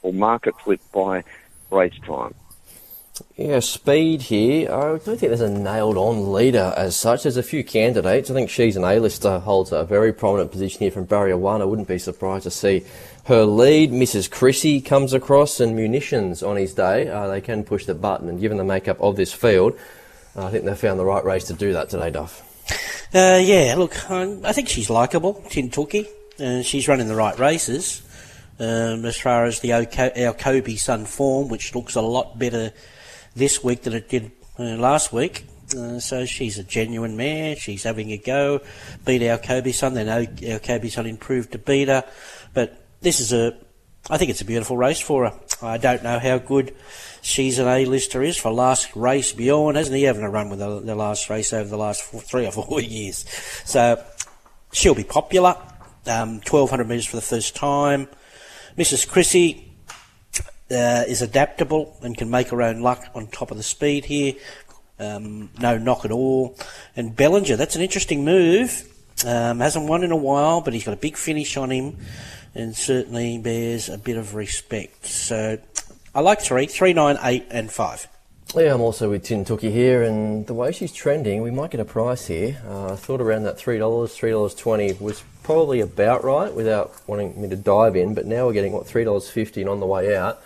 Or 0.00 0.12
market 0.12 0.58
flip 0.60 0.80
by 0.92 1.22
race 1.70 1.94
time. 2.04 2.34
Yeah, 3.36 3.60
speed 3.60 4.22
here. 4.22 4.72
I 4.72 4.80
don't 4.80 5.04
think 5.04 5.20
there's 5.20 5.42
a 5.42 5.50
nailed 5.50 5.96
on 5.96 6.32
leader 6.32 6.72
as 6.76 6.96
such. 6.96 7.22
There's 7.22 7.36
a 7.36 7.42
few 7.42 7.62
candidates. 7.62 8.30
I 8.30 8.34
think 8.34 8.50
she's 8.50 8.76
an 8.76 8.84
A-lister, 8.84 9.38
holds 9.38 9.70
a 9.70 9.84
very 9.84 10.12
prominent 10.12 10.50
position 10.50 10.80
here 10.80 10.90
from 10.90 11.04
barrier 11.04 11.36
one. 11.36 11.60
I 11.60 11.66
wouldn't 11.66 11.88
be 11.88 11.98
surprised 11.98 12.44
to 12.44 12.50
see 12.50 12.84
her 13.26 13.44
lead. 13.44 13.90
Mrs. 13.92 14.30
Chrissy 14.30 14.80
comes 14.80 15.12
across 15.12 15.60
and 15.60 15.76
munitions 15.76 16.42
on 16.42 16.56
his 16.56 16.74
day. 16.74 17.08
Uh, 17.08 17.28
they 17.28 17.40
can 17.40 17.64
push 17.64 17.86
the 17.86 17.94
button 17.94 18.28
and 18.28 18.40
given 18.40 18.58
the 18.58 18.64
makeup 18.64 19.00
of 19.00 19.16
this 19.16 19.32
field, 19.32 19.78
I 20.34 20.50
think 20.50 20.64
they 20.64 20.74
found 20.74 20.98
the 20.98 21.04
right 21.04 21.24
race 21.24 21.44
to 21.44 21.52
do 21.52 21.74
that 21.74 21.90
today, 21.90 22.10
Duff. 22.10 22.48
Uh, 23.14 23.40
yeah, 23.42 23.74
look, 23.76 24.10
I 24.10 24.52
think 24.52 24.68
she's 24.68 24.88
likeable, 24.88 25.34
Tintuki. 25.48 26.06
Uh, 26.40 26.62
she's 26.62 26.88
running 26.88 27.08
the 27.08 27.14
right 27.14 27.38
races. 27.38 28.02
Um, 28.58 29.04
as 29.04 29.18
far 29.18 29.44
as 29.44 29.60
the 29.60 29.72
our 29.72 30.34
Kobe 30.34 30.76
Sun 30.76 31.06
form, 31.06 31.48
which 31.48 31.74
looks 31.74 31.94
a 31.96 32.00
lot 32.00 32.38
better 32.38 32.72
this 33.34 33.64
week 33.64 33.82
than 33.82 33.92
it 33.92 34.08
did 34.08 34.30
uh, 34.58 34.76
last 34.76 35.12
week. 35.12 35.46
Uh, 35.76 35.98
so 35.98 36.24
she's 36.24 36.58
a 36.58 36.62
genuine 36.62 37.16
mare. 37.16 37.56
She's 37.56 37.82
having 37.82 38.12
a 38.12 38.18
go. 38.18 38.60
Beat 39.04 39.26
our 39.28 39.38
Kobe 39.38 39.72
Sun. 39.72 39.94
Then 39.94 40.08
our 40.08 40.58
Kobe 40.58 40.88
Sun 40.88 41.06
improved 41.06 41.52
to 41.52 41.58
beat 41.58 41.88
her. 41.88 42.04
But 42.54 42.81
this 43.02 43.20
is 43.20 43.32
a, 43.32 43.56
I 44.08 44.16
think 44.16 44.30
it's 44.30 44.40
a 44.40 44.44
beautiful 44.44 44.76
race 44.76 45.00
for 45.00 45.28
her. 45.28 45.40
I 45.60 45.76
don't 45.76 46.02
know 46.02 46.18
how 46.18 46.38
good 46.38 46.74
she's 47.20 47.58
an 47.58 47.68
A-lister 47.68 48.22
is 48.22 48.36
for 48.36 48.50
last 48.50 48.94
race 48.96 49.32
beyond. 49.32 49.76
Hasn't 49.76 49.96
he 49.96 50.04
having 50.04 50.22
a 50.22 50.30
run 50.30 50.48
with 50.48 50.60
the, 50.60 50.80
the 50.80 50.94
last 50.94 51.28
race 51.28 51.52
over 51.52 51.68
the 51.68 51.76
last 51.76 52.02
four, 52.02 52.20
three 52.20 52.46
or 52.46 52.52
four 52.52 52.80
years? 52.80 53.24
So 53.64 54.02
she'll 54.72 54.94
be 54.94 55.04
popular. 55.04 55.56
Um, 56.04 56.40
1200 56.40 56.88
metres 56.88 57.06
for 57.06 57.16
the 57.16 57.22
first 57.22 57.54
time. 57.54 58.08
Mrs. 58.76 59.08
Chrissy, 59.08 59.72
uh, 60.72 61.04
is 61.06 61.20
adaptable 61.20 61.96
and 62.02 62.16
can 62.16 62.30
make 62.30 62.48
her 62.48 62.62
own 62.62 62.80
luck 62.80 63.04
on 63.14 63.26
top 63.26 63.50
of 63.50 63.56
the 63.56 63.62
speed 63.62 64.06
here. 64.06 64.34
Um, 64.98 65.50
no 65.60 65.78
knock 65.78 66.04
at 66.04 66.10
all. 66.10 66.56
And 66.96 67.14
Bellinger, 67.14 67.56
that's 67.56 67.76
an 67.76 67.82
interesting 67.82 68.24
move. 68.24 68.88
Um, 69.26 69.60
hasn't 69.60 69.86
won 69.86 70.02
in 70.02 70.10
a 70.10 70.16
while, 70.16 70.60
but 70.62 70.72
he's 70.72 70.84
got 70.84 70.94
a 70.94 70.96
big 70.96 71.16
finish 71.16 71.56
on 71.56 71.70
him 71.70 71.98
and 72.54 72.76
certainly 72.76 73.38
bears 73.38 73.88
a 73.88 73.98
bit 73.98 74.16
of 74.16 74.34
respect. 74.34 75.06
So 75.06 75.58
I 76.14 76.20
like 76.20 76.40
three, 76.40 76.66
three, 76.66 76.92
nine, 76.92 77.18
eight, 77.22 77.46
and 77.50 77.70
five. 77.70 78.06
Yeah, 78.54 78.74
I'm 78.74 78.82
also 78.82 79.08
with 79.08 79.24
Tintuki 79.24 79.72
here, 79.72 80.02
and 80.02 80.46
the 80.46 80.52
way 80.52 80.72
she's 80.72 80.92
trending, 80.92 81.40
we 81.40 81.50
might 81.50 81.70
get 81.70 81.80
a 81.80 81.86
price 81.86 82.26
here. 82.26 82.60
Uh, 82.68 82.92
I 82.92 82.96
thought 82.96 83.22
around 83.22 83.44
that 83.44 83.56
three 83.56 83.78
dollars, 83.78 84.14
three 84.14 84.30
dollars 84.30 84.54
twenty 84.54 84.92
was 84.94 85.22
probably 85.42 85.80
about 85.80 86.22
right 86.22 86.52
without 86.52 86.92
wanting 87.06 87.40
me 87.40 87.48
to 87.48 87.56
dive 87.56 87.96
in. 87.96 88.12
But 88.12 88.26
now 88.26 88.46
we're 88.46 88.52
getting 88.52 88.72
what 88.72 88.86
three 88.86 89.04
dollars 89.04 89.30
fifty, 89.30 89.62
and 89.62 89.70
on 89.70 89.80
the 89.80 89.86
way 89.86 90.14
out, 90.14 90.42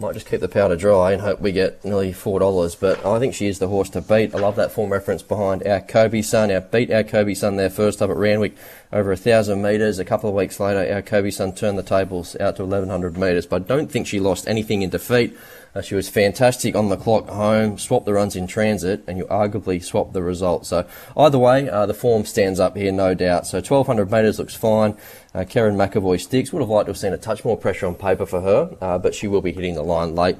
Might 0.00 0.14
just 0.14 0.30
keep 0.30 0.40
the 0.40 0.48
powder 0.48 0.76
dry 0.76 1.12
and 1.12 1.20
hope 1.20 1.42
we 1.42 1.52
get 1.52 1.84
nearly 1.84 2.14
four 2.14 2.40
dollars. 2.40 2.74
But 2.74 3.04
I 3.04 3.18
think 3.18 3.34
she 3.34 3.48
is 3.48 3.58
the 3.58 3.68
horse 3.68 3.90
to 3.90 4.00
beat. 4.00 4.34
I 4.34 4.38
love 4.38 4.56
that 4.56 4.72
form 4.72 4.90
reference 4.90 5.20
behind 5.20 5.66
our 5.66 5.82
Kobe 5.82 6.22
Sun. 6.22 6.50
Our 6.50 6.62
beat 6.62 6.90
our 6.90 7.02
Kobe 7.02 7.34
Sun 7.34 7.56
there 7.56 7.68
first 7.68 8.00
up 8.00 8.08
at 8.08 8.16
Randwick 8.16 8.56
over 8.94 9.12
a 9.12 9.16
thousand 9.16 9.60
metres. 9.60 9.98
A 9.98 10.04
couple 10.06 10.30
of 10.30 10.34
weeks 10.34 10.58
later, 10.58 10.90
our 10.90 11.02
Kobe 11.02 11.30
Sun 11.30 11.52
turned 11.52 11.76
the 11.76 11.82
tables 11.82 12.34
out 12.40 12.56
to 12.56 12.62
eleven 12.62 12.88
hundred 12.88 13.18
metres. 13.18 13.44
But 13.44 13.62
I 13.62 13.64
don't 13.66 13.92
think 13.92 14.06
she 14.06 14.20
lost 14.20 14.48
anything 14.48 14.80
in 14.80 14.88
defeat. 14.88 15.36
Uh, 15.74 15.80
she 15.80 15.94
was 15.94 16.08
fantastic 16.08 16.74
on 16.74 16.88
the 16.88 16.96
clock 16.96 17.28
home, 17.28 17.78
swapped 17.78 18.06
the 18.06 18.12
runs 18.12 18.34
in 18.34 18.46
transit, 18.46 19.04
and 19.06 19.18
you 19.18 19.24
arguably 19.26 19.82
swapped 19.82 20.12
the 20.12 20.22
result. 20.22 20.66
So 20.66 20.86
either 21.16 21.38
way, 21.38 21.68
uh, 21.68 21.86
the 21.86 21.94
form 21.94 22.24
stands 22.24 22.58
up 22.58 22.76
here, 22.76 22.90
no 22.90 23.14
doubt. 23.14 23.46
So 23.46 23.58
1200 23.58 24.10
metres 24.10 24.38
looks 24.38 24.54
fine. 24.54 24.96
Uh, 25.34 25.40
Kerrin 25.40 25.76
McEvoy 25.76 26.20
sticks. 26.20 26.52
Would 26.52 26.60
have 26.60 26.68
liked 26.68 26.86
to 26.86 26.90
have 26.90 26.98
seen 26.98 27.12
a 27.12 27.18
touch 27.18 27.44
more 27.44 27.56
pressure 27.56 27.86
on 27.86 27.94
paper 27.94 28.26
for 28.26 28.40
her, 28.40 28.76
uh, 28.80 28.98
but 28.98 29.14
she 29.14 29.28
will 29.28 29.42
be 29.42 29.52
hitting 29.52 29.74
the 29.74 29.82
line 29.82 30.14
late. 30.14 30.36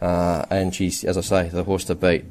Uh, 0.00 0.44
and 0.50 0.74
she's, 0.74 1.04
as 1.04 1.16
I 1.16 1.20
say, 1.20 1.48
the 1.48 1.64
horse 1.64 1.84
to 1.84 1.94
beat. 1.94 2.24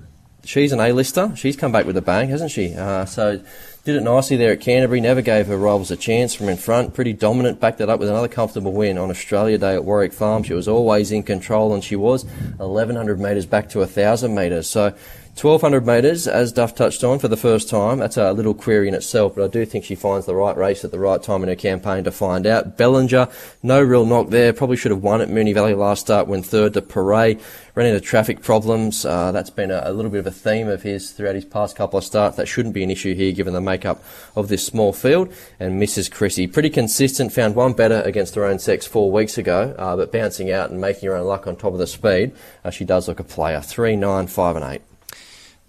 She's 0.44 0.72
an 0.72 0.80
A-lister. 0.80 1.34
She's 1.36 1.56
come 1.56 1.72
back 1.72 1.86
with 1.86 1.96
a 1.98 2.02
bang, 2.02 2.30
hasn't 2.30 2.52
she? 2.52 2.74
Uh, 2.74 3.06
so 3.06 3.42
did 3.84 3.96
it 3.96 4.04
nicely 4.04 4.38
there 4.38 4.52
at 4.52 4.62
Canterbury, 4.62 5.02
never 5.02 5.22
gave 5.22 5.48
her 5.48 5.58
rivals 5.58 5.90
a 5.90 5.98
chance 5.98 6.36
from 6.36 6.50
in 6.50 6.58
front. 6.58 6.94
Pretty 6.94 7.14
dominant, 7.14 7.60
backed 7.60 7.80
that 7.80 7.90
up 7.90 8.00
with 8.00 8.10
another 8.10 8.28
comfortable 8.28 8.74
win 8.74 8.98
on 8.98 9.10
Australia 9.10 9.58
Day 9.58 9.74
at 9.74 9.84
Warwick 9.84 10.14
Farm. 10.14 10.44
She 10.44 10.54
was 10.54 10.68
always 10.68 11.12
in 11.12 11.24
control 11.24 11.74
and 11.74 11.84
she 11.84 11.96
was 11.96 12.26
1100 12.58 13.20
metres 13.20 13.48
back 13.48 13.70
to 13.70 13.80
1000 13.80 14.36
metres. 14.36 14.70
So 14.70 14.94
1200 15.34 15.88
metres, 15.88 16.28
as 16.28 16.52
Duff 16.52 16.76
touched 16.76 17.06
on 17.06 17.18
for 17.18 17.30
the 17.30 17.38
first 17.38 17.70
time, 17.70 18.00
that's 18.00 18.18
a 18.18 18.34
little 18.34 18.54
query 18.54 18.90
in 18.90 18.94
itself, 18.94 19.34
but 19.34 19.46
I 19.46 19.48
do 19.48 19.66
think 19.66 19.86
she 19.86 19.96
finds 19.96 20.26
the 20.26 20.36
right 20.36 20.56
race 20.58 20.84
at 20.84 20.92
the 20.92 21.00
right 21.00 21.24
time 21.24 21.42
in 21.42 21.48
her 21.48 21.56
campaign 21.56 22.04
to 22.04 22.12
find 22.12 22.46
out. 22.46 22.78
Bellinger, 22.78 23.30
no 23.64 23.82
real 23.82 24.06
knock 24.06 24.28
there, 24.28 24.52
probably 24.52 24.76
should 24.76 24.92
have 24.92 25.02
won 25.02 25.22
at 25.22 25.30
Moonee 25.30 25.54
Valley 25.54 25.74
last 25.74 26.02
start 26.02 26.28
when 26.28 26.44
third 26.44 26.74
to 26.74 26.82
Parade. 26.82 27.40
Ran 27.76 27.88
into 27.88 28.02
traffic 28.02 28.42
problems, 28.42 29.06
uh, 29.06 29.32
that's 29.32 29.50
been 29.50 29.72
a, 29.72 29.82
a, 29.86 29.94
little 29.94 30.12
bit 30.12 30.20
of 30.20 30.28
a 30.28 30.32
theme 30.32 30.68
of 30.68 30.84
his 30.84 31.12
throughout 31.12 31.36
his 31.36 31.46
past 31.46 31.78
couple 31.78 31.98
of 31.98 32.04
starts. 32.04 32.36
That 32.36 32.50
shouldn't 32.50 32.76
be 32.76 32.84
an 32.84 32.92
issue 32.92 33.16
here 33.16 33.32
given 33.32 33.54
the 33.54 33.62
makeup 33.62 34.04
of 34.36 34.50
this 34.50 34.66
small 34.66 34.92
field. 34.92 35.34
And 35.62 35.82
Mrs. 35.82 36.12
Chrissy, 36.12 36.46
pretty 36.46 36.70
consistent, 36.70 37.32
found 37.32 37.56
one 37.56 37.72
better 37.72 38.02
against 38.02 38.36
her 38.36 38.44
own 38.44 38.60
sex 38.60 38.86
four 38.86 39.10
weeks 39.10 39.38
ago, 39.38 39.74
uh, 39.80 39.96
but 39.96 40.12
bouncing 40.12 40.52
out 40.52 40.72
and 40.72 40.82
making 40.82 41.08
her 41.08 41.16
own 41.16 41.26
luck 41.26 41.48
on 41.48 41.56
top 41.56 41.72
of 41.72 41.80
the 41.80 41.88
speed, 41.88 42.36
uh, 42.66 42.70
she 42.70 42.84
does 42.84 43.08
look 43.08 43.22
a 43.22 43.24
player. 43.24 43.62
Three, 43.62 43.96
nine, 43.96 44.28
five, 44.28 44.58
and 44.58 44.66
eight. 44.66 44.82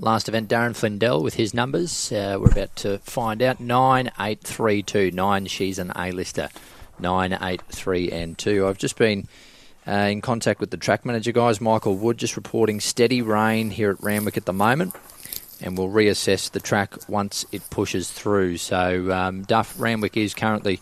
Last 0.02 0.28
event, 0.28 0.48
Darren 0.48 0.74
Flindell 0.74 1.22
with 1.22 1.34
his 1.34 1.54
numbers. 1.54 2.10
Uh, 2.10 2.36
we're 2.40 2.50
about 2.50 2.74
to 2.74 2.98
find 2.98 3.40
out. 3.40 3.60
9, 3.60 4.10
8, 4.18 4.40
3, 4.40 4.82
2. 4.82 5.10
9, 5.12 5.46
she's 5.46 5.78
an 5.78 5.92
A-lister. 5.94 6.48
983 6.98 8.10
and 8.10 8.36
2. 8.36 8.66
I've 8.66 8.78
just 8.78 8.98
been 8.98 9.28
uh, 9.86 9.92
in 9.92 10.20
contact 10.20 10.58
with 10.58 10.72
the 10.72 10.76
track 10.76 11.06
manager 11.06 11.30
guys, 11.30 11.60
Michael 11.60 11.94
Wood, 11.94 12.18
just 12.18 12.34
reporting 12.34 12.80
steady 12.80 13.22
rain 13.22 13.70
here 13.70 13.92
at 13.92 14.02
Randwick 14.02 14.36
at 14.36 14.44
the 14.44 14.52
moment. 14.52 14.92
And 15.60 15.78
we'll 15.78 15.88
reassess 15.88 16.50
the 16.50 16.58
track 16.58 17.08
once 17.08 17.46
it 17.52 17.62
pushes 17.70 18.10
through. 18.10 18.56
So, 18.56 19.12
um, 19.12 19.42
Duff, 19.42 19.78
Randwick 19.78 20.16
is 20.16 20.34
currently 20.34 20.80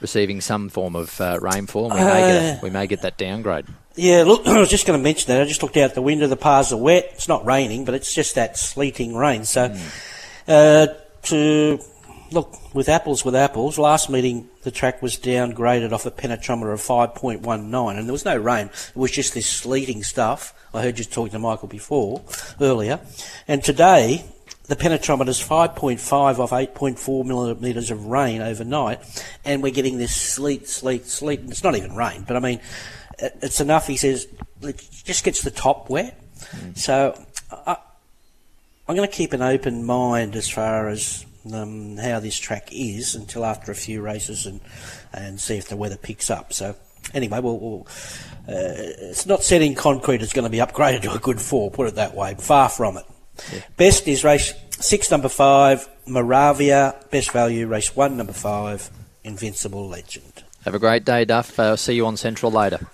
receiving 0.00 0.40
some 0.40 0.68
form 0.68 0.94
of 0.94 1.20
uh, 1.20 1.40
rainfall. 1.42 1.88
We, 1.88 1.96
may 1.96 2.04
get 2.04 2.42
a, 2.42 2.52
uh, 2.52 2.58
we 2.62 2.70
may 2.70 2.86
get 2.86 3.02
that 3.02 3.18
downgrade. 3.18 3.66
Yeah, 3.96 4.22
look, 4.24 4.46
I 4.46 4.58
was 4.58 4.70
just 4.70 4.86
going 4.86 4.98
to 4.98 5.02
mention 5.02 5.28
that. 5.28 5.40
I 5.40 5.44
just 5.44 5.62
looked 5.62 5.76
out 5.76 5.94
the 5.94 6.02
window. 6.02 6.26
The 6.26 6.36
paths 6.36 6.72
are 6.72 6.76
wet. 6.76 7.10
It's 7.12 7.28
not 7.28 7.44
raining, 7.44 7.84
but 7.84 7.94
it's 7.94 8.14
just 8.14 8.34
that 8.36 8.56
sleeting 8.56 9.14
rain. 9.14 9.44
So, 9.44 9.68
mm. 9.68 9.78
uh, 10.48 10.94
to 11.22 11.80
look 12.32 12.74
with 12.74 12.88
apples 12.88 13.24
with 13.24 13.34
apples, 13.34 13.78
last 13.78 14.08
meeting 14.08 14.48
the 14.62 14.70
track 14.70 15.02
was 15.02 15.16
downgraded 15.16 15.92
off 15.92 16.06
a 16.06 16.10
penetrometer 16.10 16.72
of 16.72 16.80
5.19, 16.80 17.98
and 17.98 18.06
there 18.06 18.12
was 18.12 18.24
no 18.24 18.36
rain. 18.36 18.66
It 18.66 18.96
was 18.96 19.10
just 19.10 19.34
this 19.34 19.46
sleeting 19.46 20.02
stuff. 20.02 20.54
I 20.72 20.82
heard 20.82 20.98
you 20.98 21.04
talking 21.04 21.32
to 21.32 21.38
Michael 21.38 21.68
before, 21.68 22.22
earlier, 22.60 23.00
and 23.48 23.62
today 23.62 24.24
the 24.68 24.76
penetrometer 24.76 25.28
is 25.28 25.40
5.5 25.40 26.38
off 26.38 26.50
8.4 26.50 27.24
millimetres 27.24 27.90
of 27.90 28.06
rain 28.06 28.40
overnight, 28.40 29.00
and 29.44 29.62
we're 29.62 29.72
getting 29.72 29.98
this 29.98 30.14
sleet, 30.14 30.68
sleet, 30.68 31.06
sleet. 31.06 31.40
It's 31.48 31.64
not 31.64 31.74
even 31.74 31.96
rain, 31.96 32.24
but 32.26 32.36
I 32.36 32.40
mean 32.40 32.60
it's 33.20 33.60
enough. 33.60 33.86
He 33.86 33.96
says 33.96 34.26
it 34.62 34.88
just 35.04 35.24
gets 35.24 35.42
the 35.42 35.50
top 35.50 35.90
wet. 35.90 36.18
Mm. 36.56 36.76
So 36.76 37.20
I, 37.50 37.76
am 38.88 38.96
going 38.96 39.08
to 39.08 39.14
keep 39.14 39.32
an 39.32 39.42
open 39.42 39.84
mind 39.84 40.36
as 40.36 40.48
far 40.48 40.88
as 40.88 41.24
um, 41.52 41.96
how 41.96 42.20
this 42.20 42.38
track 42.38 42.68
is 42.72 43.14
until 43.14 43.44
after 43.44 43.72
a 43.72 43.74
few 43.74 44.02
races 44.02 44.46
and 44.46 44.60
and 45.12 45.40
see 45.40 45.56
if 45.56 45.68
the 45.68 45.76
weather 45.76 45.96
picks 45.96 46.30
up. 46.30 46.52
So 46.52 46.76
anyway, 47.14 47.40
we'll, 47.40 47.58
we'll 47.58 47.86
uh, 48.48 48.76
it's 49.10 49.26
not 49.26 49.42
set 49.42 49.62
in 49.62 49.74
concrete. 49.74 50.22
It's 50.22 50.32
going 50.32 50.44
to 50.44 50.50
be 50.50 50.58
upgraded 50.58 51.02
to 51.02 51.12
a 51.12 51.18
good 51.18 51.40
four. 51.40 51.70
Put 51.70 51.88
it 51.88 51.94
that 51.96 52.14
way. 52.14 52.34
Far 52.38 52.68
from 52.68 52.96
it. 52.96 53.04
Yeah. 53.52 53.60
Best 53.76 54.08
is 54.08 54.24
race 54.24 54.54
six, 54.80 55.10
number 55.10 55.28
five, 55.28 55.88
Moravia. 56.06 56.94
Best 57.10 57.32
value, 57.32 57.66
race 57.66 57.94
one, 57.94 58.16
number 58.16 58.32
five, 58.32 58.90
Invincible 59.24 59.88
Legend. 59.88 60.44
Have 60.64 60.74
a 60.74 60.78
great 60.78 61.04
day, 61.04 61.24
Duff. 61.24 61.58
I'll 61.58 61.76
see 61.76 61.94
you 61.94 62.06
on 62.06 62.16
Central 62.16 62.52
later. 62.52 62.86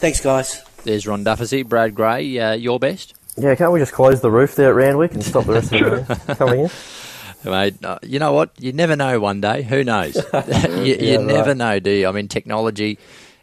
Thanks, 0.00 0.22
guys. 0.22 0.62
There's 0.84 1.06
Ron 1.06 1.24
Dufficy, 1.24 1.62
Brad 1.62 1.94
Gray. 1.94 2.38
Uh, 2.38 2.52
your 2.54 2.78
best? 2.78 3.12
Yeah, 3.36 3.54
can't 3.54 3.70
we 3.70 3.80
just 3.80 3.92
close 3.92 4.22
the 4.22 4.30
roof 4.30 4.54
there 4.54 4.70
at 4.70 4.74
Randwick 4.74 5.12
and 5.12 5.22
stop 5.22 5.44
the 5.44 5.52
rest 5.52 5.70
of 5.74 5.80
the 6.26 6.34
coming 6.38 6.60
in? 6.60 6.70
Mate, 7.44 7.84
uh, 7.84 7.98
you 8.02 8.18
know 8.18 8.32
what? 8.32 8.50
You 8.58 8.72
never 8.72 8.96
know 8.96 9.20
one 9.20 9.42
day. 9.42 9.62
Who 9.62 9.84
knows? 9.84 10.16
you, 10.54 10.84
you 10.84 10.96
yeah, 10.98 11.16
never 11.18 11.54
know, 11.54 11.80
do 11.80 11.90
you? 11.90 12.08
I 12.08 12.12
mean, 12.12 12.28
technology 12.28 12.98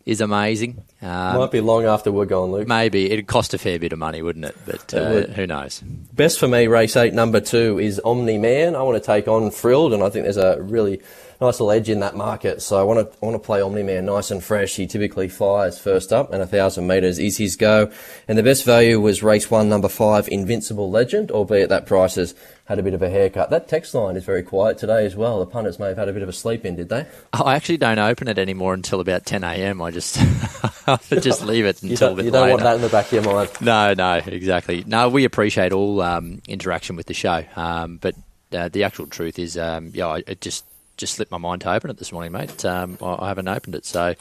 is 0.07 0.21
amazing. 0.21 0.81
Um, 1.01 1.37
Might 1.37 1.51
be 1.51 1.59
long 1.59 1.83
after 1.83 2.13
we're 2.13 2.25
gone, 2.25 2.49
Luke. 2.53 2.65
Maybe. 2.65 3.11
It'd 3.11 3.27
cost 3.27 3.53
a 3.53 3.57
fair 3.57 3.77
bit 3.77 3.91
of 3.91 3.99
money, 3.99 4.21
wouldn't 4.21 4.45
it? 4.45 4.55
But 4.65 4.93
uh, 4.93 5.09
would. 5.11 5.29
who 5.31 5.45
knows? 5.45 5.81
Best 5.81 6.39
for 6.39 6.47
me, 6.47 6.67
race 6.67 6.95
eight, 6.95 7.13
number 7.13 7.41
two, 7.41 7.77
is 7.77 7.99
Omni 7.99 8.37
Man. 8.37 8.73
I 8.73 8.81
want 8.83 8.95
to 8.95 9.05
take 9.05 9.27
on 9.27 9.51
Frilled, 9.51 9.93
and 9.93 10.01
I 10.01 10.09
think 10.09 10.23
there's 10.23 10.37
a 10.37 10.61
really 10.61 11.01
nice 11.41 11.59
little 11.59 11.71
edge 11.71 11.89
in 11.89 11.99
that 11.99 12.15
market. 12.15 12.61
So 12.61 12.79
I 12.79 12.83
want 12.83 12.99
to 12.99 13.17
I 13.21 13.25
want 13.25 13.35
to 13.35 13.45
play 13.45 13.59
Omni 13.59 13.83
Man 13.83 14.05
nice 14.05 14.31
and 14.31 14.41
fresh. 14.41 14.77
He 14.77 14.87
typically 14.87 15.27
fires 15.27 15.77
first 15.77 16.13
up, 16.13 16.31
and 16.31 16.41
a 16.41 16.47
thousand 16.47 16.87
metres 16.87 17.19
is 17.19 17.37
his 17.37 17.57
go. 17.57 17.91
And 18.29 18.37
the 18.37 18.43
best 18.43 18.63
value 18.63 19.01
was 19.01 19.21
race 19.21 19.51
one, 19.51 19.67
number 19.67 19.89
five, 19.89 20.29
Invincible 20.29 20.89
Legend, 20.89 21.31
albeit 21.31 21.67
that 21.67 21.85
price 21.85 22.15
has 22.15 22.33
had 22.68 22.80
a 22.80 22.84
bit 22.84 22.93
of 22.93 23.01
a 23.01 23.09
haircut. 23.09 23.49
That 23.49 23.70
text 23.70 23.93
line 23.93 24.18
is 24.18 24.26
very 24.26 24.43
quiet 24.43 24.78
today 24.78 25.05
as 25.05 25.15
well. 25.15 25.39
The 25.39 25.45
pundits 25.45 25.80
may 25.80 25.88
have 25.88 25.97
had 25.97 26.09
a 26.09 26.13
bit 26.13 26.22
of 26.22 26.28
a 26.28 26.34
sleep 26.34 26.65
in, 26.65 26.76
did 26.76 26.89
they? 26.89 27.05
Oh, 27.34 27.43
I 27.43 27.55
actually 27.55 27.78
don't 27.78 27.97
open 27.97 28.28
it 28.28 28.38
anymore 28.38 28.74
until 28.74 28.99
about 28.99 29.26
10 29.26 29.43
a.m. 29.45 29.82
I 29.82 29.91
just 29.91 30.15
just 31.09 31.45
leave 31.45 31.65
it 31.65 31.82
until 31.84 32.09
you 32.11 32.15
don't, 32.15 32.26
you 32.26 32.32
don't 32.32 32.41
later. 32.41 32.51
want 32.53 32.63
that 32.63 32.76
in 32.76 32.82
the 32.82 32.89
back 32.89 33.05
of 33.05 33.13
your 33.13 33.24
mind. 33.24 33.49
No, 33.61 33.93
no, 33.93 34.15
exactly. 34.26 34.84
No, 34.86 35.07
we 35.07 35.24
appreciate 35.24 35.72
all 35.72 36.01
um, 36.01 36.41
interaction 36.47 36.97
with 36.97 37.05
the 37.05 37.13
show, 37.13 37.43
um, 37.55 37.97
but 37.97 38.15
uh, 38.51 38.68
the 38.68 38.84
actual 38.84 39.07
truth 39.07 39.39
is, 39.39 39.57
um, 39.57 39.91
yeah, 39.93 40.20
it 40.28 40.41
just 40.41 40.65
just 40.97 41.13
slipped 41.13 41.32
my 41.32 41.38
mind 41.38 41.61
to 41.61 41.72
open 41.72 41.89
it 41.89 41.97
this 41.97 42.11
morning, 42.11 42.34
mate. 42.34 42.65
Um, 42.65 42.97
I 43.01 43.30
haven't 43.30 43.47
opened 43.47 43.76
it, 43.76 43.86
so 43.86 44.15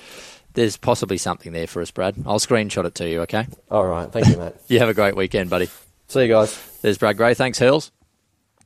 there's 0.52 0.76
possibly 0.76 1.18
something 1.18 1.52
there 1.52 1.66
for 1.66 1.82
us, 1.82 1.90
Brad. 1.90 2.14
I'll 2.26 2.38
screenshot 2.38 2.84
it 2.84 2.94
to 2.96 3.08
you, 3.08 3.22
okay? 3.22 3.46
All 3.70 3.86
right. 3.86 4.10
Thank 4.12 4.28
you, 4.28 4.36
mate. 4.36 4.54
you 4.68 4.78
have 4.78 4.88
a 4.88 4.94
great 4.94 5.16
weekend, 5.16 5.50
buddy. 5.50 5.68
See 6.08 6.22
you 6.22 6.28
guys. 6.28 6.78
There's 6.82 6.98
Brad 6.98 7.16
Gray. 7.16 7.34
Thanks, 7.34 7.58
Hills. 7.58 7.90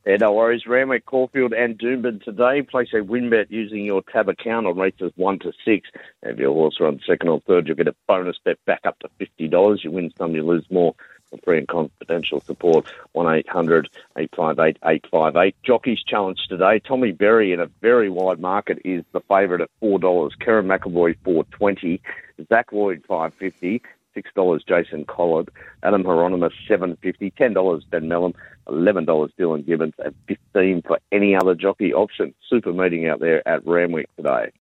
Yeah, 0.05 0.17
no 0.17 0.33
worries. 0.33 0.65
Randwick, 0.65 1.05
Caulfield, 1.05 1.53
and 1.53 1.77
Doomben 1.77 2.23
today. 2.23 2.63
Place 2.63 2.89
a 2.93 3.03
win 3.03 3.29
bet 3.29 3.51
using 3.51 3.85
your 3.85 4.01
tab 4.01 4.29
account 4.29 4.65
on 4.65 4.77
races 4.77 5.11
one 5.15 5.37
to 5.39 5.53
six. 5.63 5.89
If 6.23 6.39
your 6.39 6.53
horse 6.53 6.79
runs 6.79 7.03
second 7.05 7.29
or 7.29 7.39
third, 7.41 7.67
you'll 7.67 7.77
get 7.77 7.87
a 7.87 7.95
bonus 8.07 8.37
bet 8.43 8.57
back 8.65 8.81
up 8.83 8.97
to 8.99 9.09
fifty 9.19 9.47
dollars. 9.47 9.81
You 9.83 9.91
win 9.91 10.11
some, 10.17 10.33
you 10.33 10.43
lose 10.43 10.65
more 10.71 10.95
free 11.43 11.59
and 11.59 11.67
confidential 11.67 12.41
support, 12.41 12.91
1800 13.13 13.89
858 14.17 14.77
858. 14.83 15.55
Jockey's 15.63 16.03
challenge 16.03 16.39
today. 16.49 16.79
Tommy 16.79 17.11
Berry 17.11 17.53
in 17.53 17.59
a 17.59 17.67
very 17.81 18.09
wide 18.09 18.39
market 18.39 18.79
is 18.83 19.03
the 19.13 19.21
favourite 19.21 19.61
at 19.61 19.69
$4. 19.81 20.01
Kerrin 20.41 20.65
McEvoy, 20.65 21.15
420 21.23 22.01
Zac 22.49 22.71
Lloyd, 22.71 23.03
550 23.07 23.81
$6 24.15 24.67
Jason 24.67 25.05
Collett, 25.05 25.49
Adam 25.83 26.03
Hyeronimus, 26.03 26.51
750 26.67 27.31
$10 27.31 27.89
Ben 27.89 28.03
Melham, 28.03 28.33
$11 28.67 29.29
Dylan 29.39 29.65
Gibbons, 29.65 29.93
and 29.99 30.13
15 30.27 30.83
for 30.83 30.99
any 31.11 31.35
other 31.35 31.55
jockey 31.55 31.93
option. 31.93 32.33
Super 32.49 32.73
meeting 32.73 33.07
out 33.07 33.19
there 33.19 33.47
at 33.47 33.65
Randwick 33.65 34.07
today. 34.15 34.51